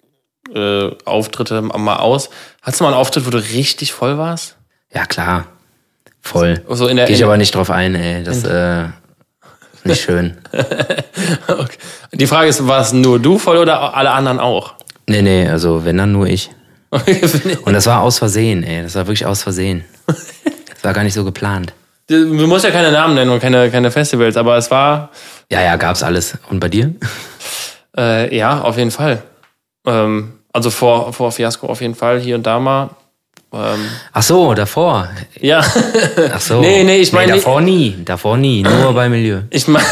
äh, 0.54 0.90
Auftritte 1.04 1.60
mal 1.60 1.96
aus. 1.96 2.30
Hast 2.62 2.78
du 2.80 2.84
mal 2.84 2.90
einen 2.90 2.98
Auftritt, 2.98 3.26
wo 3.26 3.30
du 3.30 3.38
richtig 3.38 3.92
voll 3.92 4.18
warst? 4.18 4.56
Ja, 4.92 5.06
klar. 5.06 5.46
Voll. 6.20 6.62
So 6.68 6.86
in 6.88 6.96
der, 6.96 7.06
Gehe 7.06 7.16
ich 7.16 7.24
aber 7.24 7.36
nicht 7.36 7.54
drauf 7.54 7.70
ein, 7.70 7.94
ey. 7.94 8.22
Das, 8.22 8.44
äh, 8.44 8.88
Nicht 9.84 10.02
schön. 10.02 10.36
okay. 11.48 11.78
Die 12.12 12.26
Frage 12.26 12.48
ist, 12.48 12.66
war 12.66 12.82
es 12.82 12.92
nur 12.92 13.18
du 13.18 13.38
voll 13.38 13.56
oder 13.56 13.94
alle 13.96 14.10
anderen 14.10 14.38
auch? 14.38 14.74
Nee, 15.08 15.22
nee, 15.22 15.48
also 15.48 15.84
wenn 15.84 15.96
dann 15.96 16.12
nur 16.12 16.26
ich. 16.28 16.50
Und 16.90 17.72
das 17.72 17.86
war 17.86 18.02
aus 18.02 18.18
Versehen, 18.18 18.62
ey. 18.62 18.82
Das 18.82 18.94
war 18.94 19.06
wirklich 19.06 19.24
aus 19.24 19.42
Versehen. 19.42 19.84
Das 20.06 20.82
war 20.82 20.92
gar 20.92 21.04
nicht 21.04 21.14
so 21.14 21.24
geplant. 21.24 21.72
Du 22.08 22.26
musst 22.48 22.64
ja 22.64 22.72
keine 22.72 22.90
Namen 22.90 23.14
nennen 23.14 23.30
und 23.30 23.40
keine, 23.40 23.70
keine 23.70 23.90
Festivals, 23.90 24.36
aber 24.36 24.56
es 24.56 24.70
war. 24.70 25.10
Ja, 25.50 25.62
ja, 25.62 25.76
gab's 25.76 26.02
alles. 26.02 26.36
Und 26.50 26.58
bei 26.58 26.68
dir? 26.68 26.92
Äh, 27.96 28.36
ja, 28.36 28.60
auf 28.62 28.76
jeden 28.76 28.90
Fall. 28.90 29.22
Ähm, 29.86 30.39
also 30.52 30.70
vor, 30.70 31.12
vor 31.12 31.32
Fiasco 31.32 31.66
auf 31.66 31.80
jeden 31.80 31.94
Fall, 31.94 32.20
hier 32.20 32.36
und 32.36 32.46
da 32.46 32.58
mal. 32.58 32.90
Ähm, 33.52 33.86
Ach 34.12 34.22
so, 34.22 34.54
davor. 34.54 35.08
Ja. 35.40 35.60
Ach 36.32 36.40
so. 36.40 36.60
Nee, 36.60 36.84
nee, 36.84 36.98
ich 36.98 37.12
meine. 37.12 37.32
Nee, 37.32 37.38
davor 37.38 37.60
nie. 37.60 37.96
Davor 38.04 38.36
nie. 38.36 38.62
Nur 38.62 38.94
bei 38.94 39.08
Milieu. 39.08 39.40
Ich 39.50 39.66
meine. 39.66 39.84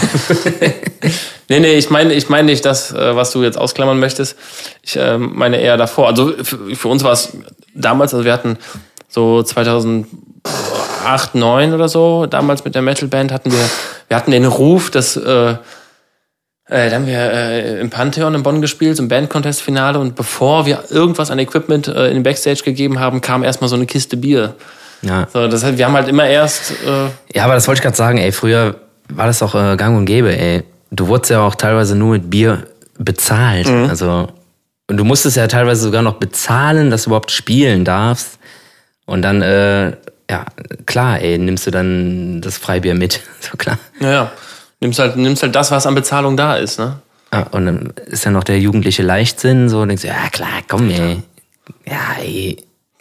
nee, 1.49 1.59
nee, 1.59 1.75
ich 1.75 1.91
meine 1.91 2.15
ich 2.15 2.29
mein 2.29 2.47
nicht 2.47 2.65
das, 2.65 2.93
äh, 2.93 3.17
was 3.17 3.33
du 3.33 3.43
jetzt 3.43 3.59
ausklammern 3.59 3.99
möchtest. 3.99 4.37
Ich 4.83 4.97
äh, 4.97 5.19
meine 5.19 5.61
eher 5.61 5.77
davor. 5.77 6.07
Also 6.09 6.33
für, 6.43 6.77
für 6.77 6.89
uns 6.89 7.03
war 7.03 7.13
es 7.13 7.37
damals, 7.75 8.15
also 8.15 8.25
wir 8.25 8.33
hatten 8.33 8.59
so 9.09 9.43
2008, 9.43 10.07
2009 11.03 11.75
oder 11.75 11.89
so, 11.89 12.27
damals 12.27 12.65
mit 12.65 12.75
der 12.75 12.83
Metalband 12.83 13.33
hatten 13.33 13.51
wir, 13.51 13.71
wir 14.09 14.17
hatten 14.17 14.31
den 14.31 14.45
Ruf, 14.45 14.91
dass 14.91 15.17
äh, 15.17 15.57
äh, 16.71 16.91
dann 16.91 17.03
haben 17.03 17.07
wir 17.07 17.19
äh, 17.19 17.81
im 17.81 17.89
Pantheon 17.89 18.35
in 18.35 18.43
Bonn 18.43 18.61
gespielt, 18.61 18.99
im 18.99 19.09
Band-Contest-Finale 19.09 19.99
und 19.99 20.15
bevor 20.15 20.67
wir 20.67 20.85
irgendwas 20.91 21.31
an 21.31 21.39
Equipment 21.39 21.89
äh, 21.89 22.09
in 22.09 22.15
den 22.15 22.23
Backstage 22.23 22.63
gegeben 22.63 23.01
haben, 23.01 23.23
kam 23.23 23.43
erstmal 23.43 23.69
so 23.69 23.77
eine 23.77 23.87
Kiste 23.87 24.19
Bier. 24.19 24.55
Ja. 25.01 25.27
So, 25.33 25.49
das 25.49 25.65
heißt, 25.65 25.79
wir 25.79 25.87
haben 25.87 25.95
halt 25.95 26.09
immer 26.09 26.27
erst. 26.27 26.73
Äh 26.73 27.37
ja, 27.37 27.45
aber 27.45 27.55
das 27.55 27.67
wollte 27.69 27.79
ich 27.79 27.83
gerade 27.83 27.97
sagen, 27.97 28.19
ey, 28.19 28.33
früher 28.33 28.77
war 29.09 29.27
das 29.27 29.43
auch 29.43 29.55
äh, 29.55 29.77
gang 29.77 29.97
und 29.97 30.05
gäbe, 30.05 30.37
ey. 30.37 30.63
Du 30.91 31.07
wurdest 31.09 31.31
ja 31.31 31.41
auch 31.41 31.55
teilweise 31.55 31.95
nur 31.95 32.13
mit 32.13 32.29
Bier 32.29 32.65
bezahlt. 32.99 33.69
Mhm. 33.69 33.89
Also, 33.89 34.29
und 34.89 34.97
du 34.97 35.05
musstest 35.05 35.37
ja 35.37 35.47
teilweise 35.47 35.83
sogar 35.83 36.03
noch 36.03 36.15
bezahlen, 36.15 36.91
dass 36.91 37.05
du 37.05 37.11
überhaupt 37.11 37.31
spielen 37.31 37.85
darfst. 37.85 38.39
Und 39.07 39.23
dann, 39.23 39.41
äh, 39.41 39.93
ja, 40.31 40.45
klar, 40.85 41.21
ey, 41.21 41.39
nimmst 41.39 41.67
du 41.67 41.71
dann 41.71 42.43
das 42.43 42.59
Freibier 42.59 42.95
mit. 42.95 43.21
So 43.41 43.57
klar. 43.57 43.79
Ja, 44.01 44.11
ja 44.11 44.33
nimmst 44.81 44.99
halt, 44.99 45.17
nimmst 45.17 45.43
halt 45.43 45.55
das, 45.55 45.71
was 45.71 45.87
an 45.87 45.95
Bezahlung 45.95 46.37
da 46.37 46.57
ist, 46.57 46.79
ne? 46.79 46.97
Ah, 47.31 47.45
und 47.51 47.67
dann 47.67 47.93
ist 48.07 48.25
ja 48.25 48.31
noch 48.31 48.45
der 48.45 48.59
jugendliche 48.59 49.03
Leichtsinn, 49.03 49.69
so, 49.69 49.81
und 49.81 49.89
denkst 49.89 50.03
du, 50.03 50.09
ja 50.09 50.29
klar, 50.31 50.49
komm, 50.67 50.91
ey. 50.91 51.23
Ja, 51.87 52.17
ey. 52.23 52.57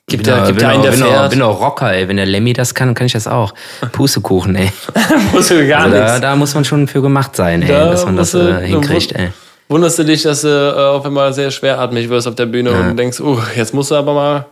Gibt 0.09 0.25
der, 0.25 0.45
gibt 0.47 0.61
der 0.61 0.69
einen, 0.69 0.83
der 0.83 0.91
bin 0.91 0.99
fährt. 1.01 1.25
Auch, 1.25 1.29
bin 1.29 1.41
auch 1.41 1.59
Rocker, 1.59 1.93
ey. 1.93 2.07
Wenn 2.07 2.15
der 2.15 2.25
Lemmy 2.25 2.53
das 2.53 2.73
kann, 2.73 2.89
dann 2.89 2.95
kann 2.95 3.07
ich 3.07 3.13
das 3.13 3.27
auch. 3.27 3.53
Pustekuchen, 3.91 4.55
ey. 4.55 4.71
muss 5.33 5.49
du 5.49 5.67
gar 5.67 5.83
also 5.83 5.97
da, 5.97 6.19
da, 6.19 6.35
muss 6.35 6.53
man 6.55 6.65
schon 6.65 6.87
für 6.87 7.01
gemacht 7.01 7.35
sein, 7.35 7.61
ey, 7.61 7.67
da 7.67 7.89
dass 7.89 8.05
man 8.05 8.15
das 8.15 8.33
äh, 8.33 8.65
hinkriegt, 8.67 9.13
ey. 9.13 9.29
Wunderst 9.69 9.99
du 9.99 10.03
dich, 10.03 10.23
dass 10.23 10.41
du 10.41 10.47
äh, 10.47 10.79
auf 10.79 11.05
einmal 11.05 11.33
sehr 11.33 11.51
schweratmig 11.51 12.07
wirst 12.07 12.25
auf 12.27 12.35
der 12.35 12.45
Bühne 12.45 12.71
ja. 12.71 12.89
und 12.89 12.97
denkst, 12.97 13.19
uh, 13.19 13.37
jetzt 13.55 13.73
musst 13.73 13.91
du 13.91 13.95
aber 13.95 14.13
mal. 14.13 14.45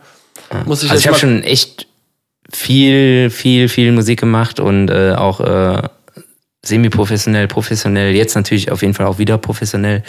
Muss 0.66 0.82
ich 0.82 0.90
also 0.90 1.00
ich 1.00 1.08
habe 1.08 1.18
schon 1.18 1.42
echt 1.42 1.86
viel, 2.52 3.30
viel, 3.30 3.68
viel 3.68 3.92
Musik 3.92 4.20
gemacht 4.20 4.60
und 4.60 4.90
äh, 4.90 5.14
auch 5.16 5.40
äh, 5.40 5.82
semi-professionell, 6.66 7.48
professionell, 7.48 8.14
jetzt 8.14 8.34
natürlich 8.34 8.70
auf 8.70 8.82
jeden 8.82 8.94
Fall 8.94 9.06
auch 9.06 9.18
wieder 9.18 9.38
professionell. 9.38 10.02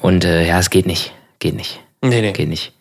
Und 0.00 0.24
äh, 0.24 0.46
ja, 0.46 0.58
es 0.58 0.70
geht 0.70 0.86
nicht. 0.86 1.12
Geht 1.38 1.54
nicht. 1.54 1.80
Nee, 2.02 2.20
nee. 2.20 2.32
Geht 2.32 2.48
nicht. 2.48 2.72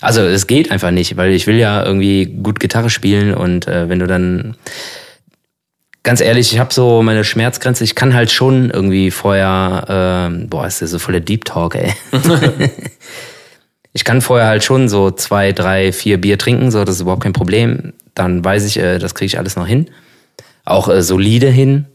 Also 0.00 0.20
es 0.20 0.46
geht 0.46 0.70
einfach 0.70 0.90
nicht, 0.90 1.16
weil 1.16 1.32
ich 1.32 1.46
will 1.46 1.56
ja 1.56 1.84
irgendwie 1.84 2.26
gut 2.26 2.60
Gitarre 2.60 2.90
spielen 2.90 3.32
und 3.34 3.66
äh, 3.66 3.88
wenn 3.88 4.00
du 4.00 4.06
dann 4.06 4.56
ganz 6.02 6.20
ehrlich, 6.20 6.52
ich 6.52 6.58
habe 6.58 6.72
so 6.72 7.02
meine 7.02 7.24
Schmerzgrenze, 7.24 7.82
ich 7.82 7.94
kann 7.94 8.14
halt 8.14 8.30
schon 8.30 8.70
irgendwie 8.70 9.10
vorher, 9.10 10.30
äh, 10.30 10.46
boah, 10.46 10.66
ist 10.66 10.82
das 10.82 10.90
so 10.90 10.98
voller 10.98 11.20
Deep 11.20 11.44
Talk, 11.46 11.74
ey. 11.74 11.92
ich 13.92 14.04
kann 14.04 14.20
vorher 14.20 14.46
halt 14.46 14.62
schon 14.62 14.88
so 14.88 15.10
zwei, 15.10 15.52
drei, 15.52 15.92
vier 15.92 16.20
Bier 16.20 16.38
trinken, 16.38 16.70
so, 16.70 16.84
das 16.84 16.96
ist 16.96 17.00
überhaupt 17.00 17.22
kein 17.22 17.32
Problem. 17.32 17.94
Dann 18.14 18.44
weiß 18.44 18.66
ich, 18.66 18.78
äh, 18.78 18.98
das 18.98 19.14
kriege 19.14 19.26
ich 19.26 19.38
alles 19.38 19.56
noch 19.56 19.66
hin. 19.66 19.90
Auch 20.64 20.88
äh, 20.88 21.02
solide 21.02 21.48
hin. 21.48 21.86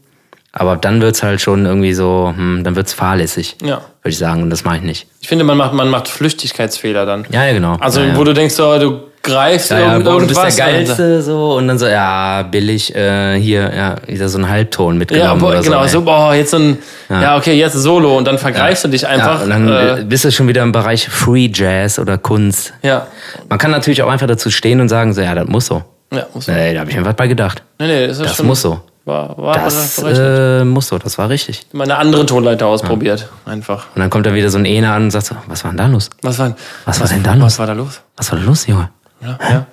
Aber 0.52 0.76
dann 0.76 1.00
wird's 1.00 1.22
halt 1.22 1.40
schon 1.40 1.64
irgendwie 1.64 1.92
so, 1.92 2.32
hm, 2.34 2.64
dann 2.64 2.74
wird's 2.74 2.92
fahrlässig, 2.92 3.56
ja. 3.62 3.82
würde 4.02 4.10
ich 4.10 4.18
sagen. 4.18 4.42
Und 4.42 4.50
das 4.50 4.64
mache 4.64 4.78
ich 4.78 4.82
nicht. 4.82 5.06
Ich 5.20 5.28
finde, 5.28 5.44
man 5.44 5.56
macht, 5.56 5.72
man 5.74 5.88
macht 5.88 6.08
Flüchtigkeitsfehler 6.08 7.06
dann. 7.06 7.24
Ja, 7.30 7.46
ja, 7.46 7.52
genau. 7.52 7.76
Also, 7.78 8.00
ja, 8.00 8.16
wo 8.16 8.24
du 8.24 8.32
denkst, 8.32 8.54
so, 8.54 8.78
du 8.78 9.00
greifst 9.22 9.70
ja, 9.70 9.78
ja, 9.78 9.92
irgendwas. 9.92 10.18
Du 10.18 10.26
bist 10.26 10.58
der 10.58 10.66
Geilste, 10.66 11.22
so. 11.22 11.54
Und 11.54 11.68
dann 11.68 11.78
so, 11.78 11.86
ja, 11.86 12.42
billig, 12.42 12.94
äh, 12.96 13.38
hier, 13.38 13.72
ja, 13.74 13.96
wieder 14.06 14.28
so 14.28 14.38
ein 14.38 14.48
Halbton 14.48 14.98
mitgenommen. 14.98 15.28
Ja, 15.28 15.34
boah, 15.34 15.62
genau, 15.62 15.82
so, 15.82 16.00
so, 16.00 16.02
boah, 16.02 16.34
jetzt 16.34 16.50
so 16.50 16.56
ein, 16.56 16.78
ja. 17.08 17.22
ja. 17.22 17.36
okay, 17.36 17.54
jetzt 17.54 17.74
Solo. 17.74 18.16
Und 18.16 18.24
dann 18.24 18.38
vergreifst 18.38 18.84
du 18.84 18.88
dich 18.88 19.06
einfach. 19.06 19.42
Und 19.42 19.50
dann 19.50 19.68
äh, 19.68 20.04
bist 20.04 20.24
du 20.24 20.32
schon 20.32 20.48
wieder 20.48 20.62
im 20.62 20.72
Bereich 20.72 21.08
Free 21.08 21.50
Jazz 21.52 22.00
oder 22.00 22.18
Kunst. 22.18 22.72
Ja. 22.82 23.06
Man 23.48 23.58
kann 23.58 23.70
natürlich 23.70 24.02
auch 24.02 24.10
einfach 24.10 24.26
dazu 24.26 24.50
stehen 24.50 24.80
und 24.80 24.88
sagen, 24.88 25.12
so, 25.12 25.20
ja, 25.20 25.34
das 25.34 25.46
muss 25.46 25.66
so. 25.66 25.84
Ja, 26.12 26.26
muss 26.34 26.46
so. 26.46 26.52
Nee, 26.52 26.74
da 26.74 26.80
habe 26.80 26.90
ich 26.90 26.96
mir 26.96 27.04
was 27.04 27.14
bei 27.14 27.28
gedacht. 27.28 27.62
Nee, 27.78 27.86
nee, 27.86 28.06
das, 28.08 28.18
ist 28.18 28.30
das 28.30 28.42
muss 28.42 28.62
so. 28.62 28.80
War, 29.04 29.36
war 29.38 29.54
das 29.54 29.98
äh, 29.98 30.64
muss 30.64 30.88
so, 30.88 30.98
das 30.98 31.16
war 31.16 31.30
richtig. 31.30 31.66
Mal 31.72 31.84
eine 31.84 31.96
andere 31.96 32.26
Tonleiter 32.26 32.66
ausprobiert, 32.66 33.28
ja. 33.46 33.52
einfach. 33.52 33.86
Und 33.94 34.00
dann 34.00 34.10
kommt 34.10 34.26
da 34.26 34.34
wieder 34.34 34.50
so 34.50 34.58
ein 34.58 34.66
Ene 34.66 34.92
an 34.92 35.04
und 35.04 35.10
sagt 35.10 35.26
so, 35.26 35.36
was 35.46 35.64
war 35.64 35.70
denn 35.70 35.78
da 35.78 35.86
los? 35.86 36.10
Was 36.22 36.38
war, 36.38 36.54
was, 36.84 37.00
was 37.00 37.00
war 37.00 37.08
denn 37.08 37.22
da 37.22 37.34
los? 37.34 37.44
Was 37.44 37.58
war 37.58 37.66
da 37.66 37.72
los? 37.72 38.02
Was 38.16 38.30
war 38.30 38.38
da 38.38 38.44
los, 38.44 38.66
Junge? 38.66 38.90
Ja, 39.22 39.38
ja. 39.42 39.66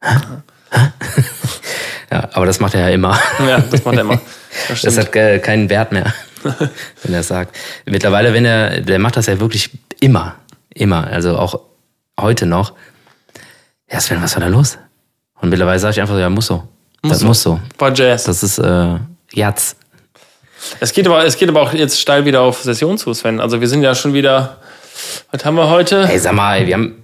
ja, 2.10 2.28
aber 2.32 2.46
das 2.46 2.60
macht 2.60 2.74
er 2.74 2.88
ja 2.88 2.94
immer. 2.94 3.18
Ja, 3.46 3.58
das 3.58 3.84
macht 3.84 3.96
er 3.96 4.02
immer. 4.02 4.20
Das, 4.68 4.82
das 4.82 4.98
hat 4.98 5.14
äh, 5.14 5.38
keinen 5.38 5.70
Wert 5.70 5.92
mehr, 5.92 6.12
wenn 7.02 7.14
er 7.14 7.22
sagt. 7.22 7.54
Mittlerweile, 7.86 8.32
wenn 8.32 8.44
er, 8.44 8.80
der 8.80 8.98
macht 8.98 9.16
das 9.16 9.26
ja 9.26 9.38
wirklich 9.38 9.70
immer, 10.00 10.34
immer, 10.74 11.06
also 11.06 11.38
auch 11.38 11.60
heute 12.18 12.44
noch. 12.44 12.72
Ja, 13.90 14.00
Sven, 14.00 14.20
was 14.20 14.34
war 14.34 14.40
da 14.40 14.48
los? 14.48 14.78
Und 15.40 15.50
mittlerweile 15.50 15.78
sage 15.78 15.92
ich 15.92 16.00
einfach 16.00 16.14
so, 16.14 16.20
ja, 16.20 16.28
muss 16.28 16.46
so. 16.46 16.66
Muss 17.02 17.12
das 17.12 17.20
so. 17.20 17.26
muss 17.26 17.42
so. 17.42 17.60
War 17.78 17.94
Jazz. 17.94 18.24
Das 18.24 18.42
ist 18.42 18.58
äh, 18.58 18.96
jetzt. 19.32 19.76
Es 20.80 20.92
geht, 20.92 21.06
aber, 21.06 21.24
es 21.24 21.36
geht 21.36 21.48
aber 21.48 21.62
auch 21.62 21.72
jetzt 21.72 22.00
steil 22.00 22.24
wieder 22.24 22.40
auf 22.40 22.62
Session 22.62 22.98
zu, 22.98 23.14
Sven. 23.14 23.40
Also 23.40 23.60
wir 23.60 23.68
sind 23.68 23.82
ja 23.82 23.94
schon 23.94 24.12
wieder. 24.14 24.58
Was 25.30 25.44
haben 25.44 25.54
wir 25.54 25.70
heute? 25.70 26.08
Ey, 26.08 26.18
sag 26.18 26.32
mal, 26.32 26.66
wir 26.66 26.74
haben 26.74 26.96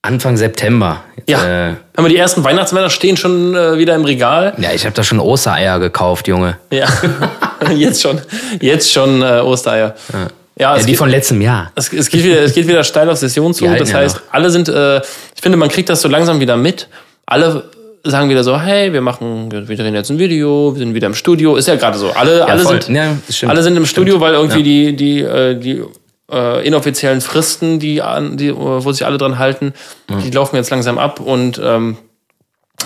Anfang 0.00 0.36
September. 0.36 1.04
Jetzt, 1.16 1.28
ja. 1.28 1.68
Äh, 1.68 1.74
haben 1.96 2.04
wir 2.04 2.08
die 2.08 2.16
ersten 2.16 2.42
Weihnachtsmänner 2.42 2.90
stehen 2.90 3.16
schon 3.16 3.54
äh, 3.54 3.78
wieder 3.78 3.94
im 3.94 4.04
Regal? 4.04 4.54
Ja, 4.58 4.72
ich 4.72 4.84
habe 4.84 4.94
da 4.94 5.04
schon 5.04 5.20
Ostereier 5.20 5.78
gekauft, 5.78 6.26
Junge. 6.26 6.58
Ja, 6.70 6.88
jetzt 7.74 8.00
schon. 8.00 8.20
Jetzt 8.60 8.90
schon 8.90 9.22
äh, 9.22 9.40
Ostereier. 9.40 9.94
Ja. 10.12 10.18
Ja, 10.58 10.76
ja 10.76 10.80
die 10.80 10.86
geht, 10.86 10.96
von 10.96 11.08
letztem 11.08 11.40
Jahr. 11.40 11.70
Es, 11.74 11.92
es, 11.92 12.08
geht 12.08 12.24
wieder, 12.24 12.40
es 12.40 12.52
geht 12.52 12.66
wieder 12.66 12.82
steil 12.84 13.08
auf 13.10 13.18
Session 13.18 13.54
zu. 13.54 13.66
Das 13.66 13.92
heißt, 13.92 14.22
alle 14.30 14.50
sind, 14.50 14.68
äh, 14.68 14.98
ich 14.98 15.42
finde, 15.42 15.56
man 15.56 15.68
kriegt 15.68 15.88
das 15.88 16.00
so 16.00 16.08
langsam 16.08 16.40
wieder 16.40 16.56
mit. 16.56 16.88
Alle 17.26 17.70
sagen 18.04 18.28
wieder 18.28 18.44
so, 18.44 18.58
hey, 18.60 18.92
wir 18.92 19.00
machen, 19.00 19.50
wir 19.50 19.62
drehen 19.62 19.94
jetzt 19.94 20.10
ein 20.10 20.18
Video, 20.18 20.74
wir 20.74 20.78
sind 20.78 20.94
wieder 20.94 21.06
im 21.06 21.14
Studio. 21.14 21.56
Ist 21.56 21.68
ja 21.68 21.76
gerade 21.76 21.98
so. 21.98 22.10
Alle, 22.10 22.40
ja, 22.40 22.44
alle, 22.46 22.64
sind, 22.64 22.88
ja, 22.88 23.16
alle 23.48 23.62
sind 23.62 23.76
im 23.76 23.86
Studio, 23.86 24.14
stimmt. 24.14 24.24
weil 24.24 24.34
irgendwie 24.34 24.86
ja. 24.86 24.92
die, 24.92 24.96
die, 24.96 25.20
äh, 25.20 25.54
die 25.54 25.82
äh, 26.30 26.66
inoffiziellen 26.66 27.20
Fristen, 27.20 27.78
die, 27.78 28.02
die, 28.32 28.54
wo 28.56 28.92
sich 28.92 29.06
alle 29.06 29.18
dran 29.18 29.38
halten, 29.38 29.74
die 30.24 30.30
laufen 30.30 30.56
jetzt 30.56 30.70
langsam 30.70 30.98
ab 30.98 31.20
und 31.20 31.60
ähm, 31.62 31.96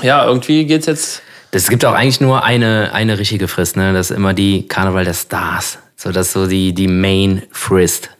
ja, 0.02 0.26
irgendwie 0.26 0.66
geht's 0.66 0.86
jetzt. 0.86 1.22
Es 1.52 1.68
gibt 1.68 1.84
auch 1.86 1.94
eigentlich 1.94 2.20
nur 2.20 2.44
eine, 2.44 2.90
eine 2.92 3.18
richtige 3.18 3.48
Frist, 3.48 3.76
ne? 3.76 3.94
Das 3.94 4.10
ist 4.10 4.16
immer 4.16 4.34
die 4.34 4.68
Karneval 4.68 5.04
der 5.04 5.14
Stars. 5.14 5.78
So, 5.96 6.12
das 6.12 6.26
ist 6.26 6.32
so 6.34 6.46
die, 6.46 6.74
die 6.74 6.88
Main 6.88 7.44
Frist. 7.50 8.10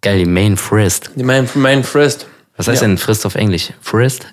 Geil, 0.00 0.18
die 0.18 0.24
Main 0.24 0.56
Frist. 0.56 1.10
Die 1.14 1.22
Main, 1.22 1.48
Main 1.54 1.84
Frist. 1.84 2.26
Was 2.56 2.68
heißt 2.68 2.80
ja. 2.80 2.88
denn 2.88 2.96
Frist 2.96 3.26
auf 3.26 3.34
Englisch? 3.34 3.72
Frist? 3.80 4.26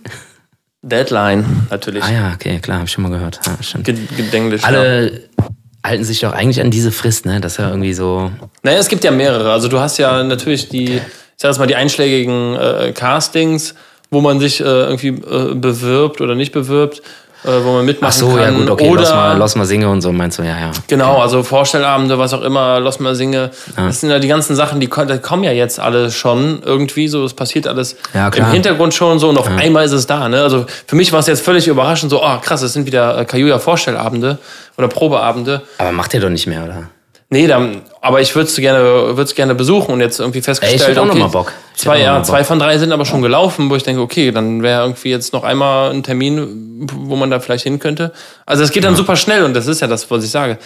Deadline, 0.82 1.68
natürlich. 1.70 2.04
Ah 2.04 2.12
ja, 2.12 2.34
okay, 2.34 2.60
klar, 2.60 2.78
habe 2.78 2.88
ich 2.88 2.92
schon 2.92 3.04
mal 3.04 3.12
gehört. 3.12 3.40
Ja, 3.46 3.58
stimmt. 3.62 3.86
Gedenglisch. 3.86 4.64
Alle 4.64 5.12
ja. 5.12 5.46
halten 5.84 6.04
sich 6.06 6.22
doch 6.22 6.32
eigentlich 6.32 6.62
an 6.62 6.72
diese 6.72 6.92
Frist, 6.92 7.26
ne? 7.26 7.42
Das 7.42 7.54
ist 7.54 7.58
ja 7.58 7.70
irgendwie 7.70 7.94
so. 7.94 8.32
Naja, 8.64 8.78
es 8.78 8.88
gibt 8.88 9.04
ja 9.04 9.12
mehrere. 9.12 9.52
Also 9.52 9.68
du 9.68 9.80
hast 9.80 9.98
ja 9.98 10.24
natürlich 10.24 10.70
die, 10.70 10.96
ich 10.96 11.02
sag 11.36 11.50
jetzt 11.50 11.60
mal, 11.60 11.68
die 11.68 11.76
einschlägigen 11.76 12.56
äh, 12.56 12.94
Castings, 12.94 13.76
wo 14.10 14.22
man 14.22 14.40
sich 14.40 14.62
äh, 14.62 14.64
irgendwie 14.64 15.10
äh, 15.10 15.54
bewirbt 15.54 16.22
oder 16.22 16.36
nicht 16.36 16.54
bewirbt 16.54 17.02
äh, 17.44 17.64
wo 17.64 17.74
man 17.74 17.86
mitmachen 17.86 18.12
Ach 18.14 18.18
so, 18.18 18.36
kann. 18.36 18.40
ja 18.40 18.52
gut, 18.52 18.70
okay, 18.70 18.90
Oder, 18.90 19.02
lass 19.02 19.14
mal, 19.14 19.38
lass 19.38 19.56
mal 19.56 19.66
singe 19.66 19.90
und 19.90 20.02
so, 20.02 20.12
meinst 20.12 20.40
du, 20.40 20.44
ja, 20.44 20.60
ja. 20.60 20.72
Genau, 20.88 21.20
also 21.20 21.44
Vorstellabende, 21.44 22.20
was 22.20 22.34
auch 22.34 22.42
immer, 22.42 22.80
lass 22.80 23.00
mal 23.00 23.16
singe. 23.16 23.52
Ja. 23.78 23.88
Das 23.88 24.02
sind 24.02 24.10
ja 24.10 24.20
die 24.20 24.28
ganzen 24.28 24.56
Sachen, 24.56 24.80
die, 24.80 24.90
die 24.90 25.18
kommen 25.20 25.44
ja 25.44 25.52
jetzt 25.52 25.80
alle 25.80 26.12
schon 26.12 26.62
irgendwie 26.66 27.08
so, 27.08 27.24
es 27.24 27.34
passiert 27.34 27.68
alles 27.68 27.96
ja, 28.14 28.28
im 28.28 28.52
Hintergrund 28.52 28.94
schon 28.94 29.20
so 29.20 29.30
und 29.30 29.38
auf 29.38 29.50
ja. 29.50 29.56
einmal 29.56 29.86
ist 29.86 29.94
es 29.94 30.06
da. 30.06 30.28
Ne? 30.28 30.42
Also 30.42 30.66
für 30.86 30.96
mich 30.96 31.14
war 31.14 31.20
es 31.20 31.28
jetzt 31.28 31.44
völlig 31.44 31.68
überraschend, 31.68 32.12
so, 32.12 32.22
oh 32.22 32.38
krass, 32.42 32.62
es 32.62 32.74
sind 32.74 32.86
wieder 32.86 33.18
äh, 33.18 33.26
Kajuja 33.26 33.60
Vorstellabende 33.60 34.38
oder 34.78 34.90
Probeabende. 34.90 35.62
Aber 35.78 35.92
macht 35.92 36.14
ihr 36.14 36.20
doch 36.20 36.30
nicht 36.30 36.48
mehr, 36.48 36.66
oder? 36.66 36.90
Nee, 37.32 37.46
dann, 37.46 37.84
aber 38.02 38.22
ich 38.22 38.36
würde 38.36 38.50
es 38.50 38.56
gerne, 38.56 39.16
würd's 39.16 39.36
gerne 39.36 39.54
besuchen 39.54 39.94
und 39.94 40.02
jetzt 40.02 40.20
irgendwie 40.20 40.42
festgestellt, 40.42 40.82
Ey, 40.82 40.92
ich 40.92 40.98
okay, 40.98 41.08
auch 41.08 41.14
noch 41.14 41.20
mal 41.20 41.28
Bock. 41.28 41.54
Ich 41.76 41.82
zwei, 41.82 42.02
ja, 42.02 42.24
zwei 42.24 42.44
von 42.44 42.58
drei 42.58 42.80
sind 42.80 42.92
aber 42.92 43.06
schon 43.06 43.22
gelaufen, 43.22 43.70
wo 43.70 43.76
ich 43.76 43.84
denke, 43.84 44.02
okay, 44.02 44.32
dann 44.32 44.64
wäre 44.64 44.82
irgendwie 44.82 45.10
jetzt 45.10 45.32
noch 45.32 45.44
einmal 45.44 45.92
ein 45.92 46.02
Termin, 46.02 46.88
wo 46.92 47.16
man 47.16 47.30
da 47.30 47.40
vielleicht 47.40 47.64
hin 47.64 47.78
könnte. 47.78 48.14
Also 48.48 48.64
es 48.64 48.72
geht 48.72 48.84
dann 48.84 48.94
ja. 48.94 48.98
super 48.98 49.16
schnell 49.16 49.44
und 49.44 49.54
das 49.54 49.68
ist 49.68 49.80
ja 49.80 49.86
das, 49.86 50.10
was 50.10 50.24
ich 50.24 50.32
sage. 50.32 50.58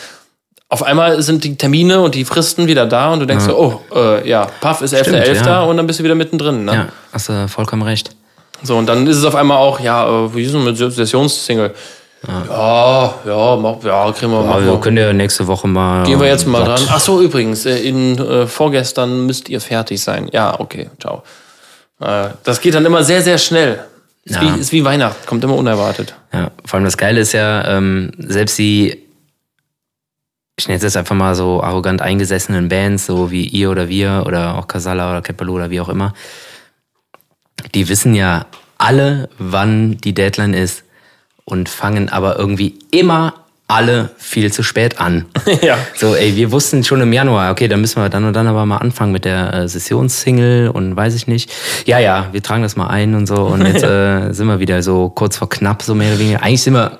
auf 0.69 0.83
einmal 0.83 1.21
sind 1.21 1.43
die 1.43 1.57
Termine 1.57 1.99
und 1.99 2.15
die 2.15 2.23
Fristen 2.23 2.65
wieder 2.65 2.85
da 2.85 3.11
und 3.11 3.19
du 3.19 3.25
denkst 3.25 3.45
ja. 3.45 3.51
so, 3.51 3.81
oh, 3.91 3.95
äh, 3.95 4.27
ja, 4.27 4.47
Puff 4.61 4.81
ist 4.81 4.95
11.11. 4.95 5.45
Ja. 5.45 5.63
und 5.63 5.75
dann 5.75 5.85
bist 5.85 5.99
du 5.99 6.05
wieder 6.05 6.15
mittendrin. 6.15 6.63
Ne? 6.63 6.73
Ja, 6.73 6.87
hast 7.11 7.27
du 7.27 7.47
vollkommen 7.49 7.81
recht. 7.81 8.11
So, 8.63 8.77
und 8.77 8.85
dann 8.85 9.05
ist 9.05 9.17
es 9.17 9.25
auf 9.25 9.35
einmal 9.35 9.57
auch, 9.57 9.81
ja, 9.81 10.07
äh, 10.07 10.33
wie 10.33 10.43
ist 10.43 10.53
es 10.53 10.63
mit 10.63 10.77
Sessionssingle? 10.77 11.73
Ja, 12.27 13.13
ja, 13.25 13.55
mach, 13.57 13.83
ja, 13.83 14.11
kriegen 14.13 14.31
wir 14.31 14.41
mal. 14.43 14.65
wir 14.65 14.79
können 14.79 14.97
ja 14.97 15.11
nächste 15.11 15.45
Woche 15.45 15.67
mal. 15.67 16.05
Gehen 16.05 16.19
wir 16.19 16.27
jetzt 16.27 16.47
mal 16.47 16.63
dran. 16.63 16.81
Ach 16.89 16.99
so, 16.99 17.21
übrigens, 17.21 17.65
äh, 17.65 17.77
in 17.79 18.17
äh, 18.17 18.47
vorgestern 18.47 19.25
müsst 19.25 19.49
ihr 19.49 19.59
fertig 19.59 20.01
sein. 20.01 20.29
Ja, 20.31 20.57
okay, 20.59 20.89
ciao. 21.01 21.23
Äh, 21.99 22.29
das 22.43 22.61
geht 22.61 22.75
dann 22.75 22.85
immer 22.85 23.03
sehr, 23.03 23.21
sehr 23.21 23.37
schnell. 23.37 23.83
Ist, 24.23 24.35
ja. 24.35 24.41
wie, 24.41 24.59
ist 24.59 24.71
wie 24.71 24.85
Weihnachten, 24.85 25.25
kommt 25.25 25.43
immer 25.43 25.55
unerwartet. 25.55 26.15
Ja, 26.31 26.51
vor 26.63 26.77
allem 26.77 26.85
das 26.85 26.95
Geile 26.95 27.19
ist 27.19 27.33
ja, 27.33 27.77
ähm, 27.77 28.11
selbst 28.17 28.57
die 28.57 29.03
ich 30.55 30.67
nenne 30.67 30.77
es 30.77 30.83
jetzt 30.83 30.97
einfach 30.97 31.15
mal 31.15 31.33
so 31.35 31.63
arrogant 31.63 32.01
eingesessenen 32.01 32.69
Bands, 32.69 33.07
so 33.07 33.31
wie 33.31 33.45
ihr 33.45 33.71
oder 33.71 33.89
wir 33.89 34.23
oder 34.27 34.55
auch 34.55 34.67
Casala 34.67 35.09
oder 35.09 35.21
Kepalo 35.21 35.53
oder 35.53 35.71
wie 35.71 35.81
auch 35.81 35.89
immer, 35.89 36.13
die 37.73 37.89
wissen 37.89 38.13
ja 38.13 38.45
alle, 38.77 39.29
wann 39.39 39.97
die 39.97 40.13
Deadline 40.13 40.53
ist 40.53 40.83
und 41.45 41.69
fangen 41.69 42.09
aber 42.09 42.37
irgendwie 42.37 42.79
immer 42.91 43.33
alle 43.67 44.11
viel 44.17 44.51
zu 44.51 44.61
spät 44.61 44.99
an. 44.99 45.25
ja. 45.61 45.77
So, 45.95 46.15
ey, 46.15 46.35
wir 46.35 46.51
wussten 46.51 46.83
schon 46.83 47.01
im 47.01 47.13
Januar, 47.13 47.51
okay, 47.51 47.67
dann 47.67 47.81
müssen 47.81 48.01
wir 48.01 48.09
dann 48.09 48.25
und 48.25 48.33
dann 48.33 48.47
aber 48.47 48.65
mal 48.65 48.77
anfangen 48.77 49.11
mit 49.11 49.25
der 49.25 49.53
äh, 49.53 49.67
Sessionssingle 49.67 50.71
und 50.71 50.95
weiß 50.95 51.15
ich 51.15 51.27
nicht. 51.27 51.51
Ja, 51.85 51.99
ja, 51.99 52.27
wir 52.31 52.43
tragen 52.43 52.61
das 52.61 52.75
mal 52.75 52.87
ein 52.87 53.15
und 53.15 53.25
so 53.25 53.35
und 53.35 53.65
jetzt 53.65 53.83
äh, 53.83 54.31
sind 54.31 54.47
wir 54.47 54.59
wieder 54.59 54.83
so 54.83 55.09
kurz 55.09 55.37
vor 55.37 55.49
knapp, 55.49 55.81
so 55.81 55.95
mehr 55.95 56.09
oder 56.09 56.19
weniger. 56.19 56.43
Eigentlich 56.43 56.61
sind 56.61 56.73
wir 56.73 56.99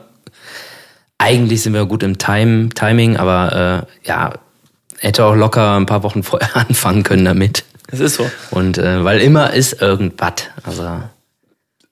eigentlich 1.17 1.61
sind 1.61 1.73
wir 1.73 1.85
gut 1.85 2.03
im 2.03 2.17
Time, 2.17 2.69
Timing, 2.69 3.17
aber 3.17 3.85
äh, 4.03 4.07
ja, 4.07 4.33
hätte 4.97 5.25
auch 5.25 5.35
locker 5.35 5.77
ein 5.77 5.85
paar 5.85 6.03
Wochen 6.03 6.23
vorher 6.23 6.55
anfangen 6.67 7.03
können 7.03 7.25
damit. 7.25 7.63
Es 7.87 7.99
ist 7.99 8.15
so. 8.15 8.29
Und 8.51 8.77
äh, 8.77 9.03
weil 9.03 9.21
immer 9.21 9.53
ist 9.53 9.81
irgendwas. 9.81 10.33
Also 10.63 11.03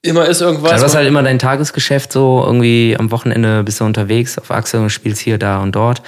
immer 0.01 0.25
ist 0.25 0.41
irgendwas. 0.41 0.79
du 0.79 0.85
hast 0.85 0.95
halt 0.95 1.07
immer 1.07 1.23
dein 1.23 1.39
Tagesgeschäft 1.39 2.11
so 2.11 2.43
irgendwie 2.45 2.95
am 2.97 3.11
Wochenende 3.11 3.63
bist 3.63 3.79
du 3.79 3.85
unterwegs 3.85 4.37
auf 4.37 4.51
Achse 4.51 4.79
und 4.79 4.89
spielst 4.89 5.21
hier, 5.21 5.37
da 5.37 5.61
und 5.61 5.75
dort. 5.75 6.01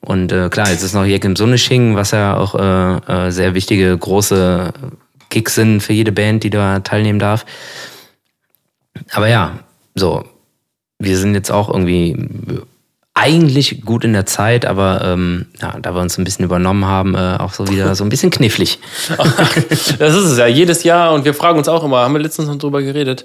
Und 0.00 0.32
äh, 0.32 0.48
klar, 0.48 0.70
jetzt 0.70 0.82
ist 0.82 0.94
noch 0.94 1.04
Jack 1.04 1.24
im 1.24 1.36
Sonnesching, 1.36 1.94
was 1.94 2.10
ja 2.10 2.36
auch 2.36 2.54
äh, 2.54 3.26
äh, 3.26 3.30
sehr 3.30 3.54
wichtige 3.54 3.96
große 3.96 4.72
Gigs 5.28 5.54
sind 5.54 5.80
für 5.80 5.92
jede 5.92 6.12
Band, 6.12 6.42
die 6.44 6.50
da 6.50 6.80
teilnehmen 6.80 7.18
darf. 7.18 7.46
Aber 9.12 9.28
ja, 9.28 9.60
so 9.94 10.24
wir 11.02 11.18
sind 11.18 11.34
jetzt 11.34 11.50
auch 11.50 11.68
irgendwie 11.68 12.16
eigentlich 13.22 13.82
gut 13.84 14.02
in 14.02 14.12
der 14.12 14.26
Zeit, 14.26 14.66
aber 14.66 15.00
ähm, 15.04 15.46
ja, 15.60 15.76
da 15.80 15.94
wir 15.94 16.00
uns 16.00 16.18
ein 16.18 16.24
bisschen 16.24 16.44
übernommen 16.44 16.86
haben, 16.86 17.14
äh, 17.14 17.36
auch 17.38 17.52
so 17.52 17.68
wieder 17.68 17.94
so 17.94 18.02
ein 18.02 18.08
bisschen 18.08 18.30
knifflig. 18.30 18.80
das 19.98 20.14
ist 20.14 20.24
es 20.24 20.38
ja, 20.38 20.46
jedes 20.48 20.82
Jahr 20.82 21.12
und 21.12 21.24
wir 21.24 21.32
fragen 21.32 21.56
uns 21.56 21.68
auch 21.68 21.84
immer, 21.84 22.00
haben 22.00 22.14
wir 22.14 22.20
letztens 22.20 22.48
noch 22.48 22.58
drüber 22.58 22.82
geredet. 22.82 23.24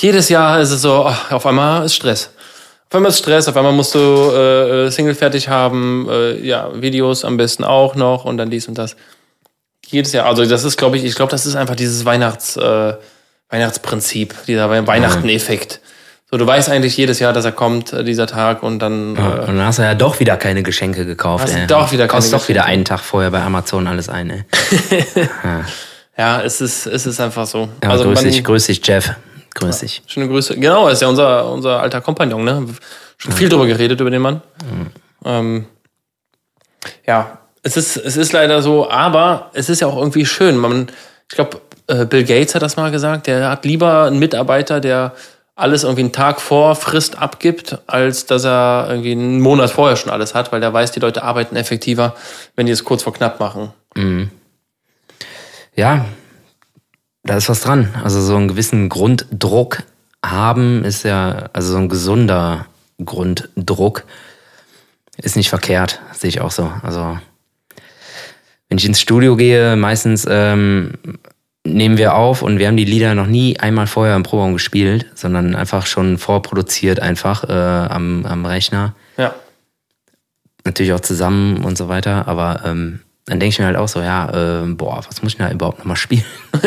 Jedes 0.00 0.28
Jahr 0.28 0.60
ist 0.60 0.70
es 0.70 0.82
so, 0.82 1.06
ach, 1.06 1.32
auf 1.32 1.46
einmal 1.46 1.86
ist 1.86 1.94
Stress. 1.94 2.30
Auf 2.90 2.96
einmal 2.96 3.10
ist 3.10 3.20
Stress, 3.20 3.48
auf 3.48 3.56
einmal 3.56 3.72
musst 3.72 3.94
du 3.94 3.98
äh, 3.98 4.90
Single 4.90 5.14
fertig 5.14 5.48
haben, 5.48 6.06
äh, 6.10 6.38
ja, 6.46 6.70
Videos 6.74 7.24
am 7.24 7.38
besten 7.38 7.64
auch 7.64 7.94
noch 7.94 8.26
und 8.26 8.36
dann 8.36 8.50
dies 8.50 8.68
und 8.68 8.76
das. 8.76 8.96
Jedes 9.86 10.12
Jahr, 10.12 10.26
also 10.26 10.44
das 10.44 10.64
ist, 10.64 10.76
glaube 10.76 10.98
ich, 10.98 11.04
ich 11.04 11.14
glaube, 11.14 11.30
das 11.30 11.46
ist 11.46 11.56
einfach 11.56 11.74
dieses 11.74 12.04
Weihnachts, 12.04 12.58
äh, 12.58 12.94
Weihnachtsprinzip, 13.48 14.34
dieser 14.46 14.68
Weihnachten-Effekt. 14.68 15.80
So, 16.32 16.38
du 16.38 16.46
weißt 16.46 16.70
eigentlich 16.70 16.96
jedes 16.96 17.18
Jahr, 17.18 17.34
dass 17.34 17.44
er 17.44 17.52
kommt, 17.52 17.92
äh, 17.92 18.04
dieser 18.04 18.26
Tag, 18.26 18.62
und 18.62 18.78
dann. 18.78 19.16
Ja, 19.16 19.28
und 19.40 19.48
dann 19.48 19.66
hast 19.66 19.78
du 19.78 19.82
ja 19.82 19.94
doch 19.94 20.18
wieder 20.18 20.38
keine 20.38 20.62
Geschenke 20.62 21.04
gekauft. 21.04 21.44
Hast 21.44 21.54
ey. 21.54 21.66
doch 21.66 21.92
wieder 21.92 22.06
keine 22.06 22.20
Kostet 22.20 22.32
doch 22.32 22.48
wieder 22.48 22.64
einen 22.64 22.86
Tag 22.86 23.00
vorher 23.00 23.30
bei 23.30 23.42
Amazon 23.42 23.86
alles 23.86 24.08
ein, 24.08 24.30
ey. 24.30 24.44
ja. 25.44 25.64
ja, 26.16 26.40
es 26.40 26.62
ist, 26.62 26.86
es 26.86 27.04
ist 27.04 27.20
einfach 27.20 27.46
so. 27.46 27.68
Ja, 27.82 27.90
also 27.90 28.04
grüß 28.04 28.22
dich, 28.22 28.42
grüß 28.42 28.64
dich, 28.64 28.80
Jeff. 28.86 29.10
Grüß 29.54 29.80
dich. 29.80 29.98
Ja, 29.98 30.02
schöne 30.06 30.28
Grüße. 30.28 30.58
Genau, 30.58 30.88
ist 30.88 31.02
ja 31.02 31.08
unser, 31.08 31.52
unser 31.52 31.80
alter 31.82 32.00
Kompagnon, 32.00 32.44
ne? 32.44 32.66
Schon 33.18 33.32
viel 33.32 33.50
drüber 33.50 33.66
geredet 33.66 34.00
über 34.00 34.10
den 34.10 34.22
Mann. 34.22 34.40
Mhm. 34.64 34.86
Ähm, 35.26 35.66
ja, 37.06 37.40
es 37.62 37.76
ist, 37.76 37.98
es 37.98 38.16
ist 38.16 38.32
leider 38.32 38.62
so, 38.62 38.90
aber 38.90 39.50
es 39.52 39.68
ist 39.68 39.82
ja 39.82 39.86
auch 39.86 39.98
irgendwie 39.98 40.24
schön. 40.24 40.56
Man, 40.56 40.90
ich 41.28 41.34
glaube, 41.34 41.60
äh, 41.88 42.06
Bill 42.06 42.24
Gates 42.24 42.54
hat 42.54 42.62
das 42.62 42.76
mal 42.76 42.90
gesagt, 42.90 43.26
der 43.26 43.50
hat 43.50 43.66
lieber 43.66 44.04
einen 44.04 44.18
Mitarbeiter, 44.18 44.80
der 44.80 45.12
alles 45.54 45.84
irgendwie 45.84 46.02
einen 46.02 46.12
Tag 46.12 46.40
vor 46.40 46.74
Frist 46.74 47.18
abgibt, 47.18 47.78
als 47.86 48.26
dass 48.26 48.44
er 48.44 48.86
irgendwie 48.88 49.12
einen 49.12 49.40
Monat 49.40 49.70
vorher 49.70 49.96
schon 49.96 50.10
alles 50.10 50.34
hat, 50.34 50.50
weil 50.50 50.60
der 50.60 50.72
weiß, 50.72 50.92
die 50.92 51.00
Leute 51.00 51.22
arbeiten 51.22 51.56
effektiver, 51.56 52.14
wenn 52.56 52.66
die 52.66 52.72
es 52.72 52.84
kurz 52.84 53.02
vor 53.02 53.12
knapp 53.12 53.38
machen. 53.38 53.72
Mhm. 53.94 54.30
Ja, 55.74 56.06
da 57.22 57.36
ist 57.36 57.48
was 57.48 57.60
dran. 57.60 57.94
Also 58.02 58.20
so 58.20 58.36
einen 58.36 58.48
gewissen 58.48 58.88
Grunddruck 58.88 59.84
haben 60.24 60.84
ist 60.84 61.02
ja, 61.02 61.50
also 61.52 61.72
so 61.72 61.78
ein 61.78 61.88
gesunder 61.88 62.66
Grunddruck 63.04 64.04
ist 65.16 65.36
nicht 65.36 65.50
verkehrt, 65.50 66.00
sehe 66.12 66.28
ich 66.28 66.40
auch 66.40 66.50
so. 66.50 66.72
Also 66.82 67.18
wenn 68.68 68.78
ich 68.78 68.86
ins 68.86 69.00
Studio 69.00 69.36
gehe, 69.36 69.76
meistens 69.76 70.26
ähm, 70.28 70.94
nehmen 71.64 71.96
wir 71.96 72.14
auf 72.14 72.42
und 72.42 72.58
wir 72.58 72.66
haben 72.66 72.76
die 72.76 72.84
Lieder 72.84 73.14
noch 73.14 73.26
nie 73.26 73.58
einmal 73.58 73.86
vorher 73.86 74.16
im 74.16 74.22
Proberaum 74.22 74.52
gespielt, 74.52 75.06
sondern 75.14 75.54
einfach 75.54 75.86
schon 75.86 76.18
vorproduziert 76.18 77.00
einfach 77.00 77.48
äh, 77.48 77.52
am, 77.52 78.26
am 78.26 78.44
Rechner. 78.44 78.94
Ja. 79.16 79.34
Natürlich 80.64 80.92
auch 80.92 81.00
zusammen 81.00 81.64
und 81.64 81.78
so 81.78 81.88
weiter, 81.88 82.26
aber 82.26 82.62
ähm, 82.64 83.00
dann 83.26 83.38
denke 83.38 83.52
ich 83.52 83.58
mir 83.60 83.66
halt 83.66 83.76
auch 83.76 83.88
so, 83.88 84.00
ja, 84.00 84.62
äh, 84.62 84.66
boah, 84.66 85.02
was 85.06 85.22
muss 85.22 85.32
ich 85.32 85.38
da 85.38 85.50
überhaupt 85.50 85.78
nochmal 85.78 85.96
spielen? 85.96 86.24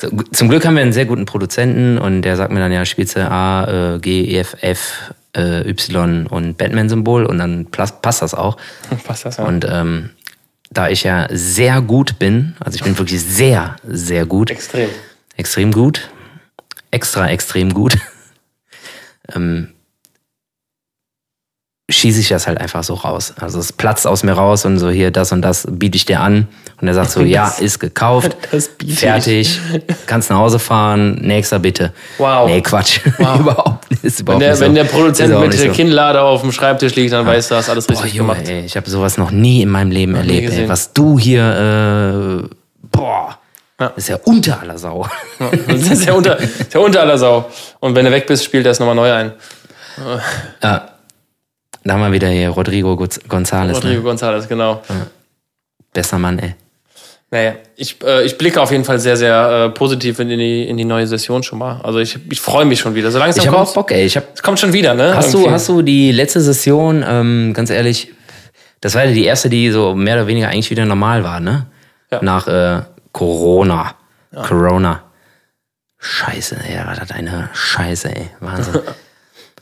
so, 0.00 0.08
zum 0.32 0.48
Glück 0.48 0.66
haben 0.66 0.74
wir 0.74 0.82
einen 0.82 0.92
sehr 0.92 1.06
guten 1.06 1.24
Produzenten 1.24 1.98
und 1.98 2.22
der 2.22 2.36
sagt 2.36 2.52
mir 2.52 2.58
dann, 2.58 2.72
ja, 2.72 2.84
spielst 2.84 3.16
du 3.16 3.30
A, 3.30 3.94
äh, 3.94 3.98
G, 4.00 4.24
E, 4.24 4.38
F, 4.40 4.56
F, 4.60 5.14
äh, 5.36 5.68
Y 5.68 6.26
und 6.26 6.58
Batman-Symbol 6.58 7.24
und 7.26 7.38
dann 7.38 7.66
passt 7.66 8.22
das 8.22 8.34
auch. 8.34 8.56
passt 9.04 9.24
das, 9.24 9.36
ja. 9.36 9.44
Und 9.44 9.66
ähm, 9.70 10.10
da 10.70 10.88
ich 10.88 11.04
ja 11.04 11.26
sehr 11.30 11.80
gut 11.80 12.18
bin, 12.18 12.54
also 12.60 12.76
ich 12.76 12.84
bin 12.84 12.98
wirklich 12.98 13.22
sehr, 13.22 13.76
sehr 13.84 14.26
gut. 14.26 14.50
Extrem. 14.50 14.90
Extrem 15.36 15.72
gut. 15.72 16.10
Extra 16.90 17.28
extrem 17.28 17.72
gut. 17.72 17.96
ähm, 19.34 19.74
schieße 21.90 22.20
ich 22.20 22.28
das 22.28 22.46
halt 22.46 22.58
einfach 22.58 22.84
so 22.84 22.94
raus. 22.94 23.32
Also 23.40 23.58
es 23.58 23.72
platzt 23.72 24.06
aus 24.06 24.22
mir 24.22 24.32
raus 24.32 24.66
und 24.66 24.78
so 24.78 24.90
hier, 24.90 25.10
das 25.10 25.32
und 25.32 25.40
das 25.42 25.66
biete 25.70 25.96
ich 25.96 26.04
dir 26.04 26.20
an. 26.20 26.46
Und 26.80 26.86
er 26.86 26.94
sagt 26.94 27.10
so, 27.10 27.22
ja, 27.22 27.48
ist 27.58 27.80
gekauft, 27.80 28.36
fertig, 28.96 29.58
kannst 30.06 30.30
nach 30.30 30.36
Hause 30.38 30.58
fahren, 30.58 31.16
nächster 31.22 31.58
bitte. 31.58 31.92
Wow. 32.18 32.48
Nee, 32.48 32.60
Quatsch. 32.60 33.00
Wow. 33.18 33.40
überhaupt 33.40 33.90
nicht. 33.90 34.04
Ist 34.04 34.20
überhaupt 34.20 34.40
wenn, 34.40 34.46
der, 34.46 34.50
nicht 34.50 34.58
so. 34.58 34.64
wenn 34.64 34.74
der 34.74 34.84
Produzent 34.84 35.40
mit 35.40 35.52
der 35.54 35.60
so. 35.60 35.72
Kinnlade 35.72 36.20
auf 36.20 36.42
dem 36.42 36.52
Schreibtisch 36.52 36.94
liegt, 36.94 37.12
dann 37.12 37.26
ja. 37.26 37.32
weißt 37.32 37.50
du, 37.50 37.54
hast 37.56 37.68
alles 37.68 37.88
richtig 37.88 38.12
boah, 38.12 38.16
Junge, 38.16 38.34
gemacht. 38.34 38.48
Ey, 38.48 38.64
ich 38.64 38.76
habe 38.76 38.88
sowas 38.88 39.16
noch 39.18 39.30
nie 39.30 39.62
in 39.62 39.70
meinem 39.70 39.90
Leben 39.90 40.14
erlebt. 40.14 40.52
Ey. 40.52 40.68
Was 40.68 40.92
du 40.92 41.18
hier, 41.18 42.44
äh, 42.44 42.54
boah. 42.92 43.38
Ja. 43.80 43.88
Das 43.88 43.96
ist 43.96 44.08
ja 44.08 44.18
unter 44.24 44.60
aller 44.60 44.78
Sau. 44.78 45.08
Ja, 45.40 45.50
das 45.66 45.90
ist 45.90 46.04
ja 46.04 46.12
unter, 46.12 46.38
ist 46.38 46.74
ja 46.74 46.80
unter 46.80 47.00
aller 47.00 47.16
Sau. 47.16 47.48
Und 47.80 47.94
wenn 47.94 48.04
du 48.04 48.10
weg 48.10 48.26
bist, 48.26 48.44
spielt 48.44 48.66
er 48.66 48.72
es 48.72 48.78
nochmal 48.78 48.94
neu 48.94 49.12
ein. 49.12 49.32
Ja. 50.62 50.97
Da 51.88 51.94
haben 51.94 52.02
wir 52.02 52.12
wieder 52.12 52.28
hier 52.28 52.50
Rodrigo 52.50 52.92
González. 52.92 53.72
Rodrigo 53.72 54.02
ne? 54.02 54.10
González, 54.10 54.46
genau. 54.46 54.82
Ja. 54.90 55.06
Besser 55.94 56.18
Mann, 56.18 56.38
ey. 56.38 56.54
Naja, 57.30 57.54
ich, 57.76 57.96
äh, 58.04 58.26
ich 58.26 58.36
blicke 58.36 58.60
auf 58.60 58.70
jeden 58.70 58.84
Fall 58.84 58.98
sehr, 58.98 59.16
sehr 59.16 59.68
äh, 59.68 59.70
positiv 59.70 60.18
in 60.18 60.28
die, 60.28 60.68
in 60.68 60.76
die 60.76 60.84
neue 60.84 61.06
Session 61.06 61.42
schon 61.42 61.58
mal. 61.58 61.80
Also 61.82 61.98
ich, 61.98 62.18
ich 62.30 62.42
freue 62.42 62.66
mich 62.66 62.80
schon 62.80 62.94
wieder. 62.94 63.10
So 63.10 63.18
langsam 63.18 63.42
ich 63.42 63.48
habe 63.48 63.58
auch 63.58 63.72
Bock, 63.72 63.90
ey. 63.90 64.04
Ich 64.04 64.18
hab, 64.18 64.34
es 64.34 64.42
kommt 64.42 64.60
schon 64.60 64.74
wieder, 64.74 64.92
ne? 64.92 65.16
Hast 65.16 65.32
du, 65.32 65.50
hast 65.50 65.66
du 65.70 65.80
die 65.80 66.12
letzte 66.12 66.42
Session, 66.42 67.02
ähm, 67.08 67.54
ganz 67.54 67.70
ehrlich, 67.70 68.12
das 68.82 68.94
war 68.94 69.06
ja 69.06 69.12
die 69.12 69.24
erste, 69.24 69.48
die 69.48 69.70
so 69.70 69.94
mehr 69.94 70.16
oder 70.16 70.26
weniger 70.26 70.48
eigentlich 70.48 70.70
wieder 70.70 70.84
normal 70.84 71.24
war, 71.24 71.40
ne? 71.40 71.68
Ja. 72.10 72.22
Nach 72.22 72.46
äh, 72.48 72.82
Corona. 73.12 73.94
Ja. 74.30 74.42
Corona. 74.42 75.04
Scheiße, 75.98 76.56
ey, 76.68 76.86
war 76.86 76.96
das 76.96 77.10
eine 77.12 77.48
Scheiße, 77.54 78.14
ey. 78.14 78.28
Wahnsinn. 78.40 78.74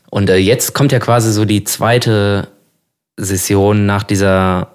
Und 0.09 0.29
äh, 0.29 0.37
jetzt 0.37 0.73
kommt 0.73 0.91
ja 0.91 0.99
quasi 0.99 1.31
so 1.31 1.45
die 1.45 1.63
zweite 1.63 2.47
Session 3.17 3.85
nach 3.85 4.03
dieser, 4.03 4.71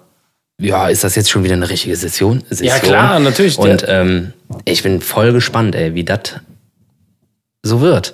ja, 0.59 0.87
ist 0.89 1.03
das 1.03 1.15
jetzt 1.15 1.29
schon 1.29 1.43
wieder 1.43 1.55
eine 1.55 1.69
richtige 1.69 1.95
Session? 1.95 2.43
Session. 2.49 2.67
Ja, 2.67 2.79
klar, 2.79 3.19
natürlich. 3.19 3.57
Und 3.57 3.85
ähm, 3.87 4.33
ich 4.65 4.83
bin 4.83 5.01
voll 5.01 5.33
gespannt, 5.33 5.75
ey, 5.75 5.95
wie 5.95 6.03
das 6.03 6.35
so 7.63 7.81
wird. 7.81 8.13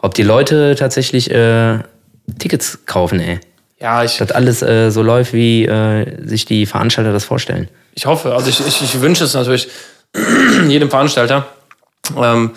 Ob 0.00 0.14
die 0.14 0.22
Leute 0.22 0.76
tatsächlich 0.76 1.30
äh, 1.30 1.78
Tickets 2.38 2.80
kaufen, 2.86 3.18
ey. 3.20 3.40
Ja, 3.80 4.04
ich. 4.04 4.18
Dass 4.18 4.30
alles 4.30 4.62
äh, 4.62 4.90
so 4.90 5.02
läuft, 5.02 5.32
wie 5.32 5.64
äh, 5.64 6.26
sich 6.26 6.44
die 6.44 6.66
Veranstalter 6.66 7.12
das 7.12 7.24
vorstellen. 7.24 7.68
Ich 7.94 8.06
hoffe, 8.06 8.34
also 8.34 8.48
ich, 8.48 8.60
ich, 8.60 8.82
ich 8.82 9.00
wünsche 9.00 9.24
es 9.24 9.34
natürlich 9.34 9.68
jedem 10.68 10.90
Veranstalter. 10.90 11.46
Ähm, 12.16 12.52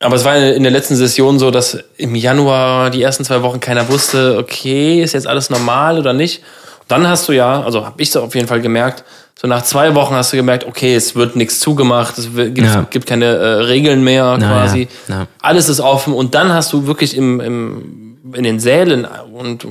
aber 0.00 0.16
es 0.16 0.24
war 0.24 0.36
in 0.36 0.62
der 0.62 0.72
letzten 0.72 0.96
Session 0.96 1.38
so, 1.38 1.50
dass 1.50 1.78
im 1.96 2.14
Januar 2.14 2.90
die 2.90 3.02
ersten 3.02 3.24
zwei 3.24 3.42
Wochen 3.42 3.60
keiner 3.60 3.88
wusste, 3.88 4.36
okay, 4.38 5.02
ist 5.02 5.14
jetzt 5.14 5.26
alles 5.26 5.50
normal 5.50 5.98
oder 5.98 6.12
nicht. 6.12 6.42
dann 6.88 7.08
hast 7.08 7.28
du 7.28 7.32
ja, 7.32 7.62
also 7.62 7.86
habe 7.86 8.02
ich 8.02 8.08
es 8.08 8.16
auf 8.16 8.34
jeden 8.34 8.48
Fall 8.48 8.60
gemerkt, 8.60 9.04
so 9.40 9.48
nach 9.48 9.62
zwei 9.62 9.94
Wochen 9.94 10.14
hast 10.14 10.32
du 10.32 10.36
gemerkt, 10.36 10.64
okay, 10.64 10.94
es 10.94 11.16
wird 11.16 11.36
nichts 11.36 11.58
zugemacht, 11.58 12.18
es 12.18 12.28
gibt, 12.34 12.58
ja. 12.58 12.86
gibt 12.90 13.06
keine 13.06 13.26
äh, 13.26 13.46
Regeln 13.64 14.04
mehr 14.04 14.36
quasi. 14.38 14.88
Ja, 15.08 15.14
ja. 15.14 15.26
Alles 15.40 15.68
ist 15.68 15.80
offen 15.80 16.14
und 16.14 16.34
dann 16.34 16.52
hast 16.52 16.72
du 16.72 16.86
wirklich 16.86 17.16
im, 17.16 17.40
im, 17.40 18.18
in 18.32 18.44
den 18.44 18.60
Sälen 18.60 19.06
und 19.32 19.66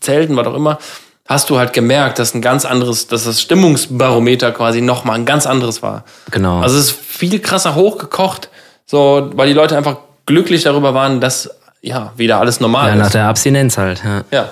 Zelten, 0.00 0.36
was 0.36 0.46
auch 0.46 0.54
immer, 0.54 0.78
hast 1.26 1.50
du 1.50 1.58
halt 1.58 1.72
gemerkt, 1.72 2.18
dass 2.18 2.34
ein 2.34 2.42
ganz 2.42 2.64
anderes, 2.64 3.06
dass 3.06 3.24
das 3.24 3.40
Stimmungsbarometer 3.40 4.50
quasi 4.52 4.80
nochmal 4.80 5.16
ein 5.16 5.26
ganz 5.26 5.46
anderes 5.46 5.82
war. 5.82 6.04
Genau. 6.30 6.60
Also 6.60 6.78
es 6.78 6.90
ist 6.90 6.98
viel 6.98 7.38
krasser 7.38 7.74
hochgekocht, 7.74 8.48
so, 8.90 9.30
weil 9.34 9.48
die 9.48 9.54
Leute 9.54 9.76
einfach 9.76 9.98
glücklich 10.24 10.62
darüber 10.62 10.94
waren, 10.94 11.20
dass 11.20 11.50
ja 11.82 12.12
wieder 12.16 12.40
alles 12.40 12.58
normal 12.58 12.88
ja, 12.88 12.94
ist. 12.94 13.00
Nach 13.00 13.10
der 13.10 13.26
Abstinenz 13.26 13.76
halt. 13.76 14.02
Ja. 14.02 14.24
ja. 14.30 14.48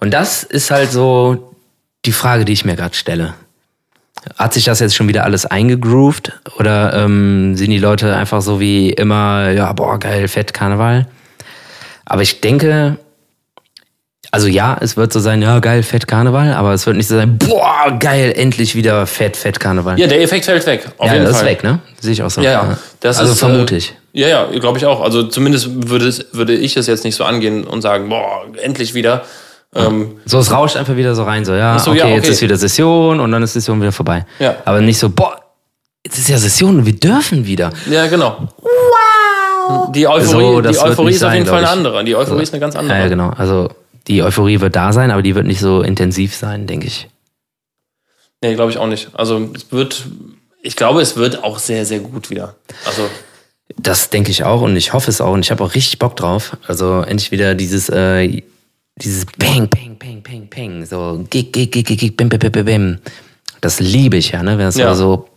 Und 0.00 0.12
das 0.12 0.42
ist 0.42 0.72
halt 0.72 0.90
so 0.90 1.54
die 2.04 2.12
Frage, 2.12 2.44
die 2.44 2.52
ich 2.52 2.64
mir 2.64 2.74
gerade 2.74 2.94
stelle. 2.94 3.34
Hat 4.36 4.52
sich 4.52 4.64
das 4.64 4.80
jetzt 4.80 4.96
schon 4.96 5.06
wieder 5.06 5.22
alles 5.24 5.46
eingegroovt 5.46 6.32
oder 6.58 6.92
ähm, 6.92 7.56
sind 7.56 7.70
die 7.70 7.78
Leute 7.78 8.16
einfach 8.16 8.42
so 8.42 8.58
wie 8.58 8.90
immer, 8.90 9.50
ja, 9.50 9.72
boah, 9.72 9.98
geil, 9.98 10.26
fett, 10.26 10.52
Karneval? 10.52 11.06
Aber 12.04 12.22
ich 12.22 12.40
denke, 12.40 12.98
also 14.34 14.48
ja, 14.48 14.78
es 14.80 14.96
wird 14.96 15.12
so 15.12 15.20
sein, 15.20 15.42
ja, 15.42 15.58
geil, 15.58 15.82
fett 15.82 16.08
Karneval, 16.08 16.54
aber 16.54 16.72
es 16.72 16.86
wird 16.86 16.96
nicht 16.96 17.06
so 17.06 17.16
sein, 17.16 17.36
boah, 17.36 17.94
geil, 18.00 18.32
endlich 18.34 18.74
wieder 18.74 19.06
fett, 19.06 19.36
fett 19.36 19.60
Karneval. 19.60 20.00
Ja, 20.00 20.06
der 20.06 20.22
Effekt 20.22 20.46
fällt 20.46 20.64
weg. 20.64 20.88
Auf 20.96 21.06
ja, 21.06 21.12
jeden 21.12 21.26
das 21.26 21.36
Fall. 21.36 21.48
ist 21.48 21.52
weg, 21.52 21.62
ne? 21.62 21.80
Sehe 22.00 22.12
ich 22.12 22.22
auch 22.22 22.30
so. 22.30 22.40
Ja, 22.40 22.50
ja. 22.50 22.78
Das 23.00 23.18
also 23.18 23.32
ist, 23.32 23.38
vermute 23.38 23.76
ich. 23.76 23.90
Äh, 24.14 24.22
ja, 24.22 24.28
ja, 24.28 24.58
glaube 24.58 24.78
ich 24.78 24.86
auch. 24.86 25.02
Also 25.02 25.24
zumindest 25.24 25.90
würde, 25.90 26.08
es, 26.08 26.28
würde 26.32 26.54
ich 26.54 26.78
es 26.78 26.86
jetzt 26.86 27.04
nicht 27.04 27.14
so 27.14 27.24
angehen 27.24 27.64
und 27.64 27.82
sagen, 27.82 28.08
boah, 28.08 28.46
endlich 28.62 28.94
wieder. 28.94 29.22
Ähm, 29.74 30.16
so, 30.24 30.38
es 30.38 30.50
rauscht 30.50 30.76
einfach 30.76 30.96
wieder 30.96 31.14
so 31.14 31.24
rein, 31.24 31.44
so, 31.44 31.54
ja, 31.54 31.78
so, 31.78 31.90
okay, 31.90 32.00
ja, 32.00 32.04
okay, 32.06 32.14
jetzt 32.14 32.28
ist 32.28 32.40
wieder 32.40 32.56
Session 32.56 33.20
und 33.20 33.32
dann 33.32 33.42
ist 33.42 33.52
Session 33.52 33.82
wieder 33.82 33.92
vorbei. 33.92 34.24
Ja. 34.38 34.56
Aber 34.64 34.80
nicht 34.80 34.98
so, 34.98 35.10
boah, 35.10 35.42
jetzt 36.06 36.18
ist 36.18 36.30
ja 36.30 36.38
Session 36.38 36.78
und 36.78 36.86
wir 36.86 36.98
dürfen 36.98 37.46
wieder. 37.46 37.70
Ja, 37.90 38.06
genau. 38.06 38.48
Wow! 38.62 39.92
Die 39.92 40.08
Euphorie, 40.08 40.24
so, 40.26 40.60
die 40.62 40.78
Euphorie 40.78 41.10
ist 41.10 41.18
sein, 41.18 41.28
auf 41.28 41.34
jeden 41.34 41.46
Fall 41.46 41.58
eine 41.58 41.68
andere. 41.68 42.02
Die 42.04 42.16
Euphorie 42.16 42.38
so. 42.38 42.42
ist 42.42 42.52
eine 42.54 42.60
ganz 42.60 42.76
andere. 42.76 42.98
Ja, 42.98 43.08
genau. 43.08 43.30
Also 43.36 43.68
die 44.08 44.22
Euphorie 44.22 44.60
wird 44.60 44.76
da 44.76 44.92
sein, 44.92 45.10
aber 45.10 45.22
die 45.22 45.34
wird 45.34 45.46
nicht 45.46 45.60
so 45.60 45.82
intensiv 45.82 46.34
sein, 46.34 46.66
denke 46.66 46.86
ich. 46.86 47.08
Nee, 48.42 48.54
glaube 48.54 48.70
ich 48.70 48.78
auch 48.78 48.86
nicht. 48.86 49.10
Also 49.14 49.50
es 49.54 49.70
wird, 49.70 50.06
ich 50.62 50.76
glaube, 50.76 51.00
es 51.00 51.16
wird 51.16 51.44
auch 51.44 51.58
sehr, 51.58 51.86
sehr 51.86 52.00
gut 52.00 52.30
wieder. 52.30 52.56
Also 52.84 53.08
das 53.78 54.10
denke 54.10 54.30
ich 54.30 54.44
auch 54.44 54.62
und 54.62 54.76
ich 54.76 54.92
hoffe 54.92 55.10
es 55.10 55.20
auch 55.20 55.32
und 55.32 55.40
ich 55.40 55.50
habe 55.50 55.62
auch 55.62 55.74
richtig 55.74 55.98
Bock 55.98 56.16
drauf. 56.16 56.56
Also 56.66 57.02
endlich 57.02 57.30
wieder 57.30 57.54
dieses 57.54 57.88
äh, 57.88 58.42
dieses 58.96 59.24
Bang, 59.38 59.68
Bang, 59.68 59.96
Bang, 59.98 60.22
Bang, 60.22 60.48
Bang. 60.48 60.84
So, 60.84 61.24
Gig, 61.30 61.52
Gig, 61.52 61.70
Gig, 61.72 61.86
Gig, 61.86 62.16
Bim, 62.16 62.28
Bim, 62.28 62.38
Bim, 62.38 62.64
Bim. 62.64 62.98
Das 63.60 63.80
liebe 63.80 64.16
ich 64.16 64.32
ja, 64.32 64.42
ne? 64.42 64.58
Wenn 64.58 64.66
es 64.66 64.76
ja. 64.76 64.94
so. 64.94 65.28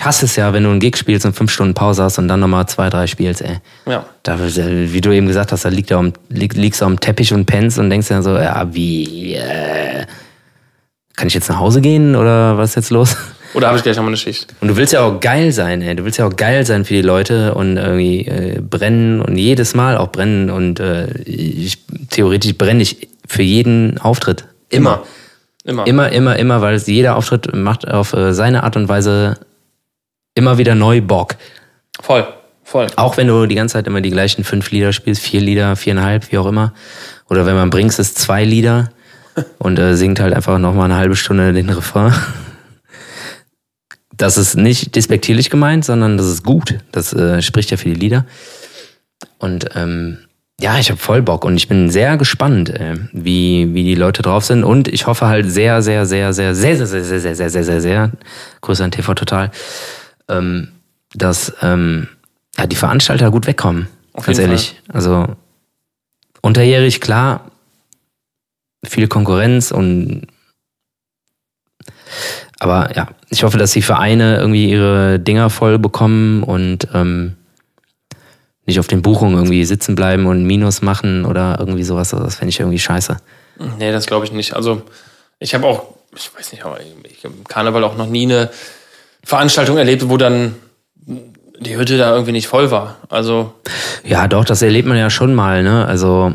Ich 0.00 0.06
hasse 0.06 0.24
es 0.24 0.34
ja, 0.36 0.54
wenn 0.54 0.64
du 0.64 0.70
einen 0.70 0.80
Gig 0.80 0.96
spielst 0.96 1.26
und 1.26 1.34
fünf 1.34 1.50
Stunden 1.50 1.74
Pause 1.74 2.04
hast 2.04 2.16
und 2.16 2.26
dann 2.26 2.40
nochmal 2.40 2.64
zwei, 2.64 2.88
drei 2.88 3.06
spielst, 3.06 3.42
ey. 3.42 3.58
Ja. 3.84 4.06
Da, 4.22 4.38
wie 4.40 5.00
du 5.02 5.12
eben 5.12 5.26
gesagt 5.26 5.52
hast, 5.52 5.66
da 5.66 5.68
liegt 5.68 5.90
da 5.90 6.02
lieg, 6.30 6.54
liegst 6.54 6.80
du 6.80 6.86
am 6.86 6.98
Teppich 6.98 7.34
und 7.34 7.44
pennst 7.44 7.78
und 7.78 7.90
denkst 7.90 8.08
dir 8.08 8.22
so, 8.22 8.34
ja, 8.34 8.66
wie, 8.72 9.34
äh, 9.34 10.06
kann 11.16 11.28
ich 11.28 11.34
jetzt 11.34 11.50
nach 11.50 11.58
Hause 11.58 11.82
gehen 11.82 12.16
oder 12.16 12.56
was 12.56 12.70
ist 12.70 12.76
jetzt 12.76 12.90
los? 12.90 13.14
Oder 13.52 13.66
habe 13.66 13.76
ich 13.76 13.82
gleich 13.82 13.96
nochmal 13.96 14.10
eine 14.10 14.16
Schicht? 14.16 14.54
Und 14.62 14.68
du 14.68 14.76
willst 14.76 14.94
ja 14.94 15.02
auch 15.02 15.20
geil 15.20 15.52
sein, 15.52 15.82
ey. 15.82 15.94
Du 15.94 16.04
willst 16.04 16.18
ja 16.18 16.26
auch 16.26 16.34
geil 16.34 16.64
sein 16.64 16.86
für 16.86 16.94
die 16.94 17.02
Leute 17.02 17.52
und 17.52 17.76
irgendwie 17.76 18.26
äh, 18.26 18.58
brennen 18.58 19.20
und 19.20 19.36
jedes 19.36 19.74
Mal 19.74 19.98
auch 19.98 20.08
brennen. 20.08 20.48
Und 20.48 20.80
äh, 20.80 21.10
ich, 21.24 21.76
theoretisch 22.08 22.56
brenne 22.56 22.80
ich 22.80 23.08
für 23.26 23.42
jeden 23.42 23.98
Auftritt. 23.98 24.46
Immer. 24.70 25.02
Immer. 25.64 25.86
Immer, 25.86 26.10
immer, 26.10 26.36
immer, 26.36 26.62
weil 26.62 26.78
jeder 26.78 27.16
Auftritt 27.16 27.54
macht 27.54 27.86
auf 27.86 28.14
äh, 28.14 28.32
seine 28.32 28.62
Art 28.62 28.76
und 28.76 28.88
Weise 28.88 29.36
immer 30.40 30.58
wieder 30.58 30.74
neu 30.74 31.00
Bock. 31.02 31.36
Voll, 32.00 32.26
voll. 32.64 32.86
Auch 32.96 33.16
wenn 33.16 33.28
du 33.28 33.46
die 33.46 33.54
ganze 33.54 33.74
Zeit 33.74 33.86
immer 33.86 34.00
die 34.00 34.10
gleichen 34.10 34.42
fünf 34.42 34.70
Lieder 34.70 34.92
spielst, 34.92 35.22
vier 35.22 35.40
Lieder, 35.40 35.76
viereinhalb, 35.76 36.32
wie 36.32 36.38
auch 36.38 36.46
immer. 36.46 36.72
Oder 37.28 37.46
wenn 37.46 37.54
man 37.54 37.70
bringst 37.70 37.98
es 38.00 38.14
zwei 38.14 38.44
Lieder 38.44 38.90
und 39.58 39.78
äh, 39.78 39.94
singt 39.96 40.18
halt 40.18 40.34
einfach 40.34 40.58
nochmal 40.58 40.86
eine 40.86 40.96
halbe 40.96 41.14
Stunde 41.14 41.52
den 41.52 41.70
Refrain. 41.70 42.14
Das 44.16 44.36
ist 44.36 44.56
nicht 44.56 44.96
despektierlich 44.96 45.50
gemeint, 45.50 45.84
sondern 45.84 46.16
das 46.16 46.26
ist 46.26 46.42
gut. 46.42 46.78
Das 46.92 47.12
äh, 47.12 47.40
spricht 47.40 47.70
ja 47.70 47.76
für 47.76 47.88
die 47.88 47.94
Lieder. 47.94 48.26
Und 49.38 49.66
ähm, 49.74 50.18
ja, 50.60 50.78
ich 50.78 50.90
habe 50.90 51.00
voll 51.00 51.22
Bock 51.22 51.46
und 51.46 51.56
ich 51.56 51.68
bin 51.68 51.88
sehr 51.88 52.18
gespannt, 52.18 52.68
äh, 52.68 52.96
wie, 53.12 53.72
wie 53.72 53.82
die 53.82 53.94
Leute 53.94 54.20
drauf 54.20 54.44
sind. 54.44 54.62
Und 54.62 54.88
ich 54.88 55.06
hoffe 55.06 55.26
halt 55.26 55.50
sehr, 55.50 55.80
sehr, 55.80 56.04
sehr, 56.04 56.34
sehr, 56.34 56.54
sehr, 56.54 56.76
sehr, 56.76 56.86
sehr, 56.86 57.04
sehr, 57.04 57.20
sehr, 57.20 57.34
sehr, 57.34 57.50
sehr, 57.50 57.64
sehr, 57.64 57.80
sehr, 57.80 58.10
Grüße 58.60 58.84
an 58.84 58.90
TV 58.90 59.14
Total, 59.14 59.50
ähm, 60.30 60.68
dass 61.14 61.52
ähm, 61.62 62.08
ja, 62.56 62.66
die 62.66 62.76
Veranstalter 62.76 63.30
gut 63.30 63.46
wegkommen. 63.46 63.88
Auf 64.12 64.26
ganz 64.26 64.38
ehrlich. 64.38 64.80
Fall. 64.86 64.94
Also 64.96 65.26
unterjährig, 66.40 67.00
klar, 67.00 67.50
viel 68.84 69.08
Konkurrenz 69.08 69.70
und 69.70 70.26
aber 72.58 72.94
ja, 72.94 73.08
ich 73.30 73.42
hoffe, 73.42 73.56
dass 73.56 73.72
die 73.72 73.82
Vereine 73.82 74.38
irgendwie 74.38 74.70
ihre 74.70 75.18
Dinger 75.18 75.48
voll 75.48 75.78
bekommen 75.78 76.42
und 76.42 76.88
ähm, 76.92 77.36
nicht 78.66 78.78
auf 78.78 78.86
den 78.86 79.02
Buchungen 79.02 79.34
irgendwie 79.34 79.64
sitzen 79.64 79.94
bleiben 79.94 80.26
und 80.26 80.44
Minus 80.44 80.82
machen 80.82 81.24
oder 81.24 81.56
irgendwie 81.58 81.84
sowas. 81.84 82.10
Das 82.10 82.36
fände 82.36 82.50
ich 82.50 82.60
irgendwie 82.60 82.78
scheiße. 82.78 83.16
Nee, 83.78 83.92
das 83.92 84.06
glaube 84.06 84.26
ich 84.26 84.32
nicht. 84.32 84.54
Also 84.54 84.82
ich 85.38 85.54
habe 85.54 85.66
auch, 85.66 85.94
ich 86.14 86.30
weiß 86.36 86.52
nicht, 86.52 86.64
aber 86.64 86.78
ich 86.80 87.24
habe 87.24 87.34
im 87.34 87.44
Karneval 87.44 87.84
auch 87.84 87.96
noch 87.96 88.06
nie 88.06 88.24
eine 88.24 88.50
Veranstaltung 89.24 89.78
erlebt, 89.78 90.08
wo 90.08 90.16
dann 90.16 90.54
die 91.60 91.76
Hütte 91.76 91.98
da 91.98 92.12
irgendwie 92.12 92.32
nicht 92.32 92.48
voll 92.48 92.70
war. 92.70 92.96
Also 93.08 93.52
ja, 94.04 94.28
doch, 94.28 94.44
das 94.44 94.62
erlebt 94.62 94.88
man 94.88 94.96
ja 94.96 95.10
schon 95.10 95.34
mal. 95.34 95.62
Ne? 95.62 95.84
Also 95.86 96.32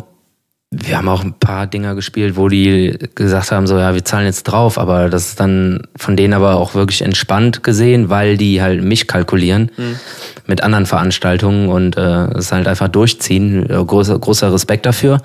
wir 0.72 0.98
haben 0.98 1.08
auch 1.08 1.24
ein 1.24 1.34
paar 1.34 1.68
Dinger 1.68 1.96
gespielt, 1.96 2.36
wo 2.36 2.50
die 2.50 2.98
gesagt 3.16 3.52
haben, 3.52 3.66
so 3.68 3.78
ja, 3.78 3.94
wir 3.94 4.04
zahlen 4.04 4.26
jetzt 4.26 4.44
drauf, 4.44 4.78
aber 4.78 5.10
das 5.10 5.30
ist 5.30 5.40
dann 5.40 5.88
von 5.96 6.16
denen 6.16 6.34
aber 6.34 6.56
auch 6.56 6.76
wirklich 6.76 7.02
entspannt 7.02 7.64
gesehen, 7.64 8.10
weil 8.10 8.38
die 8.38 8.62
halt 8.62 8.84
mich 8.84 9.08
kalkulieren 9.08 9.72
mhm. 9.78 10.00
mit 10.48 10.62
anderen 10.62 10.86
Veranstaltungen 10.86 11.70
und 11.70 11.98
äh, 11.98 12.26
es 12.38 12.52
halt 12.52 12.68
einfach 12.68 12.90
durchziehen. 12.90 13.70
Äh, 13.70 13.84
großer, 13.86 14.20
großer 14.20 14.52
Respekt 14.52 14.86
dafür, 14.86 15.22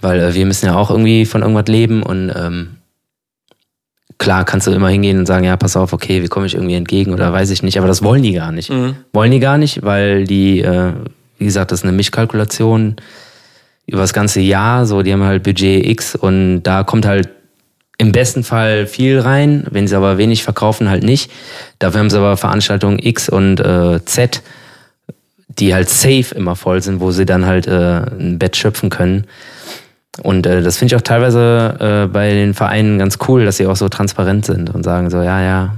weil 0.00 0.20
äh, 0.20 0.34
wir 0.34 0.46
müssen 0.46 0.66
ja 0.66 0.76
auch 0.76 0.90
irgendwie 0.90 1.24
von 1.24 1.42
irgendwas 1.42 1.66
leben 1.66 2.02
und 2.02 2.30
ähm, 2.34 2.77
klar 4.18 4.44
kannst 4.44 4.66
du 4.66 4.72
immer 4.72 4.88
hingehen 4.88 5.18
und 5.18 5.26
sagen, 5.26 5.44
ja, 5.44 5.56
pass 5.56 5.76
auf, 5.76 5.92
okay, 5.92 6.22
wie 6.22 6.28
komme 6.28 6.46
ich 6.46 6.54
irgendwie 6.54 6.74
entgegen 6.74 7.12
oder 7.12 7.32
weiß 7.32 7.50
ich 7.50 7.62
nicht, 7.62 7.78
aber 7.78 7.86
das 7.86 8.02
wollen 8.02 8.22
die 8.22 8.32
gar 8.32 8.52
nicht. 8.52 8.70
Mhm. 8.70 8.96
Wollen 9.12 9.30
die 9.30 9.40
gar 9.40 9.58
nicht, 9.58 9.84
weil 9.84 10.24
die, 10.24 10.60
äh, 10.60 10.92
wie 11.38 11.44
gesagt, 11.44 11.70
das 11.70 11.80
ist 11.80 11.84
eine 11.84 11.96
Mischkalkulation 11.96 12.96
über 13.86 14.02
das 14.02 14.12
ganze 14.12 14.40
Jahr. 14.40 14.86
So, 14.86 15.02
die 15.02 15.12
haben 15.12 15.22
halt 15.22 15.44
Budget 15.44 15.86
X 15.86 16.16
und 16.16 16.62
da 16.64 16.82
kommt 16.82 17.06
halt 17.06 17.28
im 17.96 18.12
besten 18.12 18.44
Fall 18.44 18.86
viel 18.86 19.18
rein, 19.18 19.66
wenn 19.70 19.88
sie 19.88 19.96
aber 19.96 20.18
wenig 20.18 20.44
verkaufen, 20.44 20.88
halt 20.88 21.02
nicht. 21.02 21.30
Dafür 21.78 22.00
haben 22.00 22.10
sie 22.10 22.18
aber 22.18 22.36
Veranstaltungen 22.36 22.98
X 23.00 23.28
und 23.28 23.58
äh, 23.60 24.04
Z, 24.04 24.42
die 25.48 25.74
halt 25.74 25.88
safe 25.88 26.34
immer 26.34 26.54
voll 26.54 26.80
sind, 26.80 27.00
wo 27.00 27.10
sie 27.10 27.26
dann 27.26 27.46
halt 27.46 27.66
äh, 27.66 28.02
ein 28.18 28.38
Bett 28.38 28.56
schöpfen 28.56 28.90
können. 28.90 29.26
Und 30.22 30.46
äh, 30.46 30.62
das 30.62 30.78
finde 30.78 30.94
ich 30.94 31.00
auch 31.00 31.04
teilweise 31.04 31.76
äh, 31.78 32.06
bei 32.12 32.30
den 32.30 32.54
Vereinen 32.54 32.98
ganz 32.98 33.18
cool, 33.28 33.44
dass 33.44 33.56
sie 33.56 33.66
auch 33.66 33.76
so 33.76 33.88
transparent 33.88 34.46
sind 34.46 34.74
und 34.74 34.82
sagen 34.82 35.10
so, 35.10 35.18
ja, 35.18 35.40
ja, 35.40 35.74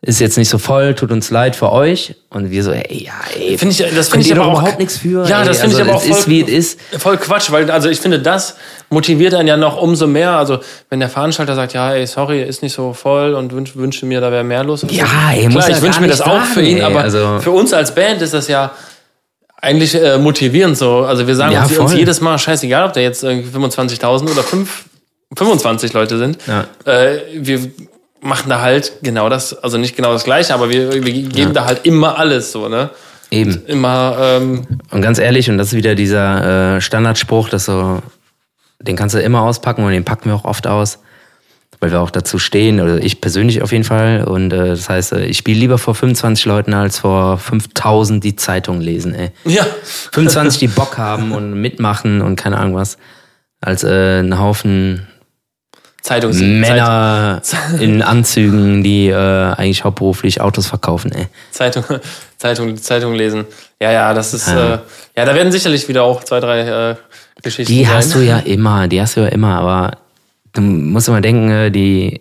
ist 0.00 0.20
jetzt 0.20 0.38
nicht 0.38 0.48
so 0.48 0.58
voll, 0.58 0.94
tut 0.94 1.10
uns 1.10 1.30
leid 1.30 1.56
für 1.56 1.72
euch. 1.72 2.14
Und 2.30 2.52
wir 2.52 2.62
so, 2.62 2.70
ey, 2.70 3.04
ja, 3.04 3.12
ey, 3.36 3.58
find 3.58 3.72
ich, 3.72 3.78
das 3.94 4.10
finde 4.10 4.26
ich 4.26 4.32
aber 4.32 4.44
überhaupt 4.44 4.74
auch, 4.74 4.78
nichts 4.78 4.98
für. 4.98 5.26
Ja, 5.26 5.40
ey, 5.40 5.48
das 5.48 5.58
finde 5.58 5.76
also, 5.76 5.78
ich 5.78 5.88
aber 5.88 5.96
auch 5.96 6.02
voll, 6.02 6.16
ist, 6.16 6.28
wie 6.28 6.42
es 6.42 6.48
ist. 6.48 6.80
voll 6.98 7.16
Quatsch, 7.16 7.50
weil 7.50 7.68
also 7.68 7.88
ich 7.88 7.98
finde, 7.98 8.20
das 8.20 8.54
motiviert 8.90 9.34
einen 9.34 9.48
ja 9.48 9.56
noch 9.56 9.76
umso 9.82 10.06
mehr. 10.06 10.32
Also 10.32 10.60
wenn 10.88 11.00
der 11.00 11.08
Veranstalter 11.08 11.56
sagt, 11.56 11.72
ja, 11.72 11.94
ey, 11.94 12.06
sorry, 12.06 12.42
ist 12.42 12.62
nicht 12.62 12.74
so 12.74 12.92
voll 12.92 13.34
und 13.34 13.52
wünsch, 13.52 13.74
wünsche 13.74 14.06
mir, 14.06 14.20
da 14.20 14.30
wäre 14.30 14.44
mehr 14.44 14.62
los. 14.62 14.86
Ja, 14.88 15.04
ey, 15.32 15.48
Klar, 15.48 15.68
ich 15.68 15.82
wünsche 15.82 16.00
mir 16.00 16.08
das 16.08 16.18
sagen, 16.18 16.30
auch 16.30 16.44
für 16.44 16.62
ihn, 16.62 16.78
ey, 16.78 16.84
aber 16.84 17.00
also 17.00 17.40
für 17.40 17.50
uns 17.50 17.72
als 17.72 17.92
Band 17.92 18.22
ist 18.22 18.34
das 18.34 18.46
ja 18.46 18.70
eigentlich 19.60 19.94
äh, 19.94 20.18
motivierend 20.18 20.76
so. 20.76 21.00
Also 21.00 21.26
wir 21.26 21.34
sagen 21.34 21.52
ja, 21.52 21.62
uns, 21.62 21.76
uns, 21.78 21.94
jedes 21.94 22.20
Mal, 22.20 22.38
scheißegal, 22.38 22.86
ob 22.86 22.92
da 22.92 23.00
jetzt 23.00 23.24
25.000 23.24 24.30
oder 24.30 24.42
5, 24.42 24.84
25 25.36 25.92
Leute 25.92 26.18
sind. 26.18 26.38
Ja. 26.46 26.66
Äh, 26.84 27.20
wir 27.34 27.70
machen 28.20 28.48
da 28.48 28.60
halt 28.60 28.92
genau 29.02 29.28
das, 29.28 29.56
also 29.62 29.78
nicht 29.78 29.96
genau 29.96 30.12
das 30.12 30.24
Gleiche, 30.24 30.54
aber 30.54 30.70
wir, 30.70 30.92
wir 30.92 31.00
geben 31.12 31.32
ja. 31.34 31.50
da 31.50 31.64
halt 31.64 31.84
immer 31.86 32.18
alles 32.18 32.52
so, 32.52 32.68
ne? 32.68 32.90
Eben. 33.30 33.52
Und 33.52 33.68
immer. 33.68 34.16
Ähm, 34.20 34.66
und 34.90 35.02
ganz 35.02 35.18
ehrlich, 35.18 35.50
und 35.50 35.58
das 35.58 35.68
ist 35.68 35.74
wieder 35.74 35.94
dieser 35.94 36.76
äh, 36.76 36.80
Standardspruch, 36.80 37.48
dass 37.48 37.66
so, 37.66 38.00
den 38.80 38.96
kannst 38.96 39.14
du 39.14 39.20
immer 39.20 39.42
auspacken 39.42 39.84
und 39.84 39.90
den 39.90 40.04
packen 40.04 40.30
wir 40.30 40.34
auch 40.34 40.44
oft 40.44 40.66
aus. 40.66 41.00
Weil 41.80 41.90
wir 41.92 42.00
auch 42.00 42.10
dazu 42.10 42.38
stehen, 42.38 42.80
oder 42.80 42.98
ich 42.98 43.20
persönlich 43.20 43.62
auf 43.62 43.72
jeden 43.72 43.84
Fall. 43.84 44.24
Und 44.24 44.52
äh, 44.52 44.68
das 44.68 44.88
heißt, 44.88 45.12
äh, 45.12 45.26
ich 45.26 45.38
spiele 45.38 45.60
lieber 45.60 45.78
vor 45.78 45.94
25 45.94 46.44
Leuten 46.46 46.74
als 46.74 46.98
vor 46.98 47.38
5000, 47.38 48.22
die 48.22 48.36
Zeitung 48.36 48.80
lesen. 48.80 49.14
Ey. 49.14 49.30
Ja. 49.44 49.66
25, 50.12 50.58
die 50.58 50.68
Bock 50.68 50.98
haben 50.98 51.32
und 51.32 51.54
mitmachen 51.60 52.22
und 52.22 52.36
keine 52.36 52.58
Ahnung 52.58 52.74
was, 52.74 52.98
als 53.60 53.84
äh, 53.84 54.20
ein 54.20 54.38
Haufen 54.38 55.06
Zeitungs 56.02 56.40
Männer 56.40 57.40
Zeit 57.42 57.80
in 57.80 58.02
Anzügen, 58.02 58.82
die 58.82 59.08
äh, 59.08 59.14
eigentlich 59.14 59.84
hauptberuflich 59.84 60.40
Autos 60.40 60.66
verkaufen. 60.66 61.12
Ey. 61.12 61.26
Zeitung, 61.50 61.84
Zeitung, 62.38 62.76
Zeitung 62.76 63.14
lesen. 63.14 63.44
Ja, 63.80 63.92
ja, 63.92 64.14
das 64.14 64.32
ist 64.32 64.48
ja, 64.48 64.74
äh, 64.74 64.78
ja 65.16 65.24
da 65.24 65.34
werden 65.34 65.52
sicherlich 65.52 65.86
wieder 65.88 66.04
auch 66.04 66.24
zwei, 66.24 66.40
drei 66.40 66.60
äh, 66.60 66.96
Geschichten. 67.42 67.72
Die 67.72 67.84
sein. 67.84 67.94
hast 67.94 68.14
du 68.14 68.20
ja 68.20 68.38
immer, 68.38 68.88
die 68.88 69.00
hast 69.00 69.16
du 69.16 69.20
ja 69.20 69.28
immer, 69.28 69.58
aber 69.58 69.98
du 70.60 70.62
musst 70.62 71.08
immer 71.08 71.20
denken, 71.20 71.50
äh, 71.50 71.70
die 71.70 72.20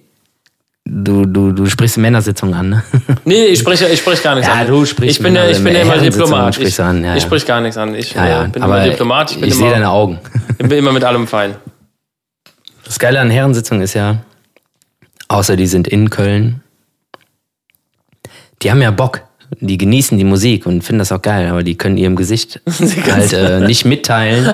Du, 0.90 1.26
du, 1.26 1.52
du 1.52 1.66
sprichst 1.66 1.98
Männersitzung 1.98 2.54
an, 2.54 2.70
ne? 2.70 2.84
Nee, 3.26 3.48
ich 3.48 3.60
spreche, 3.60 3.88
ich 3.88 4.00
spreche 4.00 4.24
gar 4.24 4.36
nichts 4.36 4.48
ja, 4.48 4.54
an. 4.54 4.60
Ja, 4.62 4.66
du 4.68 4.86
sprichst 4.86 5.18
Ich 5.18 5.24
bin, 5.24 5.36
ja, 5.36 5.46
ich 5.46 5.62
bin 5.62 5.74
ja 5.74 5.82
immer 5.82 5.98
Diplomat. 5.98 6.58
Ich, 6.60 6.80
an, 6.80 7.04
ja, 7.04 7.16
ich 7.16 7.24
sprich 7.24 7.46
gar 7.46 7.60
nichts 7.60 7.78
an. 7.78 7.94
Ich 7.94 8.14
ja, 8.14 8.26
ja, 8.26 8.46
äh, 8.46 8.48
bin 8.48 8.64
immer 8.64 8.82
Diplomat. 8.82 9.32
Ich, 9.32 9.42
ich 9.42 9.56
sehe 9.56 9.70
deine 9.70 9.90
Augen. 9.90 10.20
Ich 10.52 10.68
bin 10.68 10.78
immer 10.78 10.94
mit 10.94 11.04
allem 11.04 11.28
fein. 11.28 11.56
Das 12.86 13.00
Geile 13.00 13.20
an 13.20 13.30
Herrensitzungen 13.30 13.84
ist 13.84 13.96
ja, 13.96 14.20
außer 15.28 15.58
die 15.58 15.68
sind 15.68 15.90
in 15.90 16.10
Köln, 16.10 16.64
die 18.62 18.72
haben 18.72 18.82
ja 18.82 18.92
Bock 18.92 19.24
die 19.60 19.78
genießen 19.78 20.18
die 20.18 20.24
Musik 20.24 20.66
und 20.66 20.84
finden 20.84 21.00
das 21.00 21.12
auch 21.12 21.22
geil, 21.22 21.48
aber 21.50 21.64
die 21.64 21.78
können 21.78 21.98
ihrem 21.98 22.16
Gesicht 22.16 22.62
halt 23.12 23.34
äh, 23.34 23.60
nicht 23.66 23.86
mitteilen, 23.86 24.54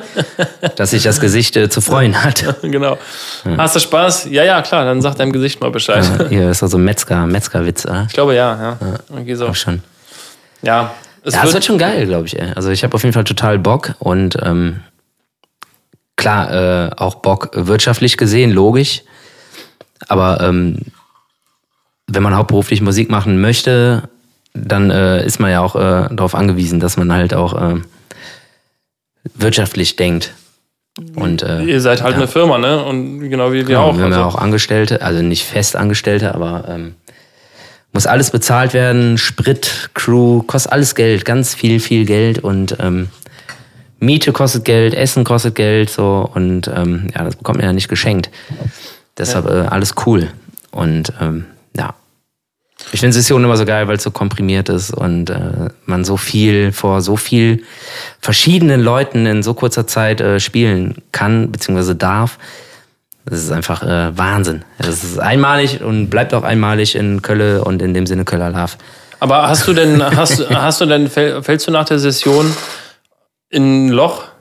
dass 0.75 0.91
sich 0.91 1.03
das 1.03 1.19
Gesicht 1.19 1.55
äh, 1.57 1.69
zu 1.69 1.81
freuen 1.81 2.23
hat. 2.23 2.43
genau. 2.61 2.97
Ja. 3.45 3.57
Hast 3.57 3.75
du 3.75 3.79
Spaß? 3.79 4.27
Ja, 4.29 4.43
ja, 4.43 4.61
klar, 4.61 4.85
dann 4.85 5.01
sagt 5.01 5.19
deinem 5.19 5.31
Gesicht 5.31 5.59
mal 5.61 5.71
Bescheid. 5.71 6.05
Ja, 6.19 6.27
hier 6.27 6.49
ist 6.51 6.61
also 6.61 6.77
Metzger, 6.77 7.25
Metzgerwitz, 7.25 7.85
oder? 7.85 8.05
Ich 8.07 8.13
glaube 8.13 8.35
ja, 8.35 8.55
ja. 8.55 8.77
ja. 8.79 8.99
Irgendwie 9.09 9.35
so. 9.35 9.47
Auch 9.47 9.55
schon. 9.55 9.81
Ja. 10.61 10.93
Es 11.23 11.33
ja, 11.33 11.39
wird, 11.39 11.49
es 11.49 11.53
wird 11.55 11.65
schon 11.65 11.77
geil, 11.77 12.05
glaube 12.05 12.27
ich. 12.27 12.39
Ey. 12.39 12.51
Also 12.55 12.69
ich 12.69 12.83
habe 12.83 12.93
auf 12.93 13.03
jeden 13.03 13.13
Fall 13.13 13.23
total 13.23 13.57
Bock 13.57 13.95
und 13.99 14.37
ähm, 14.41 14.81
klar, 16.17 16.51
äh, 16.87 16.91
auch 16.95 17.15
Bock 17.15 17.51
wirtschaftlich 17.53 18.17
gesehen, 18.17 18.51
logisch. 18.51 19.01
Aber 20.07 20.41
ähm, 20.41 20.79
wenn 22.07 22.23
man 22.23 22.35
hauptberuflich 22.35 22.81
Musik 22.81 23.09
machen 23.09 23.41
möchte, 23.41 24.09
dann 24.53 24.91
äh, 24.91 25.25
ist 25.25 25.39
man 25.39 25.51
ja 25.51 25.61
auch 25.61 25.75
äh, 25.75 26.09
darauf 26.13 26.35
angewiesen, 26.35 26.79
dass 26.79 26.97
man 26.97 27.11
halt 27.11 27.33
auch 27.33 27.53
äh, 27.59 27.81
wirtschaftlich 29.35 29.95
denkt. 29.95 30.33
Und, 31.15 31.41
äh, 31.41 31.63
Ihr 31.63 31.81
seid 31.81 32.03
halt 32.03 32.13
ja. 32.13 32.17
eine 32.17 32.27
Firma, 32.27 32.59
ne? 32.59 32.83
Und 32.83 33.21
genau 33.29 33.51
wie 33.51 33.57
wir 33.57 33.63
genau, 33.63 33.89
auch. 33.89 33.97
Wir 33.97 34.03
haben 34.03 34.13
also. 34.13 34.19
ja 34.19 34.27
auch 34.27 34.35
Angestellte, 34.35 35.01
also 35.01 35.23
nicht 35.23 35.43
Festangestellte, 35.43 36.35
aber 36.35 36.65
ähm, 36.69 36.93
muss 37.93 38.05
alles 38.05 38.29
bezahlt 38.29 38.73
werden, 38.73 39.17
Sprit, 39.17 39.89
Crew, 39.95 40.43
kostet 40.43 40.71
alles 40.71 40.93
Geld, 40.93 41.25
ganz 41.25 41.55
viel, 41.55 41.79
viel 41.79 42.05
Geld 42.05 42.39
und 42.39 42.77
ähm, 42.79 43.09
Miete 43.99 44.33
kostet 44.33 44.65
Geld, 44.65 44.93
Essen 44.93 45.23
kostet 45.23 45.55
Geld, 45.55 45.89
so 45.89 46.29
und 46.33 46.67
ähm, 46.67 47.07
ja, 47.15 47.23
das 47.23 47.37
bekommt 47.37 47.59
man 47.59 47.67
ja 47.67 47.73
nicht 47.73 47.87
geschenkt. 47.87 48.29
Deshalb 49.17 49.47
äh, 49.47 49.67
alles 49.67 49.95
cool. 50.05 50.27
Und 50.71 51.13
ähm, 51.21 51.45
ja, 51.45 51.52
ich 52.91 52.99
finde 52.99 53.13
Sessionen 53.13 53.45
immer 53.45 53.57
so 53.57 53.65
geil, 53.65 53.87
weil 53.87 53.95
es 53.95 54.03
so 54.03 54.11
komprimiert 54.11 54.69
ist 54.69 54.93
und 54.93 55.29
äh, 55.29 55.69
man 55.85 56.03
so 56.03 56.17
viel 56.17 56.71
vor 56.71 57.01
so 57.01 57.15
viel 57.15 57.63
verschiedenen 58.19 58.81
Leuten 58.81 59.25
in 59.25 59.43
so 59.43 59.53
kurzer 59.53 59.87
Zeit 59.87 60.21
äh, 60.21 60.39
spielen 60.39 60.95
kann 61.11 61.51
bzw. 61.51 61.95
darf. 61.95 62.37
Das 63.25 63.39
ist 63.39 63.51
einfach 63.51 63.83
äh, 63.83 64.17
Wahnsinn. 64.17 64.65
Das 64.77 65.03
ist 65.03 65.17
einmalig 65.17 65.81
und 65.81 66.09
bleibt 66.09 66.33
auch 66.33 66.43
einmalig 66.43 66.95
in 66.95 67.21
Kölle 67.21 67.63
und 67.63 67.81
in 67.81 67.93
dem 67.93 68.05
Sinne 68.05 68.25
Köller 68.25 68.49
Love. 68.49 68.73
Aber 69.19 69.47
hast 69.47 69.65
du 69.67 69.73
denn, 69.73 70.03
hast, 70.03 70.49
hast 70.49 70.81
du 70.81 70.85
denn, 70.85 71.09
fällst 71.09 71.67
du 71.67 71.71
nach 71.71 71.85
der 71.85 71.99
Session 71.99 72.53
in 73.49 73.87
ein 73.87 73.89
Loch? 73.89 74.32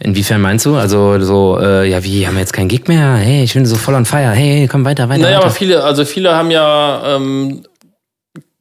Inwiefern 0.00 0.40
meinst 0.40 0.66
du? 0.66 0.76
Also 0.76 1.18
so, 1.20 1.58
äh, 1.60 1.88
ja, 1.88 2.04
wie, 2.04 2.26
haben 2.26 2.34
wir 2.34 2.40
jetzt 2.40 2.52
keinen 2.52 2.68
Gig 2.68 2.86
mehr? 2.86 3.14
Hey, 3.14 3.44
ich 3.44 3.54
bin 3.54 3.64
so 3.64 3.76
voll 3.76 3.94
on 3.94 4.04
fire. 4.04 4.30
Hey, 4.32 4.68
komm 4.70 4.84
weiter, 4.84 5.08
weiter. 5.08 5.22
Naja, 5.22 5.36
weiter. 5.36 5.46
aber 5.46 5.54
viele, 5.54 5.84
also 5.84 6.04
viele 6.04 6.34
haben 6.34 6.50
ja, 6.50 7.16
ähm, 7.16 7.62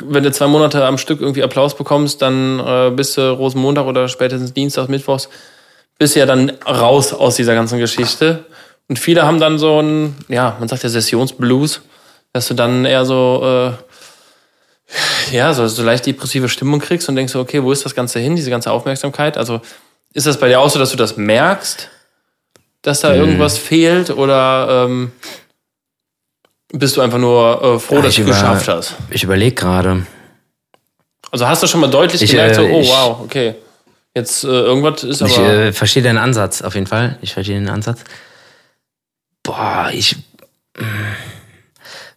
wenn 0.04 0.24
du 0.24 0.32
zwei 0.32 0.48
Monate 0.48 0.86
am 0.86 0.98
Stück 0.98 1.20
irgendwie 1.20 1.44
Applaus 1.44 1.76
bekommst, 1.76 2.22
dann 2.22 2.60
äh, 2.60 2.92
bist 2.92 3.18
du 3.18 3.34
Rosenmontag 3.34 3.86
oder 3.86 4.08
spätestens 4.08 4.54
Dienstag, 4.54 4.88
Mittwochs, 4.88 5.30
bist 5.98 6.16
du 6.16 6.20
ja 6.20 6.26
dann 6.26 6.52
raus 6.66 7.14
aus 7.14 7.36
dieser 7.36 7.54
ganzen 7.54 7.80
Geschichte. 7.80 8.46
Und 8.88 9.00
viele 9.00 9.24
haben 9.24 9.40
dann 9.40 9.58
so 9.58 9.82
ein, 9.82 10.16
ja, 10.30 10.56
man 10.60 10.70
sagt 10.70 10.84
ja 10.84 10.90
Sessionsblues, 10.90 11.82
dass 12.32 12.48
du 12.48 12.54
dann 12.54 12.86
eher 12.86 13.06
so, 13.06 13.74
äh, 15.32 15.36
ja, 15.36 15.54
so, 15.54 15.68
so 15.68 15.84
leicht 15.84 16.06
depressive 16.06 16.48
Stimmung 16.48 16.80
kriegst 16.80 17.10
und 17.10 17.16
denkst 17.16 17.34
so, 17.34 17.40
okay, 17.40 17.64
wo 17.64 17.72
ist 17.72 17.84
das 17.84 17.96
Ganze 17.96 18.20
hin, 18.20 18.36
diese 18.36 18.52
ganze 18.52 18.72
Aufmerksamkeit? 18.72 19.38
Also 19.38 19.62
ist 20.16 20.26
das 20.26 20.40
bei 20.40 20.48
dir 20.48 20.62
auch 20.62 20.70
so, 20.70 20.80
dass 20.80 20.92
du 20.92 20.98
das 20.98 21.18
merkst, 21.18 21.90
dass 22.82 23.02
da 23.02 23.12
hm. 23.12 23.20
irgendwas 23.20 23.58
fehlt? 23.58 24.10
Oder 24.10 24.86
ähm, 24.86 25.12
bist 26.70 26.96
du 26.96 27.02
einfach 27.02 27.18
nur 27.18 27.62
äh, 27.62 27.80
froh, 27.80 27.96
ja, 27.96 28.02
dass 28.04 28.16
du 28.16 28.22
es 28.22 28.28
geschafft 28.28 28.68
hast? 28.70 28.96
Ich 29.10 29.24
überlege 29.24 29.54
gerade. 29.54 30.06
Also 31.32 31.48
hast 31.48 31.62
du 31.62 31.68
schon 31.68 31.82
mal 31.82 31.90
deutlich 31.90 32.22
ich, 32.22 32.32
gemerkt, 32.32 32.56
so, 32.56 32.62
äh, 32.62 32.72
oh 32.72 32.80
ich, 32.80 32.90
wow, 32.90 33.20
okay. 33.22 33.56
Jetzt 34.16 34.46
äh, 34.46 34.48
irgendwas 34.48 35.04
ist 35.04 35.22
aber. 35.22 35.30
Ich 35.30 35.38
äh, 35.38 35.74
verstehe 35.74 36.02
deinen 36.02 36.18
Ansatz 36.18 36.62
auf 36.62 36.76
jeden 36.76 36.88
Fall. 36.88 37.18
Ich 37.22 37.34
verstehe 37.34 37.60
den 37.60 37.70
Ansatz. 37.70 38.00
Boah, 39.44 39.90
ich. 39.92 40.16
Hm, 40.78 40.88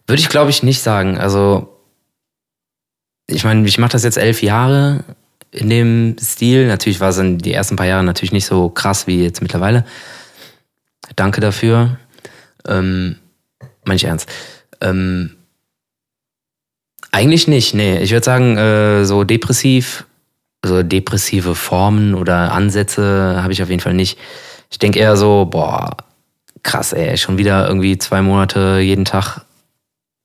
würde 0.07 0.21
ich 0.21 0.29
glaube 0.29 0.51
ich 0.51 0.63
nicht 0.63 0.81
sagen. 0.81 1.17
Also, 1.17 1.77
ich 3.27 3.43
meine, 3.43 3.67
ich 3.67 3.77
mache 3.77 3.91
das 3.91 4.05
jetzt 4.05 4.17
elf 4.17 4.41
Jahre 4.41 5.03
in 5.51 5.69
dem 5.69 6.15
Stil. 6.21 6.67
Natürlich 6.67 6.99
war 6.99 7.09
es 7.09 7.17
in 7.17 7.37
die 7.37 7.53
ersten 7.53 7.75
paar 7.75 7.87
Jahre 7.87 8.03
natürlich 8.03 8.31
nicht 8.31 8.45
so 8.45 8.69
krass 8.69 9.07
wie 9.07 9.23
jetzt 9.23 9.41
mittlerweile. 9.41 9.85
Danke 11.15 11.41
dafür. 11.41 11.97
Ähm, 12.67 13.15
meine 13.85 13.95
ich 13.95 14.03
ernst. 14.03 14.29
Ähm, 14.81 15.35
eigentlich 17.11 17.47
nicht, 17.47 17.73
nee. 17.73 17.99
Ich 17.99 18.11
würde 18.11 18.25
sagen, 18.25 18.57
äh, 18.57 19.05
so 19.05 19.23
depressiv, 19.23 20.05
so 20.63 20.83
depressive 20.83 21.55
Formen 21.55 22.13
oder 22.13 22.51
Ansätze 22.51 23.41
habe 23.41 23.53
ich 23.53 23.63
auf 23.63 23.69
jeden 23.69 23.81
Fall 23.81 23.93
nicht. 23.93 24.19
Ich 24.69 24.77
denke 24.77 24.99
eher 24.99 25.17
so, 25.17 25.45
boah, 25.45 25.97
krass, 26.61 26.93
ey, 26.93 27.17
schon 27.17 27.37
wieder 27.37 27.67
irgendwie 27.67 27.97
zwei 27.97 28.21
Monate 28.21 28.79
jeden 28.79 29.05
Tag 29.05 29.41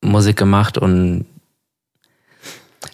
Musik 0.01 0.37
gemacht 0.37 0.77
und 0.77 1.25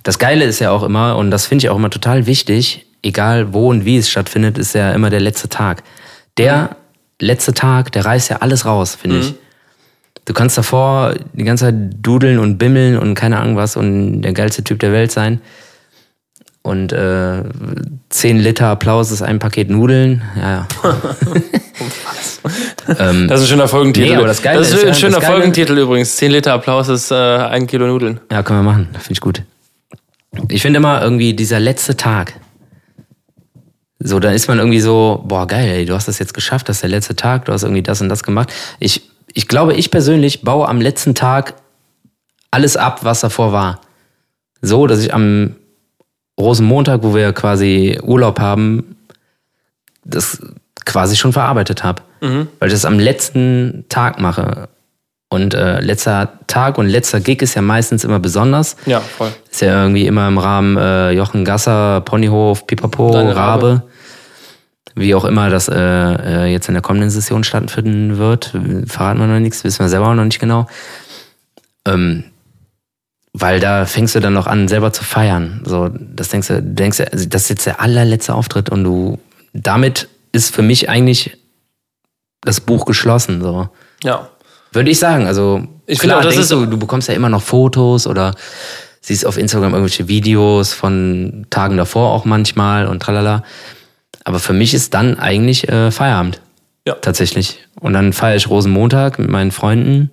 das 0.04 0.20
Geile 0.20 0.46
ist 0.46 0.60
ja 0.60 0.72
auch 0.72 0.84
immer, 0.84 1.18
und 1.18 1.32
das 1.32 1.46
finde 1.46 1.66
ich 1.66 1.70
auch 1.70 1.76
immer 1.76 1.90
total 1.90 2.26
wichtig, 2.26 2.86
egal 3.04 3.54
wo 3.54 3.70
und 3.70 3.86
wie 3.86 3.98
es 3.98 4.10
stattfindet, 4.10 4.58
ist 4.58 4.74
ja 4.74 4.92
immer 4.92 5.10
der 5.10 5.20
letzte 5.20 5.50
Tag. 5.50 5.84
Der 6.38 6.62
mhm. 6.62 6.68
letzte 7.20 7.54
Tag, 7.54 7.92
der 7.92 8.06
reißt 8.06 8.30
ja 8.30 8.38
alles 8.38 8.66
raus, 8.66 8.96
finde 8.96 9.18
mhm. 9.18 9.22
ich. 9.22 9.34
Du 10.26 10.34
kannst 10.34 10.58
davor 10.58 11.16
die 11.34 11.44
ganze 11.44 11.66
Zeit 11.66 11.76
dudeln 12.02 12.40
und 12.40 12.58
bimmeln 12.58 12.98
und 12.98 13.16
keine 13.16 13.40
Ahnung 13.40 13.56
was 13.56 13.76
und 13.76 14.22
der 14.22 14.34
geilste 14.34 14.64
Typ 14.64 14.80
der 14.80 14.92
Welt 14.92 15.12
sein. 15.12 15.42
Und 16.64 16.94
äh, 16.94 17.44
10 18.10 18.38
Liter 18.38 18.68
Applaus 18.68 19.10
ist 19.10 19.24
ein 19.24 19.40
Paket 19.40 19.70
Nudeln. 19.70 20.22
Ja, 20.36 20.52
ja. 20.52 20.68
Ähm, 23.00 23.28
das 23.28 23.40
ist 23.40 23.46
ein 23.46 23.50
schöner 23.50 23.68
Folgentitel. 23.68 24.10
Nee, 24.10 24.16
aber 24.16 24.28
das, 24.28 24.42
Geile 24.42 24.60
das 24.60 24.72
ist 24.72 24.84
ein 24.84 24.96
schöner 24.96 25.22
Folgentitel 25.22 25.78
übrigens. 25.78 26.18
10 26.18 26.32
Liter 26.32 26.54
Applaus 26.54 26.90
ist 26.90 27.12
äh, 27.12 27.16
ein 27.16 27.68
Kilo 27.68 27.86
Nudeln. 27.88 28.20
Ja, 28.32 28.42
können 28.44 28.60
wir 28.60 28.64
machen. 28.64 28.90
Finde 28.94 29.14
ich 29.14 29.22
gut. 29.22 29.44
Ich 30.50 30.62
finde 30.62 30.78
immer 30.78 31.02
irgendwie 31.02 31.34
dieser 31.34 31.60
letzte 31.60 31.98
Tag. 31.98 32.40
So, 34.00 34.20
dann 34.20 34.34
ist 34.34 34.48
man 34.48 34.58
irgendwie 34.58 34.80
so, 34.80 35.24
boah, 35.28 35.46
geil, 35.46 35.70
ey, 35.70 35.86
du 35.86 35.94
hast 35.94 36.08
das 36.08 36.20
jetzt 36.20 36.34
geschafft, 36.34 36.70
das 36.70 36.78
ist 36.78 36.82
der 36.82 36.90
letzte 36.90 37.16
Tag, 37.16 37.46
du 37.46 37.54
hast 37.54 37.64
irgendwie 37.64 37.84
das 37.84 38.02
und 38.02 38.10
das 38.10 38.24
gemacht. 38.24 38.52
Ich, 38.80 39.10
ich 39.34 39.48
glaube, 39.48 39.76
ich 39.76 39.92
persönlich 39.92 40.42
baue 40.42 40.68
am 40.68 40.82
letzten 40.82 41.14
Tag 41.14 41.56
alles 42.50 42.78
ab, 42.78 43.04
was 43.04 43.22
davor 43.22 43.52
war. 43.52 43.82
So, 44.62 44.88
dass 44.88 45.04
ich 45.04 45.14
am 45.14 45.56
Rosenmontag, 46.40 47.04
wo 47.04 47.14
wir 47.14 47.34
quasi 47.34 48.00
Urlaub 48.02 48.40
haben, 48.40 48.96
das 50.04 50.42
quasi 50.86 51.16
schon 51.16 51.34
verarbeitet 51.34 51.84
habe. 51.84 52.02
Mhm. 52.22 52.48
Weil 52.60 52.70
ich 52.70 52.74
das 52.74 52.86
am 52.86 53.00
letzten 53.00 53.86
Tag 53.90 54.20
mache. 54.20 54.70
Und 55.32 55.54
äh, 55.54 55.80
letzter 55.80 56.40
Tag 56.48 56.78
und 56.78 56.88
letzter 56.88 57.22
Gig 57.22 57.42
ist 57.42 57.56
ja 57.56 57.62
meistens 57.62 58.04
immer 58.04 58.20
besonders. 58.20 58.76
Ja, 58.86 59.00
voll. 59.00 59.32
Ist 59.50 59.62
ja 59.62 59.82
irgendwie 59.82 60.06
immer 60.06 60.28
im 60.28 60.38
Rahmen 60.38 60.76
äh, 60.76 61.12
Jochen 61.12 61.46
Gasser, 61.46 62.02
Ponyhof, 62.02 62.68
Pipapo, 62.68 63.12
Rabe. 63.12 63.36
Rabe. 63.36 63.84
Wie 64.94 65.16
auch 65.16 65.24
immer 65.24 65.50
das 65.50 65.70
äh, 65.70 65.74
äh, 65.74 66.46
jetzt 66.52 66.68
in 66.68 66.74
der 66.74 66.82
kommenden 66.82 67.10
Session 67.10 67.46
stattfinden 67.46 68.18
wird, 68.18 68.54
verraten 68.88 69.22
wir 69.22 69.28
noch 69.28 69.40
nichts, 69.40 69.64
wissen 69.64 69.80
wir 69.80 69.88
selber 69.88 70.10
auch 70.10 70.16
noch 70.16 70.26
nicht 70.26 70.42
genau. 70.42 70.68
Ähm, 71.88 72.26
weil 73.32 73.62
da 73.62 73.86
fängst 73.86 74.16
du 74.16 74.20
dann 74.20 74.34
noch 74.34 74.48
an, 74.48 74.68
selber 74.68 74.92
zu 74.92 75.06
feiern. 75.06 75.62
So, 75.66 75.90
das 75.94 76.28
denkst 76.28 76.50
du, 76.50 76.62
denkst 76.62 76.98
du, 76.98 77.10
also 77.10 77.26
das 77.30 77.44
ist 77.44 77.50
jetzt 77.50 77.66
der 77.66 77.80
allerletzte 77.80 78.34
Auftritt 78.34 78.70
und 78.70 78.84
du, 78.84 79.18
damit 79.54 80.10
ist 80.34 80.54
für 80.54 80.62
mich 80.62 80.90
eigentlich 80.90 81.38
das 82.42 82.60
Buch 82.60 82.86
geschlossen. 82.86 83.42
So. 83.42 83.70
Ja. 84.04 84.28
Würde 84.72 84.90
ich 84.90 85.00
sagen. 85.00 85.28
Also 85.28 85.68
ich 85.86 86.00
klar, 86.00 86.22
finde, 86.22 86.34
das 86.34 86.44
ist 86.44 86.52
du, 86.52 86.66
du 86.66 86.78
bekommst 86.78 87.08
ja 87.08 87.14
immer 87.14 87.30
noch 87.30 87.42
Fotos 87.42 88.08
oder 88.08 88.34
siehst 89.02 89.26
auf 89.26 89.38
Instagram 89.38 89.74
irgendwelche 89.74 90.08
Videos 90.08 90.74
von 90.74 91.48
Tagen 91.50 91.78
davor 91.78 92.12
auch 92.12 92.26
manchmal 92.26 92.88
und 92.88 93.02
tralala. 93.02 93.44
Aber 94.24 94.40
für 94.40 94.54
mich 94.54 94.74
ist 94.74 94.94
dann 94.94 95.20
eigentlich 95.20 95.68
äh, 95.68 95.92
Feierabend. 95.92 96.42
Ja. 96.88 96.96
Tatsächlich. 96.96 97.60
Und 97.80 97.94
dann 97.94 98.14
feiere 98.14 98.36
ich 98.36 98.50
Rosenmontag 98.50 99.20
mit 99.20 99.30
meinen 99.30 99.52
Freunden. 99.52 100.12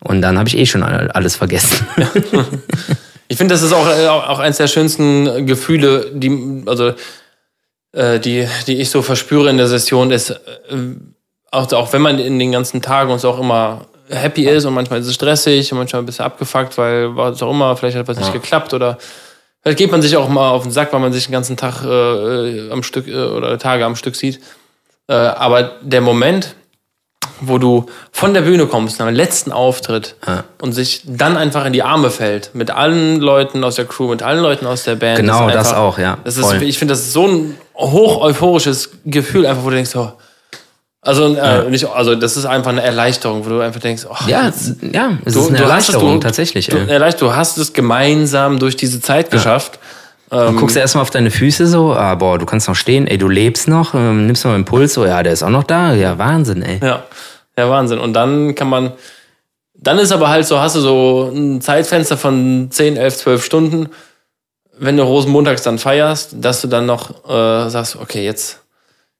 Und 0.00 0.22
dann 0.22 0.38
habe 0.38 0.48
ich 0.48 0.56
eh 0.56 0.66
schon 0.66 0.82
alles 0.82 1.36
vergessen. 1.36 1.86
Ja. 1.96 2.10
Ich 3.28 3.38
finde, 3.38 3.54
das 3.54 3.62
ist 3.62 3.72
auch, 3.72 3.88
äh, 3.88 4.06
auch 4.06 4.38
eines 4.38 4.58
der 4.58 4.68
schönsten 4.68 5.46
Gefühle, 5.46 6.12
die, 6.14 6.62
also, 6.66 6.92
äh, 7.92 8.20
die, 8.20 8.46
die 8.66 8.80
ich 8.80 8.90
so 8.90 9.02
verspüre 9.02 9.50
in 9.50 9.56
der 9.56 9.66
Session, 9.66 10.10
ist, 10.12 10.38
äh, 11.52 11.56
auch, 11.56 11.72
auch 11.72 11.92
wenn 11.92 12.02
man 12.02 12.18
in 12.18 12.38
den 12.38 12.52
ganzen 12.52 12.82
Tagen 12.82 13.10
uns 13.10 13.24
auch 13.24 13.38
immer 13.38 13.86
happy 14.08 14.48
ist 14.48 14.64
und 14.64 14.74
manchmal 14.74 15.00
ist 15.00 15.06
es 15.06 15.14
stressig 15.14 15.72
und 15.72 15.78
manchmal 15.78 16.02
ein 16.02 16.06
bisschen 16.06 16.24
abgefuckt, 16.24 16.78
weil 16.78 17.16
was 17.16 17.42
auch 17.42 17.50
immer, 17.50 17.76
vielleicht 17.76 17.96
hat 17.96 18.08
was 18.08 18.16
ja. 18.16 18.22
nicht 18.22 18.32
geklappt 18.32 18.74
oder 18.74 18.98
vielleicht 19.62 19.78
geht 19.78 19.90
man 19.90 20.02
sich 20.02 20.16
auch 20.16 20.28
mal 20.28 20.50
auf 20.50 20.62
den 20.62 20.72
Sack, 20.72 20.92
weil 20.92 21.00
man 21.00 21.12
sich 21.12 21.26
den 21.26 21.32
ganzen 21.32 21.56
Tag 21.56 21.84
äh, 21.84 22.70
am 22.70 22.82
Stück 22.82 23.08
äh, 23.08 23.14
oder 23.14 23.58
Tage 23.58 23.84
am 23.84 23.96
Stück 23.96 24.16
sieht. 24.16 24.40
Äh, 25.08 25.14
aber 25.14 25.72
der 25.82 26.00
Moment, 26.00 26.54
wo 27.40 27.58
du 27.58 27.86
von 28.12 28.32
der 28.32 28.42
Bühne 28.42 28.66
kommst, 28.66 28.98
nach 28.98 29.06
dem 29.06 29.14
letzten 29.14 29.52
Auftritt 29.52 30.16
ja. 30.26 30.44
und 30.60 30.72
sich 30.72 31.02
dann 31.04 31.36
einfach 31.36 31.64
in 31.66 31.72
die 31.72 31.82
Arme 31.82 32.10
fällt, 32.10 32.54
mit 32.54 32.70
allen 32.70 33.20
Leuten 33.20 33.62
aus 33.62 33.74
der 33.74 33.84
Crew, 33.84 34.08
mit 34.08 34.22
allen 34.22 34.40
Leuten 34.40 34.66
aus 34.66 34.84
der 34.84 34.96
Band. 34.96 35.18
Genau, 35.18 35.32
das, 35.32 35.42
einfach, 35.42 35.54
das 35.54 35.74
auch, 35.74 35.98
ja. 35.98 36.18
Das 36.24 36.36
ist, 36.36 36.52
ich 36.62 36.78
finde, 36.78 36.92
das 36.92 37.00
ist 37.00 37.12
so 37.12 37.26
ein 37.26 37.56
hoch 37.74 38.20
euphorisches 38.22 38.90
Gefühl, 39.04 39.46
einfach, 39.46 39.64
wo 39.64 39.70
du 39.70 39.76
denkst, 39.76 39.94
oh, 39.96 40.12
also, 41.06 41.36
äh, 41.36 41.70
nicht, 41.70 41.88
also 41.88 42.16
das 42.16 42.36
ist 42.36 42.46
einfach 42.46 42.72
eine 42.72 42.82
Erleichterung, 42.82 43.44
wo 43.44 43.50
du 43.50 43.60
einfach 43.60 43.80
denkst, 43.80 44.06
oh, 44.10 44.16
ja, 44.26 44.50
ja, 44.92 45.12
es 45.24 45.34
du, 45.34 45.40
ist 45.40 45.48
eine 45.50 45.58
Erleichterung 45.58 46.14
du, 46.14 46.18
tatsächlich. 46.18 46.66
Du, 46.66 46.84
du 46.84 47.34
hast 47.36 47.58
es 47.58 47.72
gemeinsam 47.72 48.58
durch 48.58 48.76
diese 48.76 49.00
Zeit 49.00 49.30
geschafft. 49.30 49.78
Ja. 50.32 50.48
Ähm, 50.48 50.56
guckst 50.56 50.74
du 50.74 50.80
erstmal 50.80 51.02
auf 51.02 51.10
deine 51.10 51.30
Füße 51.30 51.68
so, 51.68 51.94
ah, 51.94 52.16
boah, 52.16 52.38
du 52.40 52.44
kannst 52.44 52.66
noch 52.66 52.74
stehen, 52.74 53.06
ey, 53.06 53.18
du 53.18 53.28
lebst 53.28 53.68
noch, 53.68 53.94
ähm, 53.94 54.26
nimmst 54.26 54.44
mal 54.44 54.56
einen 54.56 54.64
Puls, 54.64 54.94
so, 54.94 55.06
ja, 55.06 55.22
der 55.22 55.32
ist 55.32 55.44
auch 55.44 55.48
noch 55.50 55.62
da, 55.62 55.94
ja, 55.94 56.18
Wahnsinn, 56.18 56.62
ey. 56.62 56.80
Ja, 56.82 57.04
ja, 57.56 57.70
Wahnsinn. 57.70 58.00
Und 58.00 58.14
dann 58.14 58.56
kann 58.56 58.68
man, 58.68 58.90
dann 59.74 60.00
ist 60.00 60.10
aber 60.10 60.28
halt 60.28 60.44
so, 60.44 60.58
hast 60.58 60.74
du 60.74 60.80
so 60.80 61.32
ein 61.32 61.60
Zeitfenster 61.60 62.16
von 62.16 62.66
10, 62.68 62.96
11, 62.96 63.16
12 63.18 63.44
Stunden, 63.44 63.88
wenn 64.76 64.96
du 64.96 65.04
Rosenmontags 65.04 65.62
dann 65.62 65.78
feierst, 65.78 66.34
dass 66.40 66.62
du 66.62 66.66
dann 66.66 66.86
noch 66.86 67.28
äh, 67.28 67.70
sagst, 67.70 67.94
okay, 67.94 68.24
jetzt, 68.24 68.58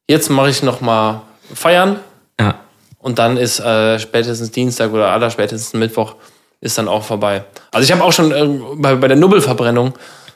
jetzt 0.09 0.31
mache 0.31 0.51
ich 0.51 0.65
noch 0.65 0.81
mal 0.81 1.23
feiern. 1.55 1.99
Ja. 2.41 2.57
Und 2.99 3.19
dann 3.19 3.37
ist 3.37 3.61
äh, 3.61 3.99
spätestens 3.99 4.51
Dienstag 4.51 4.93
oder 4.93 5.09
aller 5.09 5.31
spätestens 5.31 5.73
Mittwoch 5.75 6.17
ist 6.61 6.79
dann 6.79 6.89
auch 6.89 7.05
vorbei. 7.05 7.45
Also 7.71 7.85
ich 7.85 7.93
habe 7.93 8.03
auch 8.03 8.13
schon 8.13 8.33
äh, 8.33 8.49
bei, 8.77 8.95
bei 8.97 9.09
der 9.09 9.17
Nubbelverbrennung 9.17 9.95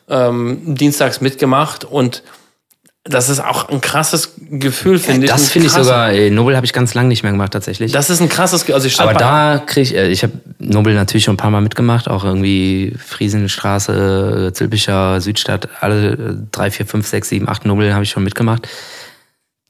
ähm, 0.08 0.74
dienstags 0.76 1.20
mitgemacht 1.20 1.84
und 1.84 2.22
das 3.04 3.30
ist 3.30 3.40
auch 3.40 3.70
ein 3.70 3.80
krasses 3.80 4.34
Gefühl, 4.36 4.98
finde 4.98 5.26
ja, 5.26 5.34
ich. 5.34 5.40
Das 5.40 5.50
finde 5.50 5.68
ich 5.68 5.72
sogar, 5.72 6.10
ey, 6.10 6.30
Nobel 6.30 6.54
habe 6.54 6.66
ich 6.66 6.74
ganz 6.74 6.92
lange 6.92 7.08
nicht 7.08 7.22
mehr 7.22 7.32
gemacht, 7.32 7.52
tatsächlich. 7.52 7.92
Das 7.92 8.10
ist 8.10 8.20
ein 8.20 8.28
krasses, 8.28 8.70
also 8.70 8.86
ich 8.86 9.00
Aber 9.00 9.14
da 9.14 9.62
kriege 9.64 9.80
ich, 9.80 9.94
äh, 9.94 10.08
ich 10.08 10.22
habe 10.22 10.34
Nobel 10.58 10.94
natürlich 10.94 11.24
schon 11.24 11.34
ein 11.34 11.38
paar 11.38 11.50
Mal 11.50 11.62
mitgemacht, 11.62 12.08
auch 12.08 12.24
irgendwie 12.24 12.94
Friesenstraße, 13.04 14.50
Zülpicher, 14.52 15.20
Südstadt, 15.20 15.68
alle 15.80 16.12
äh, 16.12 16.16
drei, 16.52 16.70
vier, 16.70 16.84
fünf, 16.84 17.06
sechs, 17.06 17.30
sieben, 17.30 17.48
acht 17.48 17.64
Nobel 17.64 17.94
habe 17.94 18.04
ich 18.04 18.10
schon 18.10 18.22
mitgemacht. 18.22 18.68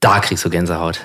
Da 0.01 0.19
kriegst 0.19 0.43
du 0.43 0.49
Gänsehaut. 0.49 0.99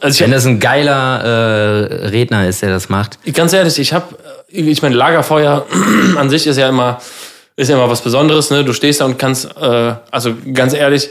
Also 0.00 0.20
Wenn 0.24 0.30
das 0.30 0.46
ein 0.46 0.60
geiler 0.60 1.24
äh, 1.24 2.06
Redner 2.08 2.46
ist, 2.48 2.62
der 2.62 2.70
das 2.70 2.88
macht. 2.88 3.18
Ganz 3.32 3.52
ehrlich, 3.52 3.78
ich 3.78 3.92
habe, 3.92 4.16
ich 4.48 4.82
meine, 4.82 4.94
Lagerfeuer 4.94 5.66
an 6.16 6.30
sich 6.30 6.46
ist 6.46 6.56
ja 6.56 6.68
immer, 6.68 7.00
ist 7.56 7.68
ja 7.68 7.76
immer 7.76 7.90
was 7.90 8.02
Besonderes. 8.02 8.50
Ne? 8.50 8.64
Du 8.64 8.72
stehst 8.72 9.00
da 9.00 9.04
und 9.06 9.18
kannst, 9.18 9.56
äh, 9.56 9.94
also 10.10 10.34
ganz 10.52 10.74
ehrlich, 10.74 11.10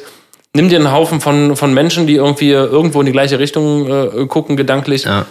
nimm 0.54 0.70
dir 0.70 0.80
einen 0.80 0.92
Haufen 0.92 1.22
von, 1.22 1.56
von 1.56 1.74
Menschen, 1.74 2.08
die 2.08 2.16
irgendwie 2.16 2.52
irgendwo 2.52 3.00
in 3.00 3.06
die 3.06 3.12
gleiche 3.12 3.40
Richtung 3.40 3.90
äh, 3.90 4.26
gucken, 4.28 4.58
gedanklich. 4.58 5.04
Ja. 5.04 5.26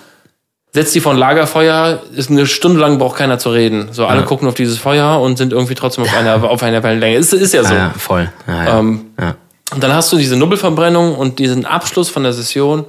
Setz 0.73 0.93
die 0.93 1.01
von 1.01 1.17
Lagerfeuer, 1.17 2.03
ist 2.17 2.31
eine 2.31 2.47
Stunde 2.47 2.81
lang 2.81 2.99
braucht 2.99 3.17
keiner 3.17 3.39
zu 3.39 3.51
reden. 3.51 3.91
So 3.93 4.07
alle 4.07 4.21
ja. 4.21 4.27
gucken 4.27 4.49
auf 4.49 4.55
dieses 4.55 4.77
Feuer 4.79 5.21
und 5.21 5.39
sind 5.39 5.53
irgendwie 5.53 5.77
trotzdem 5.77 6.03
auf 6.03 6.17
einer 6.17 6.43
auf 6.51 6.63
einer 6.65 6.83
Wellenlänge. 6.83 7.17
Ist, 7.17 7.33
ist 7.33 7.55
ja 7.55 7.63
so. 7.63 7.75
Ja, 7.75 7.95
voll. 7.97 8.29
Ja, 8.49 8.81
ähm, 8.81 9.07
und 9.73 9.83
dann 9.83 9.93
hast 9.93 10.13
du 10.13 10.17
diese 10.17 10.37
Nubbelverbrennung 10.37 11.15
und 11.17 11.39
diesen 11.39 11.65
Abschluss 11.65 12.09
von 12.09 12.23
der 12.23 12.33
Session 12.33 12.85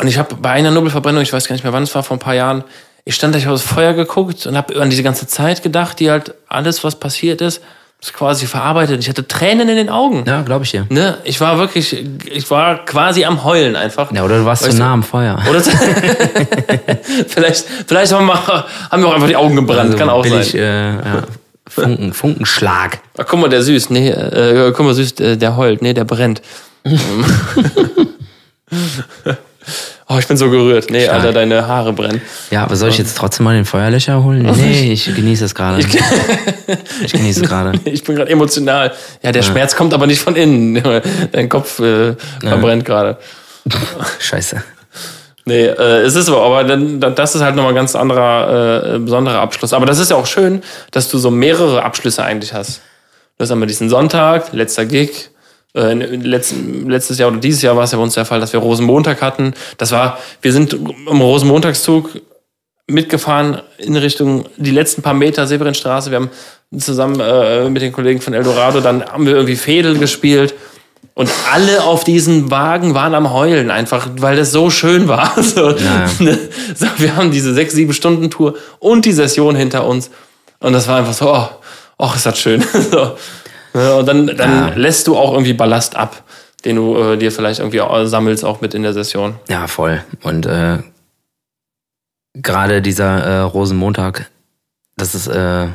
und 0.00 0.06
ich 0.06 0.18
habe 0.18 0.36
bei 0.36 0.50
einer 0.50 0.70
Nobelverbrennung, 0.70 1.22
ich 1.22 1.32
weiß 1.32 1.48
gar 1.48 1.54
nicht 1.54 1.64
mehr 1.64 1.72
wann 1.72 1.82
es 1.82 1.94
war, 1.94 2.02
vor 2.02 2.16
ein 2.16 2.20
paar 2.20 2.34
Jahren, 2.34 2.64
ich 3.04 3.14
stand 3.14 3.34
da, 3.34 3.38
ich 3.38 3.46
habe 3.46 3.54
das 3.54 3.62
Feuer 3.62 3.94
geguckt 3.94 4.46
und 4.46 4.56
habe 4.56 4.80
an 4.80 4.90
diese 4.90 5.02
ganze 5.02 5.26
Zeit 5.26 5.62
gedacht, 5.62 5.98
die 5.98 6.10
halt 6.10 6.34
alles, 6.46 6.84
was 6.84 6.96
passiert 6.96 7.40
ist, 7.40 7.62
ist 8.00 8.12
quasi 8.12 8.46
verarbeitet. 8.46 9.00
Ich 9.00 9.08
hatte 9.08 9.26
Tränen 9.26 9.68
in 9.68 9.76
den 9.76 9.88
Augen. 9.88 10.24
Ja, 10.26 10.42
glaube 10.42 10.64
ich 10.64 10.72
ja. 10.72 10.84
Ne? 10.88 11.18
Ich 11.24 11.40
war 11.40 11.58
wirklich, 11.58 11.96
ich 12.26 12.48
war 12.50 12.84
quasi 12.84 13.24
am 13.24 13.42
Heulen 13.44 13.74
einfach. 13.74 14.12
Ja, 14.12 14.24
oder 14.24 14.38
du 14.38 14.44
warst 14.44 14.64
zu 14.64 14.76
nah 14.76 14.92
am 14.92 15.02
Feuer. 15.02 15.42
Oder 15.48 15.60
vielleicht, 17.28 17.64
vielleicht 17.86 18.12
haben 18.12 18.26
wir, 18.26 18.66
haben 18.90 19.02
wir 19.02 19.08
auch 19.08 19.14
einfach 19.14 19.26
die 19.26 19.36
Augen 19.36 19.56
gebrannt, 19.56 19.80
also 19.80 19.96
kann 19.96 20.10
auch 20.10 20.22
billig, 20.22 20.52
sein. 20.52 20.60
Äh, 20.60 20.96
ja. 20.96 21.22
Funken, 21.66 22.12
Funkenschlag. 22.12 23.00
Ach, 23.16 23.24
guck 23.26 23.40
mal, 23.40 23.48
der 23.48 23.62
süß. 23.62 23.90
Nee, 23.90 24.10
äh, 24.10 24.72
guck 24.76 24.86
mal, 24.86 24.94
süß, 24.94 25.14
der 25.16 25.56
heult. 25.56 25.82
Nee, 25.82 25.94
der 25.94 26.04
brennt. 26.04 26.40
Oh, 30.08 30.16
ich 30.18 30.26
bin 30.26 30.36
so 30.36 30.50
gerührt. 30.50 30.90
Nee, 30.90 31.04
Stark. 31.04 31.20
Alter, 31.20 31.32
deine 31.32 31.66
Haare 31.66 31.92
brennen. 31.92 32.22
Ja, 32.50 32.64
aber 32.64 32.76
soll 32.76 32.88
ich 32.88 32.98
jetzt 32.98 33.16
trotzdem 33.16 33.44
mal 33.44 33.54
den 33.54 33.64
Feuerlöcher 33.64 34.22
holen? 34.22 34.42
Nee, 34.56 34.92
ich 34.92 35.14
genieße 35.14 35.44
es 35.44 35.54
gerade. 35.54 35.80
Ich, 35.80 35.86
ich 37.04 37.12
genieße 37.12 37.42
es 37.42 37.48
gerade. 37.48 37.78
Ich 37.84 38.04
bin 38.04 38.16
gerade 38.16 38.30
emotional. 38.30 38.92
Ja, 39.22 39.32
der 39.32 39.42
ja. 39.42 39.48
Schmerz 39.48 39.76
kommt 39.76 39.92
aber 39.94 40.06
nicht 40.06 40.20
von 40.20 40.36
innen. 40.36 40.82
Dein 41.32 41.48
Kopf 41.48 41.78
äh, 41.80 42.14
verbrennt 42.40 42.84
gerade. 42.84 43.18
Scheiße. 44.18 44.62
Nee, 45.44 45.64
äh, 45.64 46.02
es 46.02 46.14
ist 46.14 46.26
so, 46.26 46.38
aber 46.42 46.62
dann, 46.64 47.00
das 47.00 47.34
ist 47.34 47.40
halt 47.40 47.56
nochmal 47.56 47.72
ein 47.72 47.76
ganz 47.76 47.96
anderer, 47.96 48.94
äh, 48.94 48.98
besonderer 48.98 49.40
Abschluss. 49.40 49.72
Aber 49.72 49.86
das 49.86 49.98
ist 49.98 50.10
ja 50.10 50.16
auch 50.16 50.26
schön, 50.26 50.62
dass 50.90 51.08
du 51.08 51.16
so 51.16 51.30
mehrere 51.30 51.82
Abschlüsse 51.82 52.22
eigentlich 52.22 52.52
hast. 52.52 52.82
Du 53.38 53.44
hast 53.44 53.50
einmal 53.50 53.68
diesen 53.68 53.88
Sonntag, 53.88 54.52
letzter 54.52 54.84
Gig, 54.84 55.30
äh, 55.78 55.94
letzten, 55.94 56.88
letztes 56.88 57.18
Jahr 57.18 57.30
oder 57.30 57.38
dieses 57.38 57.62
Jahr 57.62 57.76
war 57.76 57.84
es 57.84 57.92
ja 57.92 57.98
bei 57.98 58.04
uns 58.04 58.14
der 58.14 58.24
Fall, 58.24 58.40
dass 58.40 58.52
wir 58.52 58.60
Rosenmontag 58.60 59.22
hatten. 59.22 59.54
Das 59.76 59.92
war, 59.92 60.18
wir 60.42 60.52
sind 60.52 60.72
im 60.74 61.20
Rosenmontagszug 61.20 62.20
mitgefahren 62.88 63.60
in 63.76 63.96
Richtung 63.96 64.46
die 64.56 64.70
letzten 64.70 65.02
paar 65.02 65.14
Meter 65.14 65.46
Severinstraße. 65.46 66.10
Wir 66.10 66.16
haben 66.16 66.30
zusammen 66.76 67.20
äh, 67.20 67.68
mit 67.70 67.82
den 67.82 67.92
Kollegen 67.92 68.20
von 68.20 68.34
Eldorado, 68.34 68.80
dann 68.80 69.04
haben 69.04 69.26
wir 69.26 69.34
irgendwie 69.34 69.56
Fädel 69.56 69.98
gespielt. 69.98 70.54
Und 71.14 71.30
alle 71.52 71.82
auf 71.82 72.04
diesen 72.04 72.50
Wagen 72.50 72.94
waren 72.94 73.14
am 73.14 73.32
Heulen, 73.32 73.70
einfach 73.70 74.08
weil 74.18 74.36
das 74.36 74.52
so 74.52 74.70
schön 74.70 75.08
war. 75.08 75.32
So, 75.42 75.70
ja. 75.70 76.06
so, 76.74 76.86
wir 76.98 77.16
haben 77.16 77.30
diese 77.30 77.54
sechs, 77.54 77.74
sieben 77.74 77.92
Stunden 77.92 78.30
Tour 78.30 78.54
und 78.78 79.04
die 79.04 79.12
Session 79.12 79.56
hinter 79.56 79.86
uns. 79.86 80.10
Und 80.60 80.72
das 80.72 80.88
war 80.88 80.98
einfach 80.98 81.14
so, 81.14 81.32
oh, 81.32 81.48
oh 81.98 82.10
ist 82.14 82.26
das 82.26 82.38
schön. 82.38 82.64
so. 82.90 83.16
Und 83.78 84.06
dann, 84.06 84.26
dann 84.26 84.68
ja. 84.68 84.74
lässt 84.74 85.06
du 85.06 85.16
auch 85.16 85.32
irgendwie 85.32 85.52
Ballast 85.52 85.96
ab, 85.96 86.22
den 86.64 86.76
du 86.76 86.96
äh, 86.96 87.16
dir 87.16 87.32
vielleicht 87.32 87.60
irgendwie 87.60 87.82
sammelst, 88.06 88.44
auch 88.44 88.60
mit 88.60 88.74
in 88.74 88.82
der 88.82 88.92
Session. 88.92 89.36
Ja, 89.48 89.66
voll. 89.66 90.02
Und 90.22 90.46
äh, 90.46 90.78
gerade 92.34 92.82
dieser 92.82 93.22
äh, 93.22 93.40
Rosenmontag, 93.40 94.30
das 94.96 95.14
ist, 95.14 95.28
äh, 95.28 95.68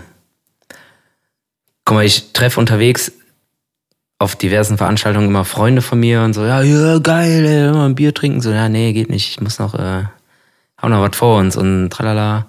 guck 1.85 1.95
mal, 1.95 2.05
ich 2.05 2.33
treffe 2.33 2.59
unterwegs 2.59 3.11
auf 4.19 4.35
diversen 4.35 4.77
Veranstaltungen 4.77 5.27
immer 5.27 5.45
Freunde 5.45 5.81
von 5.81 5.99
mir 5.99 6.21
und 6.21 6.33
so, 6.33 6.45
ja, 6.45 6.61
ja, 6.61 6.99
geil, 6.99 7.45
ey, 7.45 7.71
mal 7.71 7.87
ein 7.87 7.95
Bier 7.95 8.13
trinken. 8.13 8.41
So, 8.41 8.51
ja, 8.51 8.69
nee, 8.69 8.93
geht 8.93 9.09
nicht, 9.09 9.31
ich 9.31 9.41
muss 9.41 9.59
noch, 9.59 9.73
äh, 9.75 10.03
haben 10.77 10.91
noch 10.91 11.01
was 11.01 11.15
vor 11.15 11.39
uns 11.39 11.57
und 11.57 11.89
tralala 11.89 12.47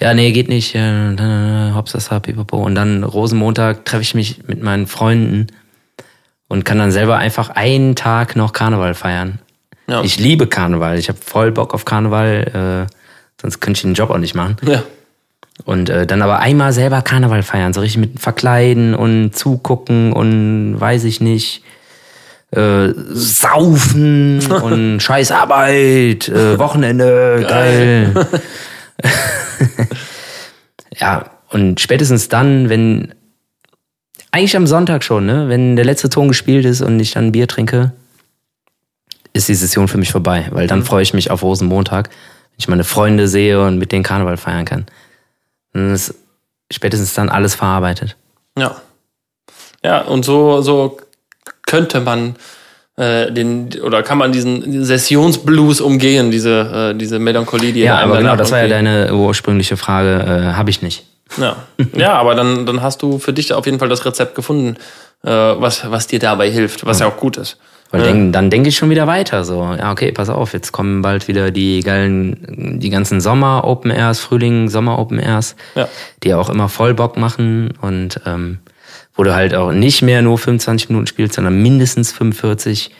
ja, 0.00 0.14
nee, 0.14 0.32
geht 0.32 0.48
nicht, 0.48 0.74
äh, 0.74 1.72
hops, 1.74 1.92
das 1.92 2.08
pipapo. 2.08 2.58
Und 2.58 2.74
dann 2.74 3.04
Rosenmontag 3.04 3.84
treffe 3.84 4.02
ich 4.02 4.14
mich 4.14 4.46
mit 4.46 4.62
meinen 4.62 4.86
Freunden 4.86 5.48
und 6.48 6.64
kann 6.64 6.78
dann 6.78 6.90
selber 6.90 7.16
einfach 7.16 7.50
einen 7.50 7.96
Tag 7.96 8.36
noch 8.36 8.52
Karneval 8.52 8.94
feiern. 8.94 9.38
Ja. 9.88 10.02
Ich 10.02 10.18
liebe 10.18 10.46
Karneval, 10.46 10.98
ich 10.98 11.08
habe 11.08 11.18
voll 11.24 11.50
Bock 11.50 11.74
auf 11.74 11.84
Karneval, 11.84 12.86
äh, 12.88 12.92
sonst 13.40 13.60
könnte 13.60 13.78
ich 13.78 13.82
den 13.82 13.94
Job 13.94 14.10
auch 14.10 14.18
nicht 14.18 14.34
machen. 14.34 14.56
Ja. 14.62 14.82
Und 15.64 15.90
äh, 15.90 16.06
dann 16.06 16.22
aber 16.22 16.40
einmal 16.40 16.72
selber 16.72 17.02
Karneval 17.02 17.42
feiern, 17.42 17.72
so 17.72 17.80
richtig 17.80 18.00
mit 18.00 18.20
Verkleiden 18.20 18.94
und 18.94 19.34
zugucken 19.36 20.12
und 20.12 20.80
weiß 20.80 21.04
ich 21.04 21.20
nicht, 21.20 21.62
äh, 22.52 22.90
saufen 23.12 24.40
und 24.62 25.00
scheiß 25.00 25.30
Arbeit, 25.32 26.28
äh, 26.28 26.58
Wochenende, 26.58 27.46
geil. 27.48 28.12
geil. 28.14 28.26
ja, 30.96 31.30
und 31.50 31.80
spätestens 31.80 32.28
dann, 32.28 32.68
wenn, 32.68 33.14
eigentlich 34.30 34.56
am 34.56 34.66
Sonntag 34.66 35.04
schon, 35.04 35.26
ne, 35.26 35.48
wenn 35.48 35.76
der 35.76 35.84
letzte 35.84 36.08
Ton 36.08 36.28
gespielt 36.28 36.64
ist 36.64 36.80
und 36.80 36.98
ich 37.00 37.12
dann 37.12 37.26
ein 37.26 37.32
Bier 37.32 37.46
trinke, 37.46 37.92
ist 39.32 39.48
die 39.48 39.54
Session 39.54 39.88
für 39.88 39.98
mich 39.98 40.10
vorbei, 40.10 40.48
weil 40.50 40.66
dann 40.66 40.80
mhm. 40.80 40.84
freue 40.84 41.02
ich 41.02 41.14
mich 41.14 41.30
auf 41.30 41.42
Rosenmontag, 41.42 42.08
wenn 42.08 42.58
ich 42.58 42.68
meine 42.68 42.84
Freunde 42.84 43.28
sehe 43.28 43.62
und 43.64 43.78
mit 43.78 43.92
denen 43.92 44.02
Karneval 44.02 44.36
feiern 44.36 44.64
kann. 44.64 44.86
Dann 45.72 45.92
ist 45.94 46.14
spätestens 46.70 47.14
dann 47.14 47.28
alles 47.28 47.54
verarbeitet. 47.54 48.16
Ja. 48.58 48.76
Ja, 49.84 50.02
und 50.02 50.24
so, 50.24 50.62
so 50.62 50.98
könnte 51.66 52.00
man 52.00 52.36
äh, 52.96 53.32
den 53.32 53.70
oder 53.82 54.02
kann 54.02 54.18
man 54.18 54.32
diesen 54.32 54.84
Sessionsblues 54.84 55.80
umgehen, 55.80 56.30
diese, 56.30 56.92
äh, 56.92 56.98
diese 56.98 57.18
Melancholie, 57.18 57.72
die 57.72 57.80
Ja, 57.80 57.98
aber 57.98 58.18
genau, 58.18 58.36
das 58.36 58.50
war 58.52 58.60
ja 58.60 58.68
deine 58.68 59.14
ursprüngliche 59.14 59.76
Frage, 59.76 60.24
äh, 60.24 60.52
habe 60.54 60.70
ich 60.70 60.82
nicht. 60.82 61.04
Ja. 61.38 61.56
ja, 61.96 62.12
aber 62.14 62.34
dann, 62.34 62.66
dann 62.66 62.82
hast 62.82 63.02
du 63.02 63.18
für 63.18 63.32
dich 63.32 63.52
auf 63.54 63.64
jeden 63.64 63.78
Fall 63.78 63.88
das 63.88 64.04
Rezept 64.04 64.34
gefunden, 64.34 64.76
äh, 65.24 65.30
was, 65.30 65.90
was 65.90 66.06
dir 66.06 66.18
dabei 66.18 66.50
hilft, 66.50 66.84
was 66.84 67.00
ja, 67.00 67.06
ja 67.06 67.12
auch 67.12 67.16
gut 67.16 67.38
ist. 67.38 67.58
Weil 67.90 68.06
ja. 68.06 68.30
dann 68.30 68.48
denke 68.48 68.70
ich 68.70 68.76
schon 68.76 68.88
wieder 68.88 69.06
weiter. 69.06 69.44
So, 69.44 69.62
ja, 69.78 69.92
okay, 69.92 70.12
pass 70.12 70.30
auf, 70.30 70.54
jetzt 70.54 70.72
kommen 70.72 71.02
bald 71.02 71.28
wieder 71.28 71.50
die 71.50 71.80
geilen, 71.80 72.78
die 72.80 72.88
ganzen 72.88 73.20
Sommer 73.20 73.64
Open 73.64 73.90
Airs, 73.90 74.18
Frühling, 74.18 74.70
Sommer 74.70 74.98
Open 74.98 75.18
Airs, 75.18 75.56
ja. 75.74 75.88
die 76.22 76.32
auch 76.32 76.48
immer 76.48 76.70
voll 76.70 76.94
Bock 76.94 77.18
machen 77.18 77.74
und 77.82 78.20
ähm, 78.24 78.58
wo 79.14 79.24
du 79.24 79.34
halt 79.34 79.54
auch 79.54 79.72
nicht 79.72 80.02
mehr 80.02 80.22
nur 80.22 80.38
25 80.38 80.88
Minuten 80.88 81.06
spielst, 81.06 81.34
sondern 81.34 81.60
mindestens 81.60 82.12
45 82.12 82.90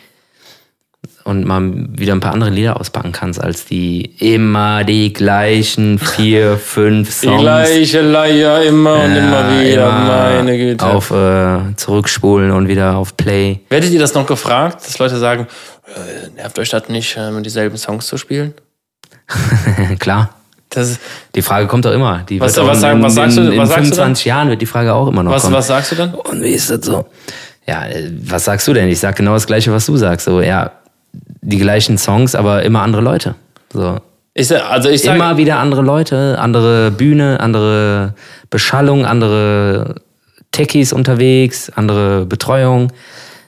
und 1.25 1.45
mal 1.45 1.63
wieder 1.99 2.15
ein 2.15 2.21
paar 2.21 2.33
andere 2.33 2.51
Lieder 2.51 2.79
auspacken 2.81 3.13
kannst, 3.13 3.43
als 3.43 3.65
die 3.65 4.15
immer 4.19 4.85
die 4.85 5.13
gleichen 5.13 5.99
vier, 5.99 6.59
fünf 6.65 7.13
Songs. 7.13 7.37
Die 7.37 7.43
gleiche 7.43 8.01
Leier 8.01 8.63
immer 8.63 8.95
und 9.05 9.17
immer 9.17 9.61
wieder, 9.61 9.89
immer 9.89 10.33
meine 10.37 10.59
Güte. 10.59 10.85
Auf 10.85 11.11
äh, 11.11 11.77
Zurückspulen 11.77 12.51
und 12.51 12.69
wieder 12.69 12.97
auf 12.97 13.17
Play. 13.17 13.61
Werdet 13.69 13.91
ihr 13.91 14.01
das 14.01 14.15
noch 14.15 14.27
gefragt, 14.27 14.87
dass 14.87 14.99
Leute 14.99 15.17
sagen, 15.19 15.47
äh, 15.87 16.31
nervt 16.35 16.59
euch 16.59 16.71
das 16.71 16.89
nicht, 16.89 17.17
äh, 17.17 17.43
dieselben 17.43 17.77
Songs 17.77 18.07
zu 18.07 18.17
spielen? 18.17 18.55
Klar. 19.99 20.35
Das 20.75 20.99
die 21.35 21.43
Frage 21.43 21.67
kommt 21.67 21.85
doch 21.85 21.93
immer. 21.93 22.25
Die 22.29 22.41
was, 22.41 22.57
was, 22.57 22.83
in, 22.83 23.03
was 23.03 23.15
sagst 23.15 23.37
du? 23.37 23.43
In, 23.43 23.53
in 23.53 23.67
25 23.67 24.25
Jahren 24.25 24.49
wird 24.49 24.61
die 24.61 24.67
Frage 24.67 24.95
auch 24.95 25.07
immer 25.07 25.23
noch 25.23 25.33
was, 25.33 25.43
kommen. 25.43 25.55
Was 25.55 25.67
sagst 25.67 25.93
du 25.93 25.97
dann? 25.97 26.15
Und 26.15 26.43
wie 26.43 26.49
ist 26.51 26.71
das 26.71 26.85
so? 26.85 27.07
Ja, 27.67 27.87
äh, 27.87 28.11
was 28.25 28.45
sagst 28.45 28.67
du 28.67 28.73
denn? 28.73 28.89
Ich 28.89 28.99
sag 28.99 29.17
genau 29.17 29.35
das 29.35 29.47
Gleiche, 29.47 29.73
was 29.73 29.87
du 29.87 29.97
sagst. 29.97 30.25
So, 30.25 30.41
ja, 30.41 30.73
die 31.13 31.59
gleichen 31.59 31.99
Songs, 31.99 32.35
aber 32.35 32.63
immer 32.63 32.83
andere 32.83 33.03
Leute. 33.03 33.35
So. 33.73 33.99
Ich, 34.35 34.51
also 34.55 34.89
ich 34.89 35.03
sag, 35.03 35.17
immer 35.17 35.37
wieder 35.37 35.59
andere 35.59 35.83
Leute, 35.83 36.39
andere 36.39 36.91
Bühne, 36.91 37.39
andere 37.41 38.15
Beschallung, 38.49 39.05
andere 39.05 39.97
Techies 40.53 40.93
unterwegs, 40.93 41.71
andere 41.75 42.25
Betreuung. 42.25 42.93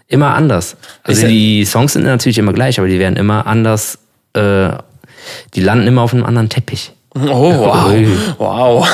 Immer 0.09 0.35
anders. 0.35 0.77
Also 1.03 1.27
die 1.27 1.65
Songs 1.65 1.95
sind 1.95 2.05
natürlich 2.05 2.39
immer 2.39 2.53
gleich, 2.53 2.79
aber 2.79 2.89
die 2.89 2.99
werden 2.99 3.17
immer 3.17 3.47
anders. 3.47 3.99
Äh, 4.35 4.69
die 5.55 5.61
landen 5.61 5.87
immer 5.87 6.03
auf 6.03 6.13
einem 6.13 6.25
anderen 6.25 6.51
Teppich. 6.51 6.93
Oh, 7.15 7.53
wow. 7.55 7.95
wow. 8.39 8.89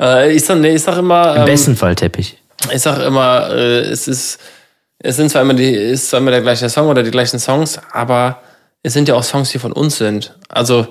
Äh, 0.00 0.32
ich, 0.32 0.44
sag, 0.44 0.58
nee, 0.58 0.74
ich 0.74 0.82
sag 0.82 0.98
immer. 0.98 1.34
Im 1.34 1.40
ähm, 1.42 1.46
besten 1.46 1.76
Fall 1.76 1.94
Teppich. 1.94 2.36
Ich 2.72 2.82
sag 2.82 3.00
immer, 3.04 3.50
äh, 3.50 3.80
es 3.80 4.08
ist 4.08 4.38
es 4.98 5.16
sind 5.16 5.30
zwar 5.30 5.42
immer 5.42 5.54
die, 5.54 5.70
ist 5.70 6.10
zwar 6.10 6.20
immer 6.20 6.30
der 6.30 6.42
gleiche 6.42 6.68
Song 6.68 6.88
oder 6.88 7.02
die 7.02 7.10
gleichen 7.10 7.38
Songs, 7.38 7.78
aber 7.92 8.40
es 8.82 8.92
sind 8.92 9.08
ja 9.08 9.14
auch 9.14 9.22
Songs, 9.22 9.50
die 9.50 9.58
von 9.58 9.72
uns 9.72 9.98
sind. 9.98 10.34
Also 10.48 10.88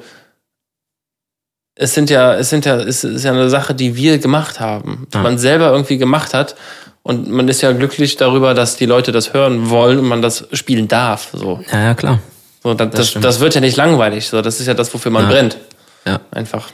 es 1.75 1.93
sind 1.93 2.09
ja, 2.09 2.35
es 2.35 2.49
sind 2.49 2.65
ja, 2.65 2.77
es 2.77 3.03
ist 3.03 3.23
ja 3.23 3.31
eine 3.31 3.49
Sache, 3.49 3.73
die 3.73 3.95
wir 3.95 4.19
gemacht 4.19 4.59
haben, 4.59 5.07
die 5.13 5.17
ja. 5.17 5.23
man 5.23 5.37
selber 5.37 5.71
irgendwie 5.71 5.97
gemacht 5.97 6.33
hat. 6.33 6.55
Und 7.03 7.29
man 7.29 7.47
ist 7.47 7.61
ja 7.61 7.71
glücklich 7.71 8.15
darüber, 8.15 8.53
dass 8.53 8.77
die 8.77 8.87
Leute 8.87 9.11
das 9.11 9.33
hören 9.33 9.69
wollen 9.69 9.99
und 9.99 10.07
man 10.07 10.21
das 10.21 10.47
spielen 10.53 10.87
darf. 10.87 11.29
So. 11.33 11.59
Ja, 11.71 11.83
ja, 11.83 11.93
klar. 11.93 12.19
So, 12.63 12.73
das, 12.73 12.89
das, 12.91 13.13
das, 13.21 13.39
wird 13.39 13.53
ja 13.53 13.61
nicht 13.61 13.77
langweilig. 13.77 14.27
So, 14.27 14.41
das 14.41 14.59
ist 14.59 14.65
ja 14.65 14.73
das, 14.73 14.91
wofür 14.93 15.11
man 15.11 15.23
ja. 15.23 15.29
brennt. 15.29 15.57
Ja. 16.05 16.21
Einfach. 16.31 16.69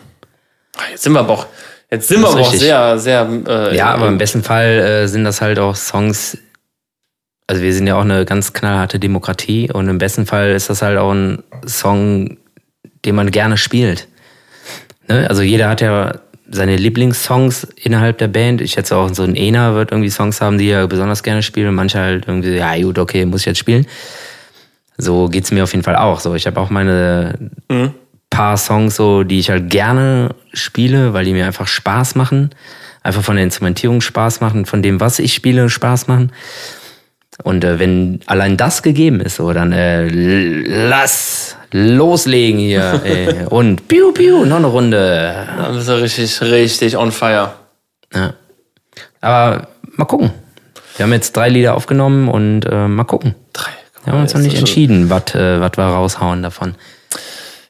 Jetzt 0.91 1.03
sind 1.03 1.13
wir 1.13 1.19
aber 1.19 1.33
auch, 1.33 1.45
jetzt 1.89 2.07
sind 2.07 2.21
wir 2.21 2.29
aber 2.29 2.41
auch 2.41 2.53
sehr, 2.53 2.97
sehr. 2.99 3.29
Äh, 3.47 3.75
ja, 3.75 3.93
aber 3.93 4.07
im 4.07 4.17
besten 4.17 4.43
Fall 4.43 4.79
äh, 4.79 5.07
sind 5.07 5.23
das 5.23 5.41
halt 5.41 5.59
auch 5.59 5.75
Songs, 5.75 6.37
also 7.47 7.61
wir 7.61 7.73
sind 7.73 7.87
ja 7.87 7.95
auch 7.95 8.01
eine 8.01 8.25
ganz 8.25 8.53
knallharte 8.53 8.99
Demokratie 8.99 9.71
und 9.71 9.89
im 9.89 9.97
besten 9.97 10.25
Fall 10.25 10.51
ist 10.51 10.69
das 10.69 10.81
halt 10.81 10.97
auch 10.97 11.11
ein 11.11 11.43
Song, 11.65 12.37
den 13.05 13.15
man 13.15 13.31
gerne 13.31 13.57
spielt. 13.57 14.07
Ne? 15.07 15.27
Also 15.29 15.41
jeder 15.41 15.69
hat 15.69 15.81
ja 15.81 16.13
seine 16.49 16.75
Lieblingssongs 16.75 17.67
innerhalb 17.75 18.17
der 18.17 18.27
Band. 18.27 18.61
Ich 18.61 18.71
schätze 18.71 18.95
auch 18.95 19.13
so 19.13 19.23
ein 19.23 19.35
Ena 19.35 19.73
wird 19.73 19.91
irgendwie 19.91 20.09
Songs 20.09 20.41
haben, 20.41 20.57
die 20.57 20.69
er 20.69 20.87
besonders 20.87 21.23
gerne 21.23 21.43
spielt 21.43 21.67
und 21.67 21.75
manche 21.75 21.99
halt 21.99 22.27
irgendwie, 22.27 22.55
ja 22.55 22.75
gut, 22.81 22.99
okay, 22.99 23.25
muss 23.25 23.41
ich 23.41 23.45
jetzt 23.47 23.59
spielen. 23.59 23.85
So 24.97 25.29
geht's 25.29 25.51
mir 25.51 25.63
auf 25.63 25.71
jeden 25.71 25.83
Fall 25.83 25.95
auch. 25.95 26.19
So, 26.19 26.35
ich 26.35 26.45
habe 26.47 26.59
auch 26.59 26.69
meine 26.69 27.51
mhm. 27.69 27.93
Paar 28.31 28.57
Songs, 28.57 28.95
so, 28.95 29.23
die 29.23 29.37
ich 29.37 29.51
halt 29.51 29.69
gerne 29.69 30.33
spiele, 30.53 31.13
weil 31.13 31.25
die 31.25 31.33
mir 31.33 31.45
einfach 31.45 31.67
Spaß 31.67 32.15
machen. 32.15 32.49
Einfach 33.03 33.21
von 33.21 33.35
der 33.35 33.43
Instrumentierung 33.43 34.01
Spaß 34.01 34.41
machen, 34.41 34.65
von 34.65 34.81
dem, 34.81 34.99
was 34.99 35.19
ich 35.19 35.35
spiele, 35.35 35.69
Spaß 35.69 36.07
machen. 36.07 36.31
Und 37.43 37.63
äh, 37.63 37.79
wenn 37.79 38.21
allein 38.25 38.57
das 38.57 38.83
gegeben 38.83 39.19
ist, 39.21 39.35
so, 39.35 39.53
dann 39.53 39.71
äh, 39.71 40.07
lass 40.07 41.55
loslegen 41.71 42.59
hier. 42.59 43.01
ey. 43.05 43.45
Und 43.45 43.87
piu, 43.87 44.11
piu, 44.11 44.45
noch 44.45 44.57
eine 44.57 44.67
Runde. 44.67 45.47
Dann 45.57 45.75
bist 45.75 45.87
du 45.87 46.01
richtig, 46.01 46.41
richtig 46.41 46.97
on 46.97 47.11
fire. 47.11 47.53
Ja. 48.13 48.33
Aber 49.21 49.67
mal 49.95 50.05
gucken. 50.05 50.31
Wir 50.97 51.05
haben 51.05 51.13
jetzt 51.13 51.35
drei 51.35 51.49
Lieder 51.49 51.75
aufgenommen 51.75 52.27
und 52.27 52.65
äh, 52.65 52.87
mal 52.87 53.05
gucken. 53.05 53.35
Drei. 53.53 53.71
Wir 54.03 54.13
haben 54.13 54.21
uns 54.21 54.33
noch 54.33 54.41
nicht 54.41 54.57
entschieden, 54.57 55.09
was 55.09 55.35
äh, 55.35 55.59
wir 55.59 55.83
raushauen 55.83 56.43
davon. 56.43 56.75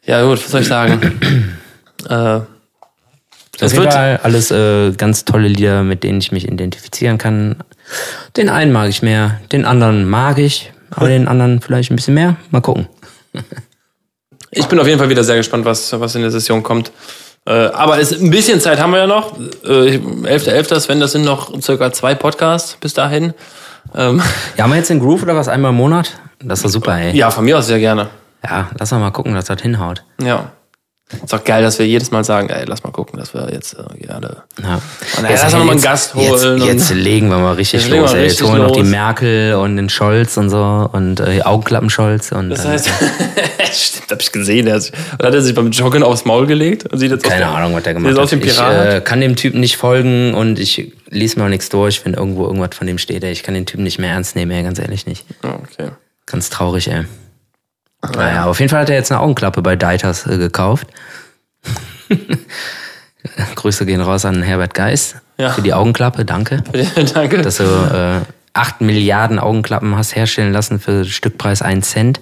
Ja, 0.05 0.23
gut, 0.23 0.43
was 0.43 0.51
soll 0.51 0.61
ich 0.61 0.67
sagen? 0.67 0.99
äh, 2.09 2.39
das 3.59 3.75
wird 3.75 3.95
alles 3.95 4.49
äh, 4.49 4.91
ganz 4.93 5.25
tolle 5.25 5.47
Lieder, 5.47 5.83
mit 5.83 6.03
denen 6.03 6.19
ich 6.19 6.31
mich 6.31 6.47
identifizieren 6.47 7.17
kann. 7.17 7.57
Den 8.35 8.49
einen 8.49 8.71
mag 8.71 8.89
ich 8.89 9.03
mehr, 9.03 9.39
den 9.51 9.65
anderen 9.65 10.09
mag 10.09 10.39
ich, 10.39 10.71
aber 10.89 11.09
den 11.09 11.27
anderen 11.27 11.61
vielleicht 11.61 11.91
ein 11.91 11.95
bisschen 11.95 12.15
mehr. 12.15 12.37
Mal 12.49 12.61
gucken. 12.61 12.87
Ich 14.53 14.65
bin 14.65 14.77
auf 14.79 14.85
jeden 14.87 14.99
Fall 14.99 15.07
wieder 15.07 15.23
sehr 15.23 15.37
gespannt, 15.37 15.63
was, 15.63 15.97
was 15.97 16.13
in 16.13 16.23
der 16.23 16.29
Session 16.29 16.61
kommt. 16.61 16.91
Äh, 17.45 17.51
aber 17.51 17.99
es, 17.99 18.11
ein 18.11 18.29
bisschen 18.29 18.59
Zeit 18.59 18.81
haben 18.81 18.91
wir 18.91 18.99
ja 18.99 19.07
noch. 19.07 19.39
Äh, 19.63 19.97
11.11. 19.97 20.79
Sven, 20.81 20.99
das 20.99 21.13
sind 21.13 21.23
noch 21.23 21.57
circa 21.61 21.93
zwei 21.93 22.15
Podcasts 22.15 22.75
bis 22.81 22.93
dahin. 22.93 23.33
Ähm. 23.95 24.21
Ja, 24.57 24.65
haben 24.65 24.71
wir 24.71 24.77
jetzt 24.77 24.89
den 24.89 24.99
Groove 24.99 25.23
oder 25.23 25.37
was 25.37 25.47
einmal 25.47 25.71
im 25.71 25.77
Monat? 25.77 26.19
Das 26.43 26.65
ist 26.65 26.73
super, 26.73 26.99
ey. 26.99 27.15
Ja, 27.15 27.31
von 27.31 27.45
mir 27.45 27.57
aus 27.57 27.67
sehr 27.67 27.79
gerne. 27.79 28.09
Ja, 28.43 28.69
lass 28.77 28.91
mal 28.91 29.11
gucken, 29.11 29.33
dass 29.33 29.45
das 29.45 29.61
hinhaut. 29.61 30.03
Ja. 30.21 30.51
Ist 31.23 31.33
auch 31.33 31.43
geil, 31.43 31.61
dass 31.61 31.77
wir 31.77 31.85
jedes 31.85 32.11
Mal 32.11 32.23
sagen, 32.23 32.49
ey, 32.49 32.63
lass 32.65 32.83
mal 32.83 32.91
gucken, 32.91 33.19
dass 33.19 33.33
wir 33.33 33.49
jetzt 33.51 33.73
äh, 33.73 34.07
alle. 34.07 34.43
Ja. 34.61 34.81
Und 35.17 35.25
ey, 35.25 35.35
lass 35.35 35.53
mal 35.53 35.69
einen 35.69 35.81
Gast 35.81 36.15
holen. 36.15 36.57
Jetzt, 36.57 36.89
jetzt 36.89 36.93
legen 36.93 37.29
wir 37.29 37.37
mal 37.37 37.53
richtig 37.55 37.89
los, 37.89 38.13
ey. 38.13 38.27
Jetzt 38.27 38.41
holen 38.41 38.53
wir 38.53 38.63
noch 38.63 38.71
die 38.71 38.83
Merkel 38.83 39.55
und 39.55 39.75
den 39.75 39.89
Scholz 39.89 40.37
und 40.37 40.49
so 40.49 40.89
und 40.91 41.19
äh, 41.19 41.41
Augenklappen-Scholz 41.41 42.31
und. 42.31 42.49
Das 42.49 42.65
heißt, 42.65 42.89
stimmt, 43.71 44.11
hab 44.11 44.21
ich 44.21 44.31
gesehen. 44.31 44.65
Der 44.65 44.75
hat, 44.75 44.91
hat 45.21 45.33
er 45.33 45.41
sich 45.41 45.53
beim 45.53 45.71
Joggen 45.71 46.03
aufs 46.03 46.23
Maul 46.23 46.47
gelegt 46.47 46.85
und 46.85 46.97
sieht 46.97 47.11
jetzt 47.11 47.23
Keine 47.23 47.49
aus 47.49 47.57
Ahnung, 47.57 47.75
was 47.75 47.83
der 47.83 47.93
gemacht 47.93 48.17
hat. 48.17 48.31
Ich 48.31 48.59
äh, 48.59 49.01
kann 49.01 49.19
dem 49.19 49.35
Typen 49.35 49.59
nicht 49.59 49.75
folgen 49.75 50.33
und 50.33 50.59
ich 50.59 50.93
lese 51.09 51.39
mir 51.39 51.45
auch 51.45 51.49
nichts 51.49 51.69
durch, 51.69 52.05
wenn 52.05 52.13
irgendwo 52.13 52.45
irgendwas 52.45 52.69
von 52.73 52.87
dem 52.87 52.97
steht. 52.97 53.23
Ey. 53.23 53.31
Ich 53.31 53.43
kann 53.43 53.53
den 53.53 53.65
Typen 53.65 53.83
nicht 53.83 53.99
mehr 53.99 54.11
ernst 54.11 54.35
nehmen, 54.35 54.51
ey, 54.51 54.63
ganz 54.63 54.79
ehrlich 54.79 55.05
nicht. 55.05 55.25
Oh, 55.43 55.47
okay. 55.47 55.91
Ganz 56.25 56.49
traurig, 56.49 56.89
ey. 56.89 57.05
Naja, 58.15 58.45
auf 58.45 58.59
jeden 58.59 58.69
Fall 58.69 58.81
hat 58.81 58.89
er 58.89 58.95
jetzt 58.95 59.11
eine 59.11 59.21
Augenklappe 59.21 59.61
bei 59.61 59.75
Deiters 59.75 60.25
äh, 60.25 60.37
gekauft. 60.37 60.87
Grüße 63.55 63.85
gehen 63.85 64.01
raus 64.01 64.25
an 64.25 64.41
Herbert 64.41 64.73
Geis 64.73 65.15
ja. 65.37 65.51
für 65.51 65.61
die 65.61 65.73
Augenklappe, 65.73 66.25
danke. 66.25 66.63
danke. 67.13 67.41
Dass 67.41 67.57
du 67.57 67.63
äh, 67.63 68.21
8 68.53 68.81
Milliarden 68.81 69.39
Augenklappen 69.39 69.95
hast 69.95 70.15
herstellen 70.15 70.51
lassen 70.51 70.79
für 70.79 71.05
Stückpreis 71.05 71.61
1 71.61 71.89
Cent 71.89 72.21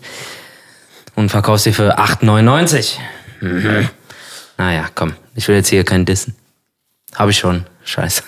und 1.15 1.29
verkaufst 1.29 1.63
sie 1.63 1.73
für 1.73 1.97
8,99. 1.97 2.97
Mhm. 3.41 3.89
Naja, 4.57 4.85
komm, 4.93 5.13
ich 5.35 5.47
will 5.47 5.55
jetzt 5.55 5.69
hier 5.69 5.85
keinen 5.85 6.05
Dissen. 6.05 6.35
Habe 7.15 7.31
ich 7.31 7.37
schon, 7.37 7.65
scheiße. 7.85 8.23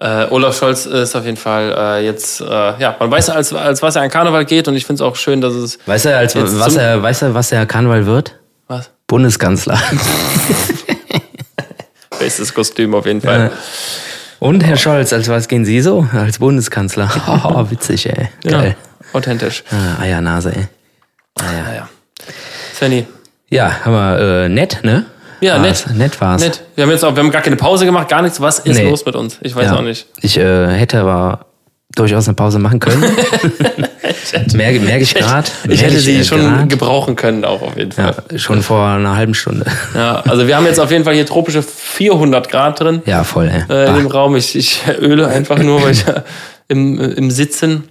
Äh, 0.00 0.26
Olaf 0.30 0.56
Scholz 0.56 0.86
ist 0.86 1.14
auf 1.14 1.26
jeden 1.26 1.36
Fall 1.36 1.74
äh, 1.76 2.04
jetzt, 2.06 2.40
äh, 2.40 2.44
ja, 2.46 2.96
man 2.98 3.10
weiß, 3.10 3.28
als, 3.30 3.52
als 3.52 3.82
was 3.82 3.96
er 3.96 4.02
an 4.02 4.08
Karneval 4.08 4.46
geht 4.46 4.66
und 4.66 4.74
ich 4.74 4.86
finde 4.86 5.02
es 5.02 5.06
auch 5.06 5.14
schön, 5.14 5.42
dass 5.42 5.52
es. 5.52 5.78
Weiß 5.84 6.06
er, 6.06 6.16
als, 6.16 6.34
was 6.34 6.76
er, 6.76 7.02
weiß 7.02 7.22
er, 7.22 7.34
was 7.34 7.52
er 7.52 7.66
Karneval 7.66 8.06
wird? 8.06 8.34
Was? 8.66 8.90
Bundeskanzler. 9.06 9.78
Bestes 12.18 12.54
Kostüm 12.54 12.94
auf 12.94 13.04
jeden 13.04 13.20
Fall. 13.20 13.50
Ja. 13.50 13.58
Und 14.38 14.64
Herr 14.64 14.78
Scholz, 14.78 15.12
als 15.12 15.28
was 15.28 15.48
gehen 15.48 15.66
Sie 15.66 15.82
so? 15.82 16.06
Als 16.12 16.38
Bundeskanzler. 16.38 17.10
Oh, 17.44 17.70
witzig, 17.70 18.08
ey. 18.08 18.28
Geil. 18.42 18.76
Ja, 18.78 19.18
authentisch. 19.18 19.64
Ah, 19.70 20.00
Eiernase, 20.00 20.56
ey. 20.56 20.66
Ah, 21.38 21.42
ja. 21.52 21.64
Ah, 21.68 21.74
ja. 21.74 21.88
Svenny. 22.74 23.06
Ja, 23.50 23.84
haben 23.84 23.92
wir 23.92 24.18
äh, 24.44 24.48
nett, 24.48 24.78
ne? 24.82 25.04
Ja, 25.40 25.62
war's. 25.62 25.86
nett. 25.86 25.96
Nett 25.96 26.20
war's. 26.20 26.42
Nett. 26.42 26.62
Wir 26.74 26.84
haben 26.84 26.90
jetzt 26.90 27.04
auch, 27.04 27.14
wir 27.14 27.22
haben 27.22 27.30
gar 27.30 27.42
keine 27.42 27.56
Pause 27.56 27.84
gemacht, 27.84 28.08
gar 28.08 28.22
nichts. 28.22 28.40
Was 28.40 28.58
ist 28.60 28.78
nee. 28.78 28.88
los 28.88 29.04
mit 29.04 29.14
uns? 29.14 29.38
Ich 29.40 29.54
weiß 29.54 29.66
ja. 29.66 29.76
auch 29.76 29.82
nicht. 29.82 30.06
Ich 30.20 30.36
äh, 30.38 30.68
hätte 30.68 31.00
aber 31.00 31.46
durchaus 31.94 32.28
eine 32.28 32.34
Pause 32.34 32.58
machen 32.58 32.78
können. 32.78 33.02
merke, 34.54 34.80
merke 34.80 35.02
ich 35.02 35.14
gerade. 35.14 35.48
Ich 35.68 35.82
hätte 35.82 35.98
sie 35.98 36.24
schon 36.24 36.40
grad. 36.40 36.68
gebrauchen 36.68 37.16
können, 37.16 37.44
auch 37.44 37.62
auf 37.62 37.76
jeden 37.76 37.92
Fall. 37.92 38.14
Ja, 38.30 38.38
schon 38.38 38.62
vor 38.62 38.86
einer 38.86 39.16
halben 39.16 39.34
Stunde. 39.34 39.66
Ja, 39.94 40.20
also 40.20 40.46
wir 40.46 40.56
haben 40.56 40.66
jetzt 40.66 40.80
auf 40.80 40.90
jeden 40.90 41.04
Fall 41.04 41.14
hier 41.14 41.26
tropische 41.26 41.62
400 41.62 42.48
Grad 42.48 42.80
drin. 42.80 43.02
Ja, 43.06 43.24
voll, 43.24 43.48
ey. 43.48 43.64
Äh, 43.74 43.88
in 43.88 43.96
dem 43.96 44.06
Raum. 44.06 44.36
Ich, 44.36 44.56
ich 44.56 44.82
öle 45.00 45.28
einfach 45.28 45.58
nur, 45.58 45.82
weil 45.82 45.92
ich 45.92 46.04
im, 46.68 46.98
im 46.98 47.30
Sitzen 47.30 47.84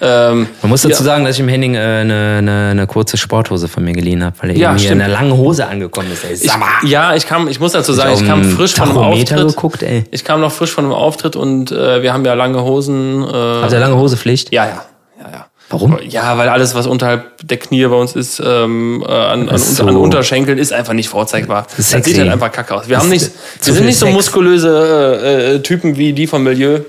ähm, 0.00 0.48
Man 0.62 0.70
muss 0.70 0.82
dazu 0.82 1.02
ja. 1.02 1.04
sagen, 1.04 1.24
dass 1.24 1.36
ich 1.36 1.40
im 1.40 1.48
Henning 1.48 1.74
äh, 1.74 1.78
eine, 1.78 2.36
eine, 2.38 2.68
eine, 2.70 2.86
kurze 2.86 3.16
Sporthose 3.16 3.68
von 3.68 3.84
mir 3.84 3.92
geliehen 3.92 4.24
habe, 4.24 4.36
weil 4.40 4.50
er 4.50 4.56
ja, 4.56 4.70
eben 4.70 4.78
hier 4.78 4.92
in 4.92 5.00
einer 5.00 5.12
langen 5.12 5.36
Hose 5.36 5.66
angekommen 5.66 6.10
ist. 6.12 6.24
Ey. 6.24 6.34
Ich, 6.34 6.90
ja, 6.90 7.14
ich 7.14 7.26
kam, 7.26 7.48
ich 7.48 7.60
muss 7.60 7.72
dazu 7.72 7.92
sagen, 7.92 8.14
ich, 8.14 8.26
kam 8.26 8.44
frisch 8.44 8.74
von 8.74 8.90
einem 8.90 8.98
Auftritt. 8.98 9.48
Geguckt, 9.48 9.82
ey. 9.82 10.04
Ich 10.10 10.24
kam 10.24 10.40
noch 10.40 10.52
frisch 10.52 10.70
von 10.70 10.84
einem 10.84 10.94
Auftritt 10.94 11.36
und 11.36 11.72
äh, 11.72 12.02
wir 12.02 12.12
haben 12.12 12.24
ja 12.24 12.34
lange 12.34 12.62
Hosen. 12.62 13.22
Äh, 13.22 13.26
Habt 13.32 13.72
ihr 13.72 13.78
lange 13.78 13.96
Hosepflicht? 13.96 14.52
Ja, 14.52 14.66
ja, 14.66 14.84
ja, 15.20 15.30
ja. 15.30 15.46
Warum? 15.72 15.98
Ja, 16.06 16.36
weil 16.36 16.50
alles, 16.50 16.74
was 16.74 16.86
unterhalb 16.86 17.30
der 17.42 17.56
Knie 17.56 17.86
bei 17.86 17.96
uns 17.96 18.14
ist, 18.14 18.42
ähm, 18.44 19.02
äh, 19.06 19.10
an, 19.10 19.48
an, 19.48 19.58
so. 19.58 19.86
an, 19.86 19.96
Unterschenkeln, 19.96 20.58
ist 20.58 20.70
einfach 20.70 20.92
nicht 20.92 21.08
vorzeigbar. 21.08 21.66
Das, 21.76 21.90
das 21.90 22.04
sieht 22.04 22.18
halt 22.18 22.28
einfach 22.28 22.52
kacke 22.52 22.74
aus. 22.74 22.88
Wir, 22.88 22.98
haben 22.98 23.08
nicht, 23.08 23.30
wir 23.62 23.72
sind 23.72 23.86
nicht 23.86 23.98
so 23.98 24.06
muskulöse 24.06 25.20
äh, 25.22 25.54
äh, 25.54 25.58
Typen 25.60 25.96
wie 25.96 26.12
die 26.12 26.26
vom 26.26 26.42
Milieu 26.42 26.80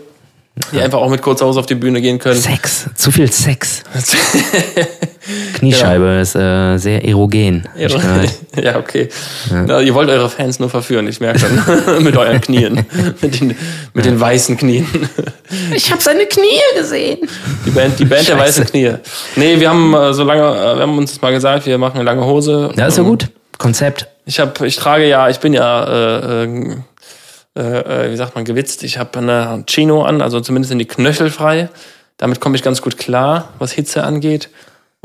die 0.71 0.79
einfach 0.79 0.99
auch 0.99 1.09
mit 1.09 1.21
kurzer 1.21 1.47
Hose 1.47 1.59
auf 1.59 1.65
die 1.65 1.75
Bühne 1.75 1.99
gehen 1.99 2.19
können. 2.19 2.39
Sex, 2.39 2.89
zu 2.95 3.11
viel 3.11 3.31
Sex. 3.31 3.83
Kniescheibe 5.53 6.03
genau. 6.03 6.21
ist 6.21 6.35
äh, 6.35 6.77
sehr 6.77 7.03
erogen. 7.05 7.67
ja, 8.61 8.77
okay. 8.77 9.09
Ja. 9.49 9.63
Na, 9.65 9.81
ihr 9.81 9.95
wollt 9.95 10.09
eure 10.09 10.29
Fans 10.29 10.59
nur 10.59 10.69
verführen, 10.69 11.07
ich 11.07 11.19
merke 11.19 11.39
schon. 11.39 12.03
mit 12.03 12.15
euren 12.17 12.41
Knien. 12.41 12.85
mit, 13.21 13.39
den, 13.39 13.47
mit 13.93 14.05
ja. 14.05 14.11
den 14.11 14.19
weißen 14.19 14.57
Knien. 14.57 14.85
ich 15.73 15.91
habe 15.91 16.01
seine 16.01 16.25
Knie 16.25 16.61
gesehen. 16.77 17.19
Die 17.65 17.71
Band, 17.71 17.97
die 17.97 18.05
Band 18.05 18.27
der 18.27 18.37
weißen 18.37 18.65
Knie. 18.65 18.95
Nee, 19.35 19.59
wir 19.59 19.69
haben 19.69 19.93
äh, 19.93 20.13
so 20.13 20.23
lange, 20.23 20.43
äh, 20.43 20.75
wir 20.75 20.81
haben 20.81 20.97
uns 20.97 21.19
mal 21.21 21.31
gesagt, 21.31 21.65
wir 21.65 21.77
machen 21.77 21.95
eine 21.95 22.03
lange 22.03 22.25
Hose. 22.25 22.71
Ja, 22.75 22.87
ist 22.87 22.97
ja 22.97 23.03
gut. 23.03 23.29
Konzept. 23.57 24.07
Ich 24.25 24.39
hab, 24.39 24.61
ich 24.61 24.75
trage 24.75 25.07
ja, 25.07 25.29
ich 25.29 25.39
bin 25.39 25.53
ja 25.53 26.43
äh, 26.43 26.75
äh 27.57 28.07
äh, 28.07 28.11
wie 28.11 28.17
sagt 28.17 28.35
man, 28.35 28.45
gewitzt. 28.45 28.83
Ich 28.83 28.97
habe 28.97 29.19
eine 29.19 29.63
Chino 29.67 30.03
an, 30.03 30.21
also 30.21 30.39
zumindest 30.39 30.69
sind 30.69 30.79
die 30.79 30.87
Knöchel 30.87 31.29
frei. 31.29 31.69
Damit 32.17 32.39
komme 32.39 32.55
ich 32.55 32.63
ganz 32.63 32.81
gut 32.81 32.97
klar, 32.97 33.49
was 33.59 33.71
Hitze 33.71 34.03
angeht. 34.03 34.49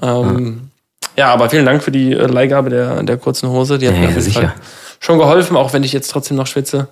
Ähm, 0.01 0.71
ja. 1.17 1.27
ja. 1.27 1.33
aber 1.33 1.51
vielen 1.51 1.67
Dank 1.67 1.83
für 1.83 1.91
die 1.91 2.13
äh, 2.13 2.27
Leihgabe 2.27 2.71
der, 2.71 3.03
der 3.03 3.17
kurzen 3.17 3.49
Hose. 3.49 3.79
Die 3.79 3.89
hat 3.89 3.95
ja, 3.95 4.01
mir 4.01 4.21
Fall 4.21 4.55
schon 5.01 5.19
geholfen, 5.19 5.57
auch 5.57 5.73
wenn 5.73 5.83
ich 5.83 5.93
jetzt 5.93 6.11
trotzdem 6.11 6.37
noch 6.37 6.47
schwitze. 6.47 6.89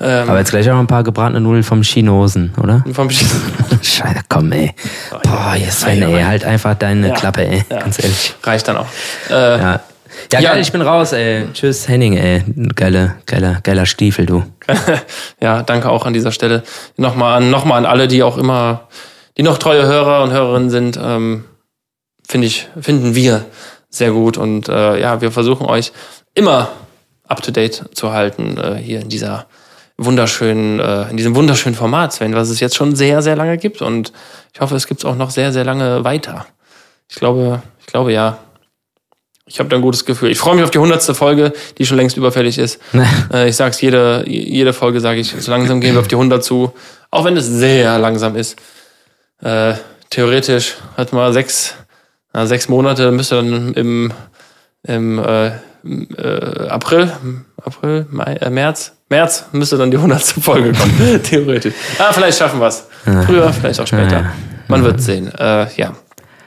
Ähm, 0.00 0.28
aber 0.28 0.38
jetzt 0.40 0.50
gleich 0.50 0.68
auch 0.70 0.78
ein 0.78 0.88
paar 0.88 1.04
gebratene 1.04 1.40
Nudeln 1.40 1.62
vom 1.62 1.82
Chinosen, 1.82 2.52
oder? 2.60 2.84
Vom 2.92 3.08
Chinosen. 3.08 3.42
Scheiße, 3.82 4.22
komm, 4.28 4.50
ey. 4.50 4.74
Boah, 5.22 5.54
jetzt 5.56 5.80
Sven, 5.80 6.02
ey, 6.02 6.22
halt 6.22 6.44
einfach 6.44 6.74
deine 6.74 7.08
ja, 7.08 7.14
Klappe, 7.14 7.46
ey. 7.46 7.64
Ganz 7.68 8.02
ehrlich. 8.02 8.34
Reicht 8.42 8.66
dann 8.66 8.78
auch. 8.78 8.88
Äh, 9.30 9.58
ja. 9.58 9.80
Ja, 10.32 10.40
ja, 10.40 10.52
geil, 10.52 10.62
ich 10.62 10.72
bin 10.72 10.82
raus, 10.82 11.12
ey. 11.12 11.46
Tschüss, 11.52 11.88
Henning, 11.88 12.16
ey. 12.16 12.42
Geile, 12.74 13.16
geiler, 13.26 13.60
geiler 13.62 13.86
Stiefel, 13.86 14.26
du. 14.26 14.44
ja, 15.40 15.62
danke 15.62 15.90
auch 15.90 16.06
an 16.06 16.12
dieser 16.12 16.32
Stelle. 16.32 16.62
Nochmal 16.96 17.38
an, 17.38 17.50
nochmal 17.50 17.78
an 17.78 17.86
alle, 17.86 18.08
die 18.08 18.22
auch 18.22 18.38
immer, 18.38 18.88
die 19.36 19.42
noch 19.42 19.58
treue 19.58 19.86
Hörer 19.86 20.22
und 20.22 20.32
Hörerinnen 20.32 20.70
sind, 20.70 20.98
ähm, 21.00 21.44
finde 22.26 22.46
ich, 22.46 22.68
finden 22.80 23.14
wir 23.14 23.44
sehr 23.90 24.10
gut. 24.10 24.36
Und 24.36 24.68
äh, 24.68 25.00
ja, 25.00 25.20
wir 25.20 25.30
versuchen 25.30 25.66
euch 25.66 25.92
immer 26.34 26.68
up 27.28 27.42
to 27.42 27.50
date 27.50 27.84
zu 27.94 28.12
halten, 28.12 28.58
äh, 28.58 28.74
hier 28.76 29.00
in 29.00 29.08
dieser 29.08 29.46
wunderschönen, 29.96 30.80
äh, 30.80 31.10
in 31.10 31.16
diesem 31.16 31.34
wunderschönen 31.34 31.76
Format, 31.76 32.12
Sven, 32.12 32.34
was 32.34 32.50
es 32.50 32.60
jetzt 32.60 32.76
schon 32.76 32.96
sehr, 32.96 33.22
sehr 33.22 33.36
lange 33.36 33.58
gibt. 33.58 33.82
Und 33.82 34.12
ich 34.52 34.60
hoffe, 34.60 34.74
es 34.74 34.86
gibt 34.86 35.00
es 35.00 35.04
auch 35.04 35.16
noch 35.16 35.30
sehr, 35.30 35.52
sehr 35.52 35.64
lange 35.64 36.04
weiter. 36.04 36.46
Ich 37.08 37.16
glaube, 37.16 37.62
ich 37.80 37.86
glaube 37.86 38.12
ja. 38.12 38.38
Ich 39.46 39.58
habe 39.58 39.68
da 39.68 39.76
ein 39.76 39.82
gutes 39.82 40.06
Gefühl. 40.06 40.30
Ich 40.30 40.38
freue 40.38 40.54
mich 40.54 40.64
auf 40.64 40.70
die 40.70 40.78
hundertste 40.78 41.14
Folge, 41.14 41.52
die 41.76 41.84
schon 41.84 41.98
längst 41.98 42.16
überfällig 42.16 42.58
ist. 42.58 42.80
äh, 43.32 43.48
ich 43.48 43.56
sag's 43.56 43.80
jede, 43.80 44.24
jede 44.26 44.72
Folge 44.72 45.00
sage 45.00 45.20
ich, 45.20 45.34
so 45.38 45.50
langsam 45.50 45.80
gehen 45.80 45.94
wir 45.94 46.00
auf 46.00 46.08
die 46.08 46.14
100 46.14 46.42
zu. 46.42 46.72
Auch 47.10 47.24
wenn 47.24 47.36
es 47.36 47.46
sehr 47.46 47.98
langsam 47.98 48.36
ist. 48.36 48.56
Äh, 49.42 49.74
theoretisch 50.08 50.76
hat 50.96 51.12
mal 51.12 51.32
sechs, 51.34 51.74
na, 52.32 52.46
sechs 52.46 52.68
Monate, 52.68 53.10
müsste 53.10 53.36
dann 53.36 53.74
im, 53.74 54.12
im 54.82 55.18
äh, 55.18 55.48
äh, 55.48 56.68
April, 56.68 57.12
April, 57.62 58.06
Mai, 58.10 58.34
äh, 58.36 58.48
März, 58.48 58.92
März 59.10 59.46
müsste 59.52 59.76
dann 59.76 59.90
die 59.90 59.98
100. 59.98 60.22
Folge 60.22 60.72
kommen. 60.72 61.22
theoretisch. 61.22 61.74
Ah, 61.98 62.12
vielleicht 62.12 62.38
schaffen 62.38 62.60
wir 62.60 62.68
es. 62.68 62.86
Früher, 63.26 63.52
vielleicht 63.52 63.80
auch 63.80 63.86
später. 63.86 64.32
Man 64.68 64.82
wird 64.82 65.02
sehen. 65.02 65.30
Äh, 65.38 65.66
ja. 65.76 65.94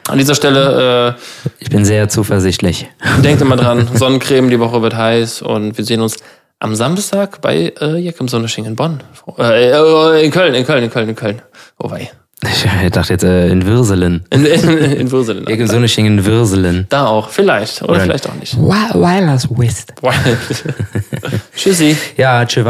An 0.07 0.17
dieser 0.17 0.35
Stelle. 0.35 1.15
Äh, 1.17 1.43
ich 1.59 1.69
bin 1.69 1.85
sehr 1.85 2.09
zuversichtlich. 2.09 2.87
Denkt 3.23 3.41
immer 3.41 3.57
dran, 3.57 3.89
Sonnencreme, 3.93 4.49
die 4.49 4.59
Woche 4.59 4.81
wird 4.81 4.95
heiß 4.95 5.41
und 5.41 5.77
wir 5.77 5.85
sehen 5.85 6.01
uns 6.01 6.17
am 6.59 6.75
Samstag 6.75 7.41
bei 7.41 7.73
äh, 7.79 7.97
Jack 7.97 8.19
im 8.19 8.27
Sonnesching 8.27 8.65
in 8.65 8.75
Bonn. 8.75 9.03
Äh, 9.37 9.71
äh, 9.71 10.25
in 10.25 10.31
Köln, 10.31 10.53
in 10.53 10.65
Köln, 10.65 10.83
in 10.83 10.89
Köln, 10.89 11.09
in 11.09 11.15
Köln. 11.15 11.41
Oh 11.77 11.91
wei. 11.91 12.09
Ich 12.43 12.91
dachte 12.91 13.13
jetzt 13.13 13.23
äh, 13.23 13.49
in 13.49 13.65
Würselen. 13.65 14.23
In, 14.29 14.45
in, 14.45 14.69
in 14.69 15.11
Würselen. 15.11 15.45
Jack 15.47 15.59
im 15.59 15.67
Sonnesching 15.67 16.05
in 16.05 16.25
Würselen. 16.25 16.85
Da 16.89 17.07
auch, 17.07 17.29
vielleicht. 17.29 17.81
Oder, 17.81 17.93
oder 17.93 18.01
vielleicht 18.01 18.29
auch 18.29 18.35
nicht. 18.35 18.55
Wilders 18.57 19.49
West. 19.49 19.93
Tschüssi. 21.55 21.97
Ja, 22.15 22.45
tschüss, 22.45 22.65